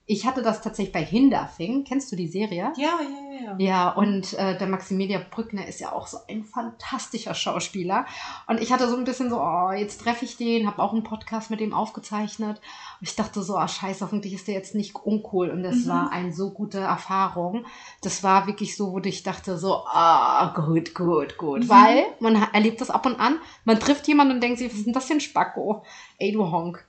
Ich 0.05 0.27
hatte 0.27 0.43
das 0.43 0.63
tatsächlich 0.63 0.93
bei 0.93 1.05
Hinderfing. 1.05 1.85
Kennst 1.85 2.11
du 2.11 2.17
die 2.17 2.27
Serie? 2.27 2.73
Ja, 2.77 2.99
ja, 3.01 3.45
ja. 3.45 3.57
Ja, 3.59 3.91
und 3.91 4.33
äh, 4.35 4.59
der 4.59 4.67
Maximilian 4.67 5.25
Brückner 5.31 5.67
ist 5.67 5.81
ja 5.81 5.93
auch 5.93 6.09
so 6.09 6.19
ein 6.29 6.45
fantastischer 6.45 7.35
Schauspieler. 7.35 8.07
Und 8.49 8.61
ich 8.61 8.73
hatte 8.73 8.89
so 8.89 8.97
ein 8.97 9.05
bisschen 9.05 9.31
so, 9.31 9.41
oh, 9.41 9.71
jetzt 9.71 10.01
treffe 10.01 10.25
ich 10.25 10.37
den, 10.37 10.67
habe 10.67 10.83
auch 10.83 10.93
einen 10.93 11.05
Podcast 11.05 11.51
mit 11.51 11.61
dem 11.61 11.73
aufgezeichnet. 11.73 12.61
Und 13.01 13.09
ich 13.09 13.15
dachte 13.15 13.43
so, 13.43 13.57
ah, 13.57 13.65
oh, 13.65 13.69
scheiße, 13.69 14.05
hoffentlich 14.05 14.35
ist 14.35 14.49
der 14.49 14.55
jetzt 14.55 14.75
nicht 14.75 14.97
uncool. 14.97 15.51
Und 15.51 15.63
das 15.63 15.77
mhm. 15.77 15.89
war 15.89 16.13
eine 16.13 16.33
so 16.33 16.51
gute 16.51 16.81
Erfahrung. 16.81 17.65
Das 18.03 18.25
war 18.25 18.49
wirklich 18.49 18.77
so, 18.77 18.93
wo 18.93 18.99
ich 18.99 19.23
dachte 19.23 19.57
so, 19.57 19.85
ah, 19.87 20.49
oh, 20.49 20.63
gut, 20.63 20.95
gut, 20.97 21.39
gut. 21.39 21.61
Mhm. 21.61 21.69
Weil 21.69 22.05
man 22.19 22.35
erlebt 22.53 22.81
das 22.81 22.91
ab 22.91 23.07
und 23.07 23.21
an. 23.21 23.39
Man 23.65 23.79
trifft 23.79 24.09
jemanden 24.09 24.35
und 24.35 24.41
denkt 24.43 24.59
sich, 24.59 24.69
was 24.69 24.79
ist 24.79 24.87
denn 24.87 24.93
das 24.93 25.05
für 25.05 25.15
ein 25.15 25.21
Spacko? 25.21 25.85
Ey, 26.19 26.33
du 26.33 26.51
Honk. 26.51 26.85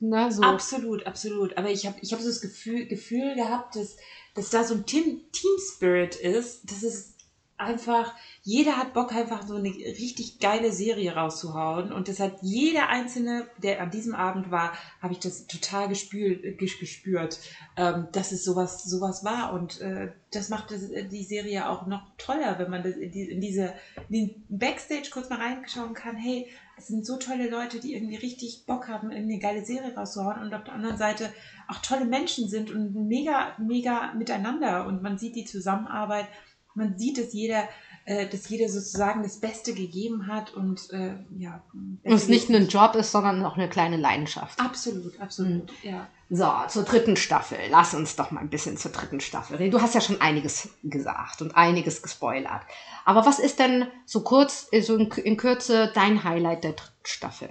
Na, 0.00 0.30
so. 0.30 0.42
Absolut, 0.42 1.06
absolut. 1.06 1.56
Aber 1.56 1.70
ich 1.70 1.86
habe 1.86 1.96
ich 2.00 2.12
hab 2.12 2.20
so 2.20 2.28
das 2.28 2.40
Gefühl, 2.40 2.86
Gefühl 2.86 3.36
gehabt, 3.36 3.76
dass, 3.76 3.96
dass 4.34 4.50
da 4.50 4.64
so 4.64 4.74
ein 4.74 4.86
Team, 4.86 5.22
Team 5.30 5.52
Spirit 5.72 6.16
ist. 6.16 6.70
Das 6.70 6.82
ist 6.82 7.16
einfach, 7.58 8.14
jeder 8.42 8.76
hat 8.76 8.92
Bock, 8.92 9.14
einfach 9.14 9.46
so 9.46 9.54
eine 9.54 9.68
richtig 9.68 10.40
geile 10.40 10.72
Serie 10.72 11.14
rauszuhauen. 11.14 11.92
Und 11.92 12.08
das 12.08 12.20
hat 12.20 12.38
jeder 12.42 12.88
Einzelne, 12.88 13.48
der 13.62 13.80
an 13.80 13.90
diesem 13.90 14.14
Abend 14.14 14.50
war, 14.50 14.72
habe 15.00 15.12
ich 15.12 15.20
das 15.20 15.46
total 15.46 15.88
gespürt, 15.88 16.58
gespürt 16.58 17.38
ähm, 17.76 18.08
dass 18.12 18.32
es 18.32 18.44
sowas, 18.44 18.82
sowas 18.82 19.24
war. 19.24 19.52
Und 19.52 19.80
äh, 19.80 20.12
das 20.32 20.48
macht 20.48 20.70
das, 20.70 20.90
die 21.10 21.24
Serie 21.24 21.68
auch 21.68 21.86
noch 21.86 22.02
toller, 22.18 22.58
wenn 22.58 22.70
man 22.70 22.82
das 22.82 22.96
in, 22.96 23.10
die, 23.10 23.30
in 23.30 23.40
diese 23.40 23.74
in 24.08 24.26
den 24.26 24.44
Backstage 24.48 25.10
kurz 25.10 25.30
mal 25.30 25.38
reinschauen 25.38 25.94
kann. 25.94 26.16
Hey, 26.16 26.48
es 26.76 26.88
sind 26.88 27.06
so 27.06 27.16
tolle 27.16 27.48
Leute, 27.48 27.80
die 27.80 27.94
irgendwie 27.94 28.16
richtig 28.16 28.64
Bock 28.66 28.88
haben, 28.88 29.10
eine 29.10 29.38
geile 29.38 29.64
Serie 29.64 29.94
rauszuhauen. 29.94 30.42
Und 30.42 30.54
auf 30.54 30.64
der 30.64 30.74
anderen 30.74 30.98
Seite 30.98 31.32
auch 31.68 31.80
tolle 31.80 32.04
Menschen 32.04 32.48
sind 32.48 32.70
und 32.70 32.94
mega, 32.94 33.56
mega 33.58 34.12
miteinander. 34.12 34.86
Und 34.86 35.02
man 35.02 35.16
sieht 35.16 35.36
die 35.36 35.46
Zusammenarbeit, 35.46 36.26
man 36.74 36.98
sieht, 36.98 37.16
dass 37.18 37.32
jeder, 37.32 37.66
äh, 38.06 38.28
dass 38.28 38.48
jeder 38.48 38.68
sozusagen 38.68 39.24
das 39.24 39.40
Beste 39.40 39.74
gegeben 39.74 40.28
hat 40.28 40.54
und 40.54 40.90
äh, 40.92 41.16
ja. 41.36 41.62
Und 41.72 42.00
es 42.04 42.28
nicht 42.28 42.48
nur 42.48 42.60
ein 42.60 42.68
Job 42.68 42.94
ist, 42.94 43.10
sondern 43.10 43.44
auch 43.44 43.56
eine 43.56 43.68
kleine 43.68 43.96
Leidenschaft. 43.96 44.60
Absolut, 44.60 45.20
absolut, 45.20 45.72
mhm. 45.82 45.90
ja. 45.90 46.08
So, 46.30 46.52
zur 46.68 46.84
dritten 46.84 47.16
Staffel. 47.16 47.58
Lass 47.68 47.94
uns 47.94 48.14
doch 48.14 48.30
mal 48.30 48.40
ein 48.40 48.48
bisschen 48.48 48.76
zur 48.76 48.92
dritten 48.92 49.20
Staffel 49.20 49.56
reden. 49.56 49.72
Du 49.72 49.80
hast 49.80 49.94
ja 49.94 50.00
schon 50.00 50.20
einiges 50.20 50.70
gesagt 50.84 51.42
und 51.42 51.56
einiges 51.56 52.00
gespoilert. 52.00 52.62
Aber 53.04 53.26
was 53.26 53.40
ist 53.40 53.58
denn 53.58 53.86
so 54.04 54.22
kurz, 54.22 54.68
äh, 54.70 54.82
so 54.82 54.96
in, 54.96 55.10
in 55.10 55.36
Kürze 55.36 55.90
dein 55.92 56.22
Highlight 56.22 56.62
der 56.62 56.72
dritten 56.72 56.92
Staffel? 57.02 57.48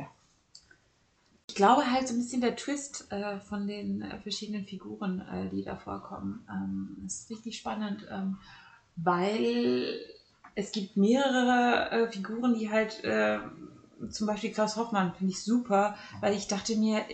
Ich 1.50 1.56
glaube 1.56 1.92
halt 1.92 2.08
so 2.08 2.14
ein 2.14 2.18
bisschen 2.20 2.42
der 2.42 2.56
Twist 2.56 3.12
äh, 3.12 3.40
von 3.42 3.68
den 3.68 4.02
äh, 4.04 4.20
verschiedenen 4.22 4.66
Figuren, 4.66 5.20
äh, 5.20 5.50
die 5.50 5.64
da 5.64 5.76
vorkommen. 5.76 6.48
Ähm, 6.50 7.04
ist 7.06 7.30
richtig 7.30 7.58
spannend, 7.58 8.06
ähm, 8.10 8.38
weil 8.96 10.00
es 10.56 10.72
gibt 10.72 10.98
mehrere 10.98 11.92
äh, 11.92 12.08
Figuren, 12.10 12.56
die 12.56 12.72
halt, 12.72 13.04
äh, 13.04 13.40
zum 14.10 14.28
Beispiel 14.28 14.52
Klaus 14.52 14.78
Hoffmann 14.78 15.14
finde 15.14 15.34
ich 15.34 15.44
super, 15.44 15.96
weil 16.22 16.34
ich 16.34 16.48
dachte 16.48 16.76
mir, 16.78 17.06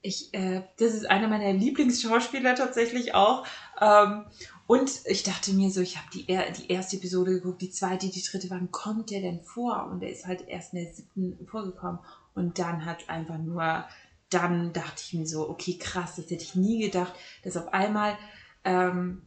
ich, 0.00 0.34
äh, 0.34 0.62
das 0.78 0.94
ist 0.94 1.08
einer 1.08 1.28
meiner 1.28 1.52
Lieblingsschauspieler 1.52 2.54
tatsächlich 2.54 3.14
auch. 3.14 3.46
Ähm, 3.80 4.24
und 4.66 5.00
ich 5.04 5.22
dachte 5.22 5.52
mir 5.52 5.70
so, 5.70 5.80
ich 5.80 5.96
habe 5.96 6.08
die, 6.12 6.26
die 6.26 6.68
erste 6.68 6.96
Episode 6.96 7.32
geguckt, 7.32 7.62
die 7.62 7.70
zweite, 7.70 8.08
die 8.08 8.22
dritte, 8.22 8.50
wann 8.50 8.72
kommt 8.72 9.10
der 9.10 9.20
denn 9.20 9.42
vor? 9.42 9.86
Und 9.90 10.00
der 10.00 10.10
ist 10.10 10.26
halt 10.26 10.48
erst 10.48 10.72
in 10.72 10.82
der 10.82 10.92
siebten 10.92 11.46
vorgekommen. 11.46 12.00
Und 12.34 12.58
dann 12.58 12.84
hat 12.84 13.08
einfach 13.08 13.38
nur, 13.38 13.84
dann 14.30 14.72
dachte 14.72 15.02
ich 15.04 15.12
mir 15.14 15.26
so, 15.26 15.48
okay, 15.48 15.76
krass, 15.78 16.16
das 16.16 16.30
hätte 16.30 16.42
ich 16.42 16.54
nie 16.54 16.80
gedacht, 16.80 17.12
dass 17.44 17.56
auf 17.56 17.72
einmal 17.72 18.16
ähm, 18.64 19.22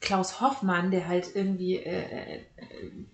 Klaus 0.00 0.40
Hoffmann, 0.40 0.90
der 0.90 1.08
halt 1.08 1.34
irgendwie 1.34 1.76
äh, 1.76 2.36
äh 2.36 2.40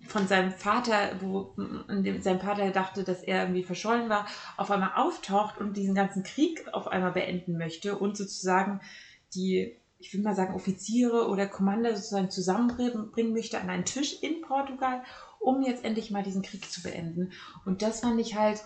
von 0.07 0.27
seinem 0.27 0.51
Vater, 0.51 1.19
wo 1.19 1.55
dem, 1.89 2.21
sein 2.21 2.39
Vater 2.39 2.69
dachte, 2.71 3.03
dass 3.03 3.23
er 3.23 3.41
irgendwie 3.41 3.63
verschollen 3.63 4.07
war, 4.07 4.27
auf 4.55 4.69
einmal 4.69 4.91
auftaucht 4.95 5.57
und 5.57 5.75
diesen 5.75 5.95
ganzen 5.95 6.23
Krieg 6.23 6.65
auf 6.73 6.87
einmal 6.87 7.11
beenden 7.11 7.57
möchte 7.57 7.97
und 7.97 8.15
sozusagen 8.15 8.81
die, 9.33 9.75
ich 9.97 10.13
will 10.13 10.21
mal 10.21 10.35
sagen, 10.35 10.53
Offiziere 10.53 11.27
oder 11.27 11.47
Commander 11.47 11.95
sozusagen 11.95 12.29
zusammenbringen 12.29 13.33
möchte 13.33 13.59
an 13.59 13.69
einen 13.69 13.85
Tisch 13.85 14.21
in 14.21 14.41
Portugal, 14.41 15.03
um 15.39 15.63
jetzt 15.63 15.83
endlich 15.83 16.11
mal 16.11 16.23
diesen 16.23 16.43
Krieg 16.43 16.69
zu 16.71 16.83
beenden. 16.83 17.31
Und 17.65 17.81
das 17.81 18.01
fand 18.01 18.19
ich 18.21 18.35
halt 18.35 18.63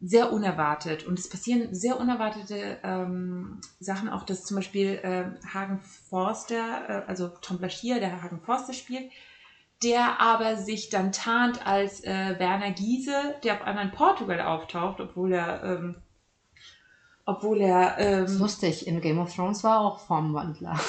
sehr 0.00 0.32
unerwartet. 0.32 1.06
Und 1.06 1.18
es 1.18 1.28
passieren 1.28 1.74
sehr 1.74 1.98
unerwartete 1.98 2.78
ähm, 2.82 3.60
Sachen, 3.80 4.08
auch 4.08 4.24
dass 4.24 4.44
zum 4.44 4.56
Beispiel 4.56 5.00
äh, 5.02 5.24
Hagen 5.52 5.80
Forster, 5.80 6.88
äh, 6.88 7.02
also 7.06 7.28
Tom 7.40 7.58
Blaschier, 7.58 8.00
der 8.00 8.22
Hagen 8.22 8.40
Forster 8.40 8.72
spielt, 8.72 9.10
der 9.82 10.20
aber 10.20 10.56
sich 10.56 10.90
dann 10.90 11.12
tarnt 11.12 11.66
als 11.66 12.04
äh, 12.04 12.38
Werner 12.38 12.72
Giese, 12.72 13.36
der 13.42 13.54
auf 13.54 13.62
einmal 13.62 13.86
in 13.86 13.92
Portugal 13.92 14.40
auftaucht, 14.40 15.00
obwohl 15.00 15.32
er 15.32 15.62
ähm, 15.62 15.96
obwohl 17.26 17.60
er. 17.60 17.98
Ähm, 17.98 18.22
das 18.22 18.32
ist 18.32 18.38
lustig, 18.38 18.86
in 18.86 19.00
Game 19.00 19.18
of 19.18 19.34
Thrones 19.34 19.62
war 19.62 19.80
auch 19.80 19.98
Formwandler. 20.00 20.80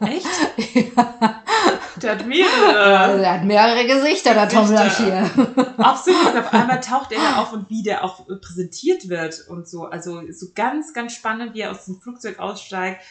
Echt? 0.00 0.94
ja. 0.96 1.42
Der 2.00 2.12
hat 2.12 2.26
mehrere. 2.26 2.98
Also, 2.98 3.18
der 3.18 3.34
hat 3.34 3.44
mehrere 3.44 3.86
Gesichter, 3.86 4.34
der 4.34 4.48
Tom 4.48 4.66
hier. 4.66 5.30
Absolut. 5.76 6.36
Auf 6.36 6.52
einmal 6.52 6.80
taucht 6.80 7.12
er 7.12 7.38
auf 7.38 7.52
und 7.52 7.70
wie 7.70 7.82
der 7.82 8.02
auch 8.02 8.26
präsentiert 8.40 9.08
wird 9.08 9.46
und 9.48 9.68
so. 9.68 9.84
Also 9.84 10.22
so 10.32 10.46
ganz, 10.54 10.94
ganz 10.94 11.14
spannend, 11.14 11.54
wie 11.54 11.60
er 11.60 11.70
aus 11.70 11.84
dem 11.84 12.00
Flugzeug 12.00 12.40
aussteigt 12.40 13.02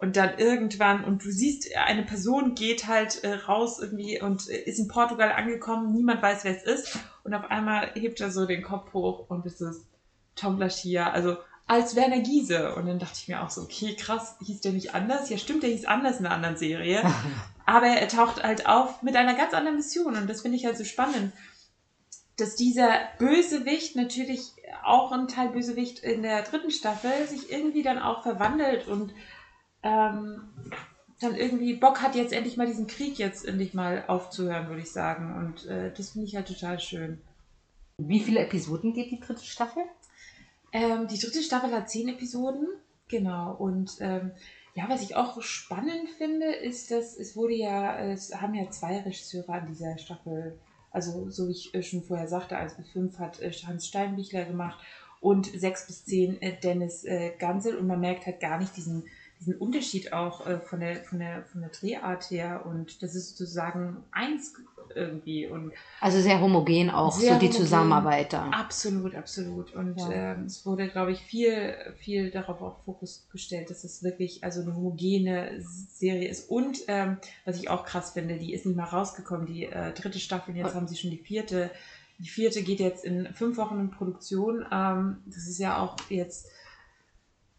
und 0.00 0.16
dann 0.16 0.38
irgendwann 0.38 1.04
und 1.04 1.24
du 1.24 1.30
siehst, 1.30 1.68
eine 1.76 2.02
Person 2.02 2.54
geht 2.54 2.88
halt 2.88 3.22
äh, 3.22 3.34
raus 3.34 3.78
irgendwie 3.80 4.20
und 4.20 4.48
äh, 4.48 4.56
ist 4.62 4.78
in 4.78 4.88
Portugal 4.88 5.32
angekommen, 5.32 5.92
niemand 5.92 6.22
weiß, 6.22 6.44
wer 6.44 6.56
es 6.56 6.62
ist 6.62 6.98
und 7.22 7.34
auf 7.34 7.50
einmal 7.50 7.90
hebt 7.94 8.20
er 8.20 8.30
so 8.30 8.46
den 8.46 8.62
Kopf 8.62 8.92
hoch 8.94 9.28
und 9.28 9.44
es 9.46 9.60
ist 9.60 9.86
Tom 10.34 10.58
Lashia, 10.58 11.10
also 11.10 11.36
als 11.70 11.94
Werner 11.94 12.18
Giese 12.18 12.74
und 12.74 12.86
dann 12.86 12.98
dachte 12.98 13.14
ich 13.14 13.28
mir 13.28 13.44
auch 13.44 13.50
so, 13.50 13.62
okay, 13.62 13.94
krass, 13.94 14.34
hieß 14.44 14.60
der 14.60 14.72
nicht 14.72 14.92
anders? 14.92 15.30
Ja, 15.30 15.38
stimmt, 15.38 15.62
der 15.62 15.70
hieß 15.70 15.84
anders 15.84 16.18
in 16.18 16.26
einer 16.26 16.34
anderen 16.34 16.56
Serie. 16.56 17.00
Aber 17.64 17.86
er 17.86 18.08
taucht 18.08 18.42
halt 18.42 18.66
auf 18.66 19.02
mit 19.02 19.14
einer 19.14 19.34
ganz 19.34 19.54
anderen 19.54 19.76
Mission 19.76 20.16
und 20.16 20.28
das 20.28 20.42
finde 20.42 20.56
ich 20.56 20.66
halt 20.66 20.76
so 20.76 20.82
spannend, 20.82 21.32
dass 22.36 22.56
dieser 22.56 22.90
Bösewicht 23.18 23.94
natürlich 23.94 24.50
auch 24.82 25.12
ein 25.12 25.28
Teil 25.28 25.50
Bösewicht 25.50 26.00
in 26.00 26.22
der 26.22 26.42
dritten 26.42 26.72
Staffel 26.72 27.28
sich 27.28 27.52
irgendwie 27.52 27.84
dann 27.84 28.00
auch 28.00 28.24
verwandelt 28.24 28.88
und 28.88 29.12
ähm, 29.84 30.42
dann 31.20 31.36
irgendwie 31.36 31.74
Bock 31.74 32.02
hat, 32.02 32.16
jetzt 32.16 32.32
endlich 32.32 32.56
mal 32.56 32.66
diesen 32.66 32.88
Krieg 32.88 33.16
jetzt 33.20 33.46
endlich 33.46 33.74
mal 33.74 34.02
aufzuhören, 34.08 34.66
würde 34.66 34.82
ich 34.82 34.90
sagen. 34.90 35.36
Und 35.36 35.66
äh, 35.66 35.92
das 35.96 36.10
finde 36.10 36.26
ich 36.26 36.34
halt 36.34 36.48
total 36.48 36.80
schön. 36.80 37.20
Wie 37.98 38.18
viele 38.18 38.40
Episoden 38.40 38.92
geht 38.92 39.12
die 39.12 39.20
dritte 39.20 39.44
Staffel? 39.44 39.84
Ähm, 40.72 41.08
die 41.08 41.18
dritte 41.18 41.42
Staffel 41.42 41.72
hat 41.72 41.90
zehn 41.90 42.08
Episoden, 42.08 42.68
genau. 43.08 43.54
Und 43.54 43.96
ähm, 44.00 44.32
ja, 44.74 44.88
was 44.88 45.02
ich 45.02 45.16
auch 45.16 45.42
spannend 45.42 46.08
finde, 46.16 46.46
ist, 46.46 46.90
dass 46.90 47.16
es 47.16 47.36
wurde 47.36 47.54
ja, 47.54 47.98
es 47.98 48.34
haben 48.40 48.54
ja 48.54 48.70
zwei 48.70 48.98
Regisseure 49.00 49.52
an 49.52 49.66
dieser 49.66 49.98
Staffel, 49.98 50.58
also 50.90 51.28
so 51.30 51.48
wie 51.48 51.52
ich 51.52 51.74
äh, 51.74 51.82
schon 51.82 52.02
vorher 52.02 52.28
sagte, 52.28 52.56
1 52.56 52.74
bis 52.74 52.88
5 52.90 53.18
hat 53.18 53.40
äh, 53.40 53.50
Hans 53.66 53.88
Steinbichler 53.88 54.44
gemacht 54.44 54.78
und 55.20 55.46
6 55.46 55.86
bis 55.86 56.04
10 56.04 56.40
äh, 56.40 56.58
Dennis 56.60 57.04
Gansel 57.38 57.76
und 57.76 57.86
man 57.86 58.00
merkt 58.00 58.26
halt 58.26 58.40
gar 58.40 58.58
nicht 58.58 58.76
diesen 58.76 59.04
diesen 59.40 59.56
Unterschied 59.56 60.12
auch 60.12 60.46
äh, 60.46 60.60
von, 60.60 60.80
der, 60.80 61.02
von, 61.02 61.18
der, 61.18 61.44
von 61.44 61.62
der 61.62 61.70
Drehart 61.70 62.30
her 62.30 62.66
und 62.66 63.02
das 63.02 63.14
ist 63.14 63.36
sozusagen 63.36 64.04
eins 64.12 64.54
irgendwie. 64.94 65.46
Und 65.46 65.72
also 66.00 66.20
sehr 66.20 66.40
homogen 66.40 66.90
auch, 66.90 67.12
sehr 67.12 67.34
so 67.34 67.40
die 67.40 67.46
homogen. 67.46 67.64
Zusammenarbeit 67.64 68.32
da. 68.32 68.50
Absolut, 68.50 69.14
absolut. 69.14 69.74
Und 69.74 69.98
ja. 69.98 70.34
ähm, 70.34 70.44
es 70.44 70.64
wurde, 70.66 70.88
glaube 70.88 71.12
ich, 71.12 71.20
viel, 71.20 71.74
viel 71.98 72.30
darauf 72.30 72.60
auch 72.60 72.84
Fokus 72.84 73.26
gestellt, 73.32 73.70
dass 73.70 73.84
es 73.84 74.02
wirklich 74.02 74.44
also 74.44 74.60
eine 74.60 74.74
homogene 74.74 75.60
Serie 75.60 76.28
ist. 76.28 76.50
Und 76.50 76.78
ähm, 76.88 77.18
was 77.44 77.58
ich 77.58 77.70
auch 77.70 77.84
krass 77.84 78.12
finde, 78.12 78.36
die 78.36 78.52
ist 78.52 78.66
nicht 78.66 78.76
mal 78.76 78.84
rausgekommen, 78.84 79.46
die 79.46 79.64
äh, 79.64 79.92
dritte 79.92 80.18
Staffel, 80.18 80.56
jetzt 80.56 80.74
haben 80.74 80.88
sie 80.88 80.96
schon 80.96 81.10
die 81.10 81.18
vierte. 81.18 81.70
Die 82.18 82.28
vierte 82.28 82.62
geht 82.62 82.80
jetzt 82.80 83.04
in 83.04 83.32
fünf 83.32 83.56
Wochen 83.56 83.80
in 83.80 83.90
Produktion. 83.90 84.66
Ähm, 84.70 85.18
das 85.26 85.48
ist 85.48 85.58
ja 85.58 85.78
auch 85.78 85.96
jetzt 86.10 86.48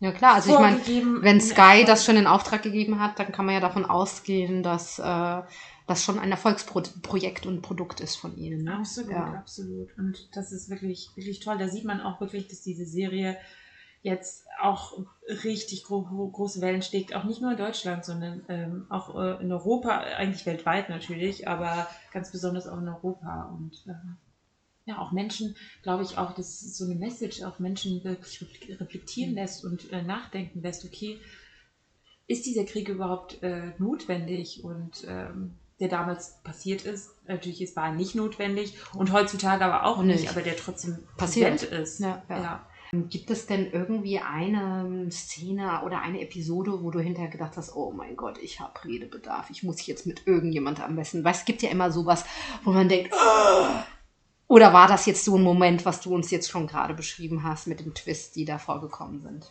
ja 0.01 0.11
klar, 0.11 0.35
also 0.35 0.53
ich 0.53 0.59
meine, 0.59 1.21
wenn 1.21 1.39
Sky 1.39 1.85
das 1.85 2.03
schon 2.03 2.17
in 2.17 2.27
Auftrag 2.27 2.63
gegeben 2.63 2.99
hat, 2.99 3.19
dann 3.19 3.31
kann 3.31 3.45
man 3.45 3.55
ja 3.55 3.61
davon 3.61 3.85
ausgehen, 3.85 4.63
dass 4.63 4.97
äh, 4.99 5.41
das 5.87 6.03
schon 6.03 6.19
ein 6.19 6.31
Erfolgsprojekt 6.31 7.45
und 7.45 7.61
Produkt 7.61 7.99
ist 7.99 8.15
von 8.15 8.35
ihnen. 8.35 8.63
Ne? 8.63 8.75
Absolut, 8.75 9.11
ja. 9.11 9.33
absolut. 9.33 9.95
Und 9.97 10.35
das 10.35 10.51
ist 10.51 10.69
wirklich, 10.69 11.11
wirklich 11.15 11.39
toll. 11.39 11.57
Da 11.59 11.67
sieht 11.67 11.85
man 11.85 12.01
auch 12.01 12.19
wirklich, 12.19 12.47
dass 12.47 12.61
diese 12.61 12.85
Serie 12.85 13.37
jetzt 14.01 14.47
auch 14.59 14.97
richtig 15.43 15.83
gro 15.83 16.01
große 16.01 16.61
Wellen 16.61 16.81
schlägt. 16.81 17.13
Auch 17.13 17.23
nicht 17.23 17.41
nur 17.41 17.51
in 17.51 17.57
Deutschland, 17.57 18.03
sondern 18.03 18.43
ähm, 18.49 18.87
auch 18.89 19.15
äh, 19.15 19.41
in 19.43 19.51
Europa, 19.51 19.99
eigentlich 19.99 20.47
weltweit 20.47 20.89
natürlich, 20.89 21.47
aber 21.47 21.87
ganz 22.11 22.31
besonders 22.31 22.67
auch 22.67 22.79
in 22.79 22.87
Europa. 22.87 23.55
Und 23.55 23.85
äh, 23.87 23.93
ja, 24.85 24.97
auch 24.97 25.11
Menschen, 25.11 25.55
glaube 25.83 26.03
ich, 26.03 26.17
auch, 26.17 26.33
dass 26.33 26.59
so 26.77 26.85
eine 26.85 26.95
Message 26.95 27.43
auch 27.43 27.59
Menschen 27.59 28.03
wirklich 28.03 28.45
reflektieren 28.79 29.31
mhm. 29.31 29.37
lässt 29.37 29.63
und 29.63 29.91
äh, 29.91 30.01
nachdenken 30.01 30.61
lässt, 30.61 30.85
okay, 30.85 31.19
ist 32.27 32.45
dieser 32.45 32.63
Krieg 32.63 32.89
überhaupt 32.89 33.43
äh, 33.43 33.73
notwendig 33.77 34.63
und 34.63 35.05
ähm, 35.07 35.55
der 35.79 35.89
damals 35.89 36.41
passiert 36.43 36.85
ist, 36.85 37.09
natürlich 37.27 37.61
ist 37.61 37.75
war 37.75 37.91
nicht 37.91 38.15
notwendig 38.15 38.75
und 38.93 39.11
heutzutage 39.11 39.65
aber 39.65 39.85
auch 39.85 40.01
nicht, 40.03 40.21
nicht 40.21 40.29
aber 40.29 40.41
der 40.41 40.55
trotzdem 40.55 40.99
passiert 41.17 41.63
ist. 41.63 41.99
Ja, 41.99 42.23
ja. 42.29 42.37
ja. 42.37 42.67
Gibt 42.93 43.31
es 43.31 43.47
denn 43.47 43.71
irgendwie 43.71 44.19
eine 44.19 45.09
Szene 45.11 45.81
oder 45.85 46.01
eine 46.01 46.21
Episode, 46.21 46.83
wo 46.83 46.91
du 46.91 46.99
hinterher 46.99 47.31
gedacht 47.31 47.55
hast, 47.55 47.73
oh 47.75 47.91
mein 47.91 48.17
Gott, 48.17 48.37
ich 48.37 48.59
habe 48.59 48.83
Redebedarf, 48.83 49.49
ich 49.49 49.63
muss 49.63 49.85
jetzt 49.85 50.05
mit 50.05 50.27
irgendjemandem 50.27 50.83
am 50.83 50.95
besten. 50.97 51.23
Weil 51.23 51.33
es 51.33 51.45
gibt 51.45 51.61
ja 51.61 51.69
immer 51.69 51.89
sowas, 51.89 52.25
wo 52.65 52.71
man 52.71 52.89
denkt, 52.89 53.13
oh, 53.13 53.65
oder 54.51 54.73
war 54.73 54.89
das 54.89 55.05
jetzt 55.05 55.23
so 55.23 55.37
ein 55.37 55.43
Moment, 55.43 55.85
was 55.85 56.01
du 56.01 56.13
uns 56.13 56.29
jetzt 56.29 56.49
schon 56.49 56.67
gerade 56.67 56.93
beschrieben 56.93 57.45
hast 57.45 57.67
mit 57.67 57.79
den 57.79 57.93
Twists, 57.93 58.33
die 58.33 58.43
da 58.43 58.57
vorgekommen 58.57 59.21
sind? 59.21 59.49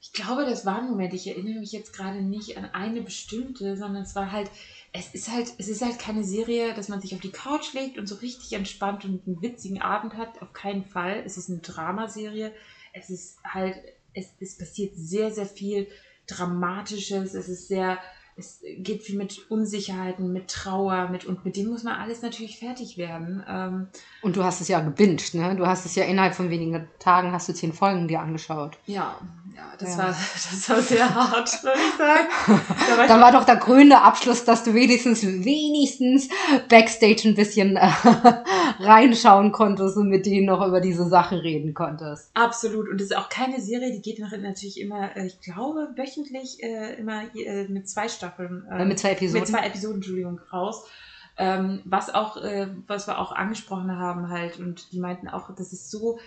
Ich 0.00 0.12
glaube, 0.12 0.44
das 0.44 0.64
war 0.64 0.78
ein 0.78 0.88
Moment. 0.88 1.14
Ich 1.14 1.26
erinnere 1.26 1.58
mich 1.58 1.72
jetzt 1.72 1.92
gerade 1.92 2.22
nicht 2.22 2.56
an 2.56 2.66
eine 2.66 3.02
bestimmte, 3.02 3.76
sondern 3.76 4.04
es 4.04 4.14
war 4.14 4.30
halt, 4.30 4.52
es 4.92 5.12
ist 5.14 5.32
halt, 5.32 5.52
es 5.58 5.66
ist 5.66 5.82
halt 5.82 5.98
keine 5.98 6.22
Serie, 6.22 6.74
dass 6.74 6.88
man 6.88 7.00
sich 7.00 7.12
auf 7.12 7.20
die 7.20 7.32
Couch 7.32 7.72
legt 7.72 7.98
und 7.98 8.06
so 8.06 8.14
richtig 8.14 8.52
entspannt 8.52 9.04
und 9.04 9.26
einen 9.26 9.42
witzigen 9.42 9.82
Abend 9.82 10.14
hat. 10.16 10.40
Auf 10.42 10.52
keinen 10.52 10.84
Fall. 10.84 11.24
Es 11.26 11.36
ist 11.36 11.50
eine 11.50 11.58
Dramaserie. 11.58 12.52
Es 12.92 13.10
ist 13.10 13.38
halt, 13.42 13.74
es, 14.14 14.28
es 14.38 14.56
passiert 14.56 14.92
sehr, 14.94 15.32
sehr 15.32 15.46
viel 15.46 15.88
Dramatisches. 16.28 17.34
Es 17.34 17.48
ist 17.48 17.66
sehr, 17.66 17.98
es 18.38 18.62
geht 18.78 19.02
viel 19.02 19.16
mit 19.16 19.50
Unsicherheiten, 19.50 20.32
mit 20.32 20.48
Trauer, 20.48 21.08
mit 21.08 21.24
und 21.24 21.44
mit 21.44 21.56
dem 21.56 21.68
muss 21.68 21.82
man 21.82 21.94
alles 21.94 22.22
natürlich 22.22 22.58
fertig 22.58 22.96
werden. 22.96 23.42
Ähm, 23.48 23.88
und 24.22 24.36
du 24.36 24.44
hast 24.44 24.60
es 24.60 24.68
ja 24.68 24.80
gebinged, 24.80 25.34
ne? 25.34 25.56
Du 25.56 25.66
hast 25.66 25.84
es 25.84 25.96
ja 25.96 26.04
innerhalb 26.04 26.34
von 26.34 26.48
wenigen 26.48 26.88
Tagen 27.00 27.32
hast 27.32 27.48
du 27.48 27.52
zehn 27.52 27.72
Folgen 27.72 28.06
dir 28.06 28.20
angeschaut. 28.20 28.78
Ja, 28.86 29.18
ja, 29.58 29.72
das, 29.76 29.96
ja. 29.96 29.98
War, 29.98 30.08
das 30.08 30.70
war 30.70 30.80
sehr 30.82 31.14
hart, 31.14 31.64
würde 31.64 31.78
ich 31.80 31.96
sagen. 31.96 32.28
Da 32.46 32.98
war, 32.98 33.06
Dann 33.08 33.20
war 33.20 33.32
doch 33.32 33.44
der 33.44 33.56
grüne 33.56 34.02
Abschluss, 34.02 34.44
dass 34.44 34.62
du 34.62 34.72
wenigstens, 34.72 35.24
wenigstens 35.24 36.28
Backstage 36.68 37.22
ein 37.24 37.34
bisschen 37.34 37.76
äh, 37.76 37.90
reinschauen 38.78 39.50
konntest 39.50 39.96
und 39.96 40.10
mit 40.10 40.26
denen 40.26 40.46
noch 40.46 40.64
über 40.64 40.80
diese 40.80 41.08
Sachen 41.08 41.38
reden 41.38 41.74
konntest. 41.74 42.30
Absolut. 42.34 42.88
Und 42.88 43.00
es 43.00 43.10
ist 43.10 43.16
auch 43.16 43.28
keine 43.28 43.60
Serie, 43.60 43.90
die 43.90 44.00
geht 44.00 44.20
natürlich 44.20 44.80
immer, 44.80 45.16
äh, 45.16 45.26
ich 45.26 45.40
glaube, 45.40 45.88
wöchentlich 45.96 46.62
äh, 46.62 46.94
immer 46.94 47.22
äh, 47.34 47.66
mit 47.66 47.88
zwei 47.88 48.08
Staffeln. 48.08 48.64
Äh, 48.70 48.84
mit 48.84 49.00
zwei 49.00 49.10
Episoden. 49.12 49.40
Mit 49.40 49.48
zwei 49.48 49.66
Episoden, 49.66 49.96
Entschuldigung, 49.96 50.40
raus. 50.52 50.84
Ähm, 51.36 51.82
was 51.84 52.14
auch, 52.14 52.36
äh, 52.36 52.68
was 52.86 53.08
wir 53.08 53.18
auch 53.18 53.32
angesprochen 53.32 53.96
haben 53.96 54.28
halt 54.28 54.60
und 54.60 54.92
die 54.92 55.00
meinten 55.00 55.28
auch, 55.28 55.52
das 55.56 55.72
ist 55.72 55.90
so, 55.90 56.18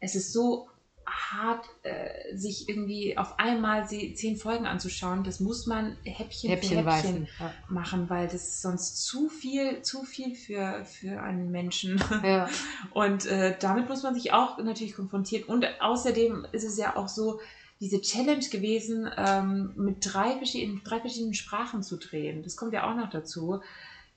es 0.00 0.14
ist 0.14 0.32
so 0.32 0.68
hart, 1.08 1.66
äh, 1.82 2.36
sich 2.36 2.68
irgendwie 2.68 3.16
auf 3.16 3.38
einmal 3.38 3.88
sie 3.88 4.14
zehn 4.14 4.36
Folgen 4.36 4.66
anzuschauen. 4.66 5.24
Das 5.24 5.40
muss 5.40 5.66
man 5.66 5.96
Häppchen, 6.04 6.50
Häppchen 6.50 6.82
für 6.84 6.92
Häppchen 6.92 7.28
ja. 7.38 7.52
machen, 7.68 8.08
weil 8.10 8.26
das 8.26 8.34
ist 8.34 8.62
sonst 8.62 9.04
zu 9.04 9.28
viel, 9.28 9.82
zu 9.82 10.04
viel 10.04 10.34
für, 10.34 10.84
für 10.84 11.22
einen 11.22 11.50
Menschen. 11.50 12.02
Ja. 12.28 12.48
Und 12.90 13.26
äh, 13.26 13.56
damit 13.58 13.88
muss 13.88 14.02
man 14.02 14.14
sich 14.14 14.32
auch 14.32 14.58
natürlich 14.58 14.94
konfrontieren. 14.94 15.44
Und 15.44 15.66
außerdem 15.80 16.46
ist 16.52 16.64
es 16.64 16.76
ja 16.76 16.96
auch 16.96 17.08
so, 17.08 17.40
diese 17.80 18.00
Challenge 18.00 18.44
gewesen, 18.50 19.08
ähm, 19.16 19.72
mit 19.76 19.98
drei 20.00 20.36
verschiedenen, 20.36 20.82
drei 20.82 21.00
verschiedenen 21.00 21.34
Sprachen 21.34 21.82
zu 21.82 21.96
drehen. 21.96 22.42
Das 22.42 22.56
kommt 22.56 22.72
ja 22.72 22.90
auch 22.90 22.96
noch 22.96 23.10
dazu. 23.10 23.60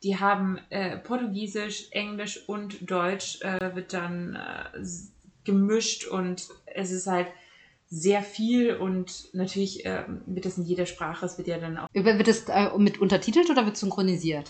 Die 0.04 0.20
haben 0.20 0.60
äh, 0.70 0.98
Portugiesisch, 0.98 1.88
Englisch 1.92 2.48
und 2.48 2.90
Deutsch 2.90 3.40
äh, 3.42 3.76
wird 3.76 3.94
dann 3.94 4.36
äh, 4.36 4.84
gemischt 5.44 6.08
und 6.08 6.50
es 6.66 6.92
ist 6.92 7.08
halt 7.08 7.28
sehr 7.90 8.22
viel 8.24 8.76
und 8.76 9.34
natürlich 9.34 9.86
äh, 9.86 10.06
wird 10.26 10.46
das 10.46 10.58
in 10.58 10.64
jeder 10.64 10.86
Sprache, 10.86 11.26
es 11.26 11.38
wird 11.38 11.48
ja 11.48 11.60
dann 11.60 11.78
auch. 11.78 11.88
Wird 11.94 12.28
es 12.28 12.48
äh, 12.48 12.70
mit 12.78 13.02
untertitelt 13.02 13.50
oder 13.50 13.66
wird 13.66 13.76
synchronisiert? 13.76 14.50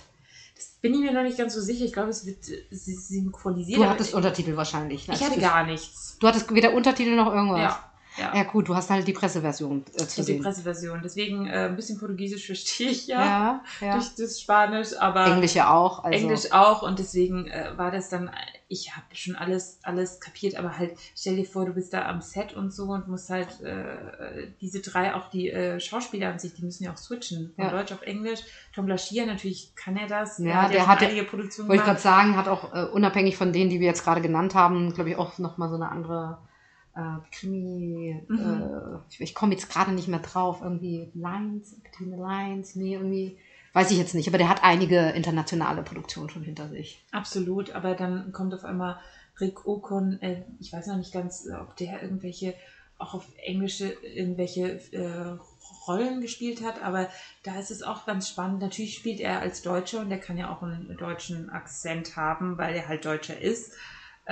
Das 0.55 0.67
bin 0.79 0.93
ich 0.93 0.99
mir 0.99 1.11
noch 1.11 1.23
nicht 1.23 1.37
ganz 1.39 1.55
so 1.55 1.61
sicher. 1.61 1.85
Ich 1.85 1.93
glaube, 1.93 2.09
es 2.09 2.25
wird 2.25 2.47
äh, 2.49 2.63
synchronisiert. 2.71 3.79
Du 3.79 3.85
hattest 3.85 4.13
Untertitel 4.13 4.55
wahrscheinlich. 4.55 5.07
Ne? 5.07 5.15
Ich 5.15 5.23
hatte 5.23 5.39
gar 5.39 5.65
nichts. 5.65 6.17
Du 6.19 6.27
hattest 6.27 6.53
weder 6.53 6.73
Untertitel 6.73 7.15
noch 7.15 7.33
irgendwas. 7.33 7.61
Ja. 7.61 7.90
Ja. 8.17 8.35
ja, 8.35 8.43
gut, 8.43 8.67
du 8.67 8.75
hast 8.75 8.89
halt 8.89 9.07
die 9.07 9.13
Presseversion 9.13 9.85
äh, 9.93 10.05
zu 10.05 10.21
sehen. 10.21 10.37
Die 10.37 10.43
Presseversion. 10.43 10.99
Deswegen 11.01 11.47
äh, 11.47 11.67
ein 11.67 11.77
bisschen 11.77 11.97
Portugiesisch 11.97 12.45
verstehe 12.45 12.89
ich 12.89 13.07
ja, 13.07 13.21
ja, 13.21 13.63
ja, 13.79 13.93
durch 13.93 14.15
das 14.15 14.41
Spanisch, 14.41 14.89
aber 14.99 15.27
Englisch 15.27 15.55
ja 15.55 15.73
auch. 15.73 16.03
Also. 16.03 16.17
Englisch 16.17 16.51
auch 16.51 16.81
und 16.81 16.99
deswegen 16.99 17.47
äh, 17.47 17.71
war 17.77 17.89
das 17.89 18.09
dann, 18.09 18.29
ich 18.67 18.95
habe 18.97 19.05
schon 19.13 19.35
alles, 19.37 19.79
alles 19.83 20.19
kapiert, 20.19 20.57
aber 20.57 20.77
halt 20.77 20.97
stell 21.15 21.37
dir 21.37 21.45
vor, 21.45 21.65
du 21.65 21.73
bist 21.73 21.93
da 21.93 22.05
am 22.05 22.19
Set 22.19 22.53
und 22.53 22.73
so 22.73 22.89
und 22.91 23.07
musst 23.07 23.29
halt 23.29 23.61
äh, 23.61 24.51
diese 24.59 24.81
drei, 24.81 25.15
auch 25.15 25.29
die 25.29 25.49
äh, 25.49 25.79
Schauspieler 25.79 26.31
an 26.31 26.39
sich, 26.39 26.53
die 26.53 26.65
müssen 26.65 26.83
ja 26.83 26.91
auch 26.91 26.97
switchen 26.97 27.53
von. 27.55 27.69
Deutsch 27.69 27.93
auf 27.93 28.01
Englisch. 28.01 28.41
Tom 28.75 28.87
Blaschier, 28.87 29.25
natürlich 29.25 29.73
kann 29.75 29.95
er 29.95 30.07
das. 30.07 30.37
Ja, 30.39 30.63
der, 30.63 30.71
der 30.71 30.87
hat 30.87 31.01
einige 31.01 31.23
Produktionen 31.23 31.69
Wollte 31.69 31.83
ich 31.83 31.87
gerade 31.87 32.01
sagen, 32.01 32.35
hat 32.35 32.49
auch 32.49 32.73
äh, 32.73 32.83
unabhängig 32.91 33.37
von 33.37 33.53
denen, 33.53 33.69
die 33.69 33.79
wir 33.79 33.87
jetzt 33.87 34.03
gerade 34.03 34.19
genannt 34.19 34.53
haben, 34.53 34.93
glaube 34.93 35.11
ich 35.11 35.15
auch 35.15 35.37
nochmal 35.37 35.69
so 35.69 35.75
eine 35.75 35.89
andere 35.89 36.39
äh, 36.95 37.17
Krimi, 37.31 38.21
mhm. 38.27 38.39
äh, 38.39 38.97
ich, 39.09 39.21
ich 39.21 39.35
komme 39.35 39.53
jetzt 39.53 39.69
gerade 39.69 39.91
nicht 39.91 40.07
mehr 40.07 40.19
drauf, 40.19 40.59
irgendwie 40.61 41.11
Lines, 41.13 41.75
Between 41.81 42.11
the 42.11 42.17
Lines, 42.17 42.75
nee, 42.75 42.93
irgendwie, 42.93 43.37
weiß 43.73 43.91
ich 43.91 43.97
jetzt 43.97 44.15
nicht, 44.15 44.27
aber 44.27 44.37
der 44.37 44.49
hat 44.49 44.63
einige 44.63 45.09
internationale 45.09 45.83
Produktionen 45.83 46.29
schon 46.29 46.43
hinter 46.43 46.69
sich. 46.69 47.03
Absolut, 47.11 47.71
aber 47.71 47.95
dann 47.95 48.31
kommt 48.31 48.53
auf 48.53 48.65
einmal 48.65 48.99
Rick 49.39 49.65
Ocon, 49.65 50.21
äh, 50.21 50.43
ich 50.59 50.73
weiß 50.73 50.87
noch 50.87 50.97
nicht 50.97 51.13
ganz, 51.13 51.47
ob 51.59 51.75
der 51.77 52.01
irgendwelche, 52.01 52.53
auch 52.97 53.13
auf 53.15 53.25
Englische, 53.43 53.93
irgendwelche 54.03 54.79
äh, 54.91 55.37
Rollen 55.87 56.21
gespielt 56.21 56.63
hat, 56.63 56.83
aber 56.83 57.09
da 57.43 57.57
ist 57.59 57.71
es 57.71 57.81
auch 57.81 58.05
ganz 58.05 58.29
spannend. 58.29 58.61
Natürlich 58.61 58.95
spielt 58.95 59.19
er 59.19 59.39
als 59.39 59.61
Deutscher 59.61 60.01
und 60.01 60.09
der 60.09 60.19
kann 60.19 60.37
ja 60.37 60.53
auch 60.53 60.61
einen 60.61 60.95
deutschen 60.97 61.49
Akzent 61.49 62.15
haben, 62.15 62.57
weil 62.57 62.75
er 62.75 62.87
halt 62.87 63.05
Deutscher 63.05 63.39
ist. 63.39 63.73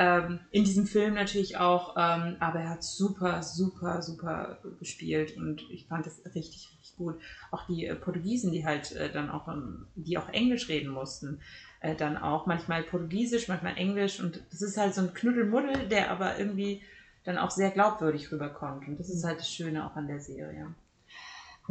Ähm, 0.01 0.39
in 0.51 0.63
diesem 0.63 0.85
Film 0.85 1.13
natürlich 1.15 1.57
auch, 1.57 1.95
ähm, 1.97 2.37
aber 2.39 2.61
er 2.61 2.69
hat 2.69 2.83
super, 2.83 3.43
super, 3.43 4.01
super 4.01 4.57
gespielt 4.79 5.35
und 5.35 5.69
ich 5.69 5.87
fand 5.87 6.05
das 6.05 6.23
richtig, 6.23 6.69
richtig 6.71 6.95
gut. 6.95 7.19
Auch 7.51 7.67
die 7.67 7.85
äh, 7.85 7.95
Portugiesen, 7.95 8.53
die 8.53 8.65
halt 8.65 8.93
äh, 8.93 9.11
dann 9.11 9.29
auch, 9.29 9.49
ähm, 9.49 9.87
die 9.95 10.17
auch 10.17 10.29
Englisch 10.29 10.69
reden 10.69 10.87
mussten, 10.87 11.41
äh, 11.81 11.95
dann 11.95 12.15
auch 12.15 12.45
manchmal 12.45 12.83
Portugiesisch, 12.83 13.49
manchmal 13.49 13.75
Englisch 13.75 14.21
und 14.21 14.41
das 14.51 14.61
ist 14.61 14.77
halt 14.77 14.93
so 14.95 15.01
ein 15.01 15.13
Knuddelmuddel, 15.13 15.89
der 15.89 16.11
aber 16.11 16.39
irgendwie 16.39 16.81
dann 17.25 17.37
auch 17.37 17.51
sehr 17.51 17.71
glaubwürdig 17.71 18.31
rüberkommt 18.31 18.87
und 18.87 19.01
das 19.01 19.09
ist 19.09 19.25
halt 19.25 19.39
das 19.39 19.51
Schöne 19.51 19.85
auch 19.85 19.97
an 19.97 20.07
der 20.07 20.21
Serie. 20.21 20.73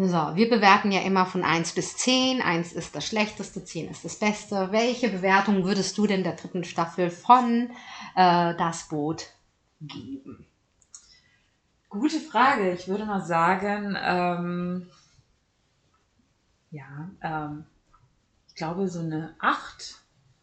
So, 0.01 0.37
wir 0.37 0.49
bewerten 0.49 0.93
ja 0.93 1.01
immer 1.01 1.27
von 1.27 1.43
1 1.43 1.73
bis 1.73 1.97
10. 1.97 2.41
1 2.41 2.73
ist 2.73 2.95
das 2.95 3.05
Schlechteste, 3.05 3.65
10 3.65 3.91
ist 3.91 4.05
das 4.05 4.17
Beste. 4.17 4.69
Welche 4.71 5.09
Bewertung 5.09 5.65
würdest 5.65 5.99
du 5.99 6.07
denn 6.07 6.23
der 6.23 6.37
dritten 6.37 6.63
Staffel 6.63 7.11
von 7.11 7.69
äh, 8.15 8.55
Das 8.55 8.87
Boot 8.87 9.27
geben? 9.81 10.47
Gute 11.89 12.21
Frage. 12.21 12.75
Ich 12.75 12.87
würde 12.87 13.07
mal 13.07 13.23
sagen, 13.23 13.97
ähm, 14.01 14.87
ja, 16.71 17.11
ähm, 17.21 17.65
ich 18.47 18.55
glaube 18.55 18.87
so 18.87 19.01
eine 19.01 19.35
8, 19.41 19.97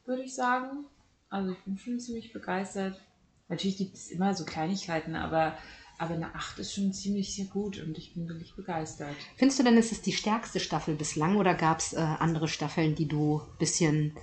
würde 0.03 0.23
ich 0.23 0.35
sagen. 0.35 0.83
Also 1.29 1.53
ich 1.53 1.59
bin 1.63 1.77
schon 1.77 2.01
ziemlich 2.01 2.33
begeistert. 2.33 2.99
Natürlich 3.47 3.77
gibt 3.77 3.93
es 3.93 4.11
immer 4.11 4.33
so 4.33 4.43
Kleinigkeiten, 4.43 5.15
aber, 5.15 5.57
aber 5.97 6.15
eine 6.15 6.33
8 6.35 6.59
ist 6.59 6.73
schon 6.73 6.93
ziemlich 6.93 7.35
sehr 7.35 7.45
gut 7.45 7.81
und 7.81 7.97
ich 7.97 8.13
bin 8.13 8.27
wirklich 8.27 8.55
begeistert. 8.55 9.15
Findest 9.37 9.59
du 9.59 9.63
denn, 9.63 9.77
ist 9.77 9.91
es 9.91 10.01
die 10.01 10.13
stärkste 10.13 10.59
Staffel 10.59 10.95
bislang 10.95 11.37
oder 11.37 11.53
gab 11.53 11.79
es 11.79 11.93
äh, 11.93 11.97
andere 11.97 12.47
Staffeln, 12.47 12.95
die 12.95 13.07
du 13.07 13.39
ein 13.39 13.57
bisschen 13.57 14.17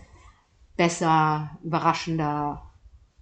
besser, 0.77 1.59
überraschender, 1.63 2.63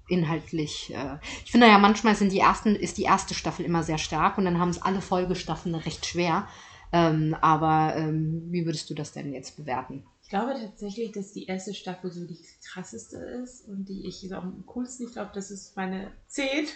inhaltlich. 0.08 0.92
Äh, 0.94 1.18
ich 1.44 1.52
finde 1.52 1.68
ja, 1.68 1.78
manchmal 1.78 2.14
sind 2.14 2.32
die 2.32 2.40
ersten, 2.40 2.74
ist 2.74 2.98
die 2.98 3.04
erste 3.04 3.34
Staffel 3.34 3.64
immer 3.64 3.82
sehr 3.82 3.98
stark 3.98 4.38
und 4.38 4.44
dann 4.44 4.58
haben 4.58 4.70
es 4.70 4.82
alle 4.82 5.00
Folgestaffeln 5.00 5.74
recht 5.74 6.04
schwer. 6.06 6.48
Ähm, 6.92 7.36
aber 7.40 7.94
ähm, 7.96 8.48
wie 8.50 8.66
würdest 8.66 8.90
du 8.90 8.94
das 8.94 9.12
denn 9.12 9.32
jetzt 9.32 9.56
bewerten? 9.56 10.04
Ich 10.22 10.28
glaube 10.28 10.54
tatsächlich, 10.60 11.12
dass 11.12 11.32
die 11.32 11.46
erste 11.46 11.74
Staffel 11.74 12.12
so 12.12 12.26
die 12.26 12.38
krasseste 12.64 13.16
ist 13.16 13.66
und 13.68 13.88
die 13.88 14.06
ich 14.06 14.20
so 14.28 14.34
am 14.34 14.64
coolsten, 14.66 15.06
ich 15.06 15.12
glaube, 15.12 15.30
das 15.34 15.50
ist 15.50 15.76
meine 15.76 16.12
10. 16.28 16.66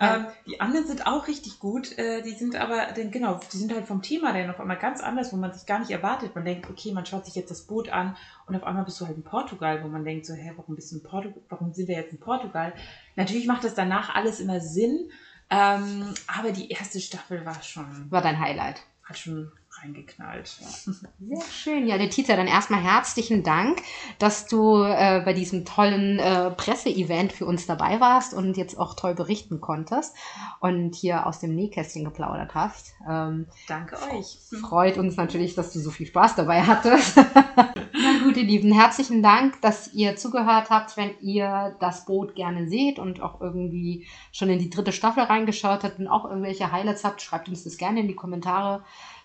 Ja. 0.00 0.16
Ähm, 0.16 0.26
die 0.46 0.60
anderen 0.60 0.86
sind 0.86 1.06
auch 1.06 1.26
richtig 1.28 1.58
gut. 1.58 1.96
Äh, 1.98 2.22
die 2.22 2.32
sind 2.32 2.56
aber, 2.56 2.92
genau, 2.92 3.40
die 3.52 3.56
sind 3.56 3.72
halt 3.72 3.86
vom 3.86 4.02
Thema 4.02 4.32
dann 4.32 4.50
auf 4.50 4.60
einmal 4.60 4.78
ganz 4.78 5.00
anders, 5.00 5.32
wo 5.32 5.36
man 5.36 5.52
sich 5.52 5.66
gar 5.66 5.78
nicht 5.78 5.90
erwartet. 5.90 6.34
Man 6.34 6.44
denkt, 6.44 6.68
okay, 6.68 6.92
man 6.92 7.06
schaut 7.06 7.24
sich 7.24 7.34
jetzt 7.34 7.50
das 7.50 7.62
Boot 7.62 7.88
an 7.88 8.16
und 8.46 8.56
auf 8.56 8.64
einmal 8.64 8.84
bist 8.84 9.00
du 9.00 9.06
halt 9.06 9.16
in 9.16 9.24
Portugal, 9.24 9.82
wo 9.82 9.88
man 9.88 10.04
denkt, 10.04 10.26
so, 10.26 10.34
hä, 10.34 10.52
warum 10.56 10.76
bist 10.76 10.92
du 10.92 10.96
in 10.96 11.02
Portugal? 11.02 11.42
Warum 11.48 11.72
sind 11.72 11.88
wir 11.88 11.96
jetzt 11.96 12.12
in 12.12 12.20
Portugal? 12.20 12.72
Natürlich 13.16 13.46
macht 13.46 13.64
das 13.64 13.74
danach 13.74 14.14
alles 14.14 14.40
immer 14.40 14.60
Sinn, 14.60 15.10
ähm, 15.50 16.14
aber 16.26 16.52
die 16.52 16.70
erste 16.70 17.00
Staffel 17.00 17.44
war 17.44 17.62
schon. 17.62 18.10
War 18.10 18.22
dein 18.22 18.40
Highlight. 18.40 18.82
Hat 19.04 19.18
schon 19.18 19.52
reingeknallt. 19.84 20.46
Sehr 20.48 21.42
schön. 21.50 21.86
Ja, 21.86 21.96
Letizia, 21.96 22.36
dann 22.36 22.46
erstmal 22.46 22.82
herzlichen 22.82 23.42
Dank, 23.42 23.82
dass 24.18 24.46
du 24.46 24.82
äh, 24.82 25.22
bei 25.24 25.32
diesem 25.32 25.64
tollen 25.64 26.18
äh, 26.18 26.50
Presseevent 26.50 27.32
für 27.32 27.46
uns 27.46 27.66
dabei 27.66 28.00
warst 28.00 28.34
und 28.34 28.56
jetzt 28.56 28.78
auch 28.78 28.94
toll 28.94 29.14
berichten 29.14 29.60
konntest 29.60 30.14
und 30.60 30.94
hier 30.94 31.26
aus 31.26 31.40
dem 31.40 31.54
Nähkästchen 31.54 32.04
geplaudert 32.04 32.54
hast. 32.54 32.94
Ähm, 33.08 33.46
Danke 33.68 33.96
euch. 34.10 34.38
Freut 34.60 34.96
uns 34.96 35.16
natürlich, 35.16 35.54
dass 35.54 35.72
du 35.72 35.80
so 35.80 35.90
viel 35.90 36.06
Spaß 36.06 36.36
dabei 36.36 36.62
hattest. 36.62 37.16
Na 37.46 38.24
gut, 38.24 38.36
ihr 38.36 38.44
Lieben, 38.44 38.72
herzlichen 38.72 39.22
Dank, 39.22 39.60
dass 39.60 39.92
ihr 39.92 40.16
zugehört 40.16 40.70
habt. 40.70 40.96
Wenn 40.96 41.10
ihr 41.20 41.76
das 41.80 42.06
Boot 42.06 42.34
gerne 42.34 42.68
seht 42.68 42.98
und 42.98 43.20
auch 43.20 43.40
irgendwie 43.40 44.06
schon 44.32 44.50
in 44.50 44.58
die 44.58 44.70
dritte 44.70 44.92
Staffel 44.92 45.24
reingeschaut 45.24 45.84
habt 45.84 45.98
und 45.98 46.08
auch 46.08 46.24
irgendwelche 46.24 46.72
Highlights 46.72 47.04
habt, 47.04 47.22
schreibt 47.22 47.48
uns 47.48 47.64
das 47.64 47.76
gerne 47.76 48.00
in 48.00 48.08
die 48.08 48.14
Kommentare. 48.14 48.82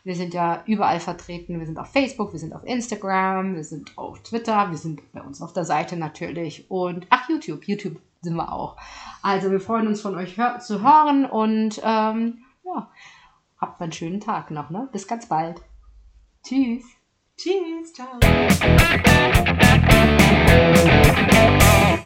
Wir 0.09 0.15
sind 0.15 0.33
ja 0.33 0.63
überall 0.65 0.99
vertreten. 0.99 1.59
Wir 1.59 1.67
sind 1.67 1.77
auf 1.77 1.91
Facebook, 1.91 2.33
wir 2.33 2.39
sind 2.39 2.55
auf 2.55 2.63
Instagram, 2.65 3.53
wir 3.53 3.63
sind 3.63 3.95
auf 3.95 4.23
Twitter, 4.23 4.71
wir 4.71 4.77
sind 4.79 5.03
bei 5.13 5.21
uns 5.21 5.39
auf 5.39 5.53
der 5.53 5.65
Seite 5.65 5.97
natürlich 5.97 6.65
und 6.71 7.05
ach, 7.11 7.29
YouTube. 7.29 7.63
YouTube 7.65 7.97
sind 8.21 8.35
wir 8.35 8.51
auch. 8.51 8.75
Also 9.21 9.51
wir 9.51 9.59
freuen 9.59 9.85
uns 9.85 10.01
von 10.01 10.15
euch 10.15 10.35
hör 10.35 10.57
zu 10.61 10.81
hören 10.81 11.27
und 11.27 11.79
ähm, 11.83 12.39
ja, 12.65 12.89
habt 13.61 13.79
einen 13.83 13.91
schönen 13.91 14.19
Tag 14.19 14.49
noch. 14.49 14.71
Ne? 14.71 14.89
Bis 14.91 15.07
ganz 15.07 15.27
bald. 15.27 15.61
Tschüss. 16.43 16.85
Tschüss. 17.37 17.93
Ciao. 17.93 18.17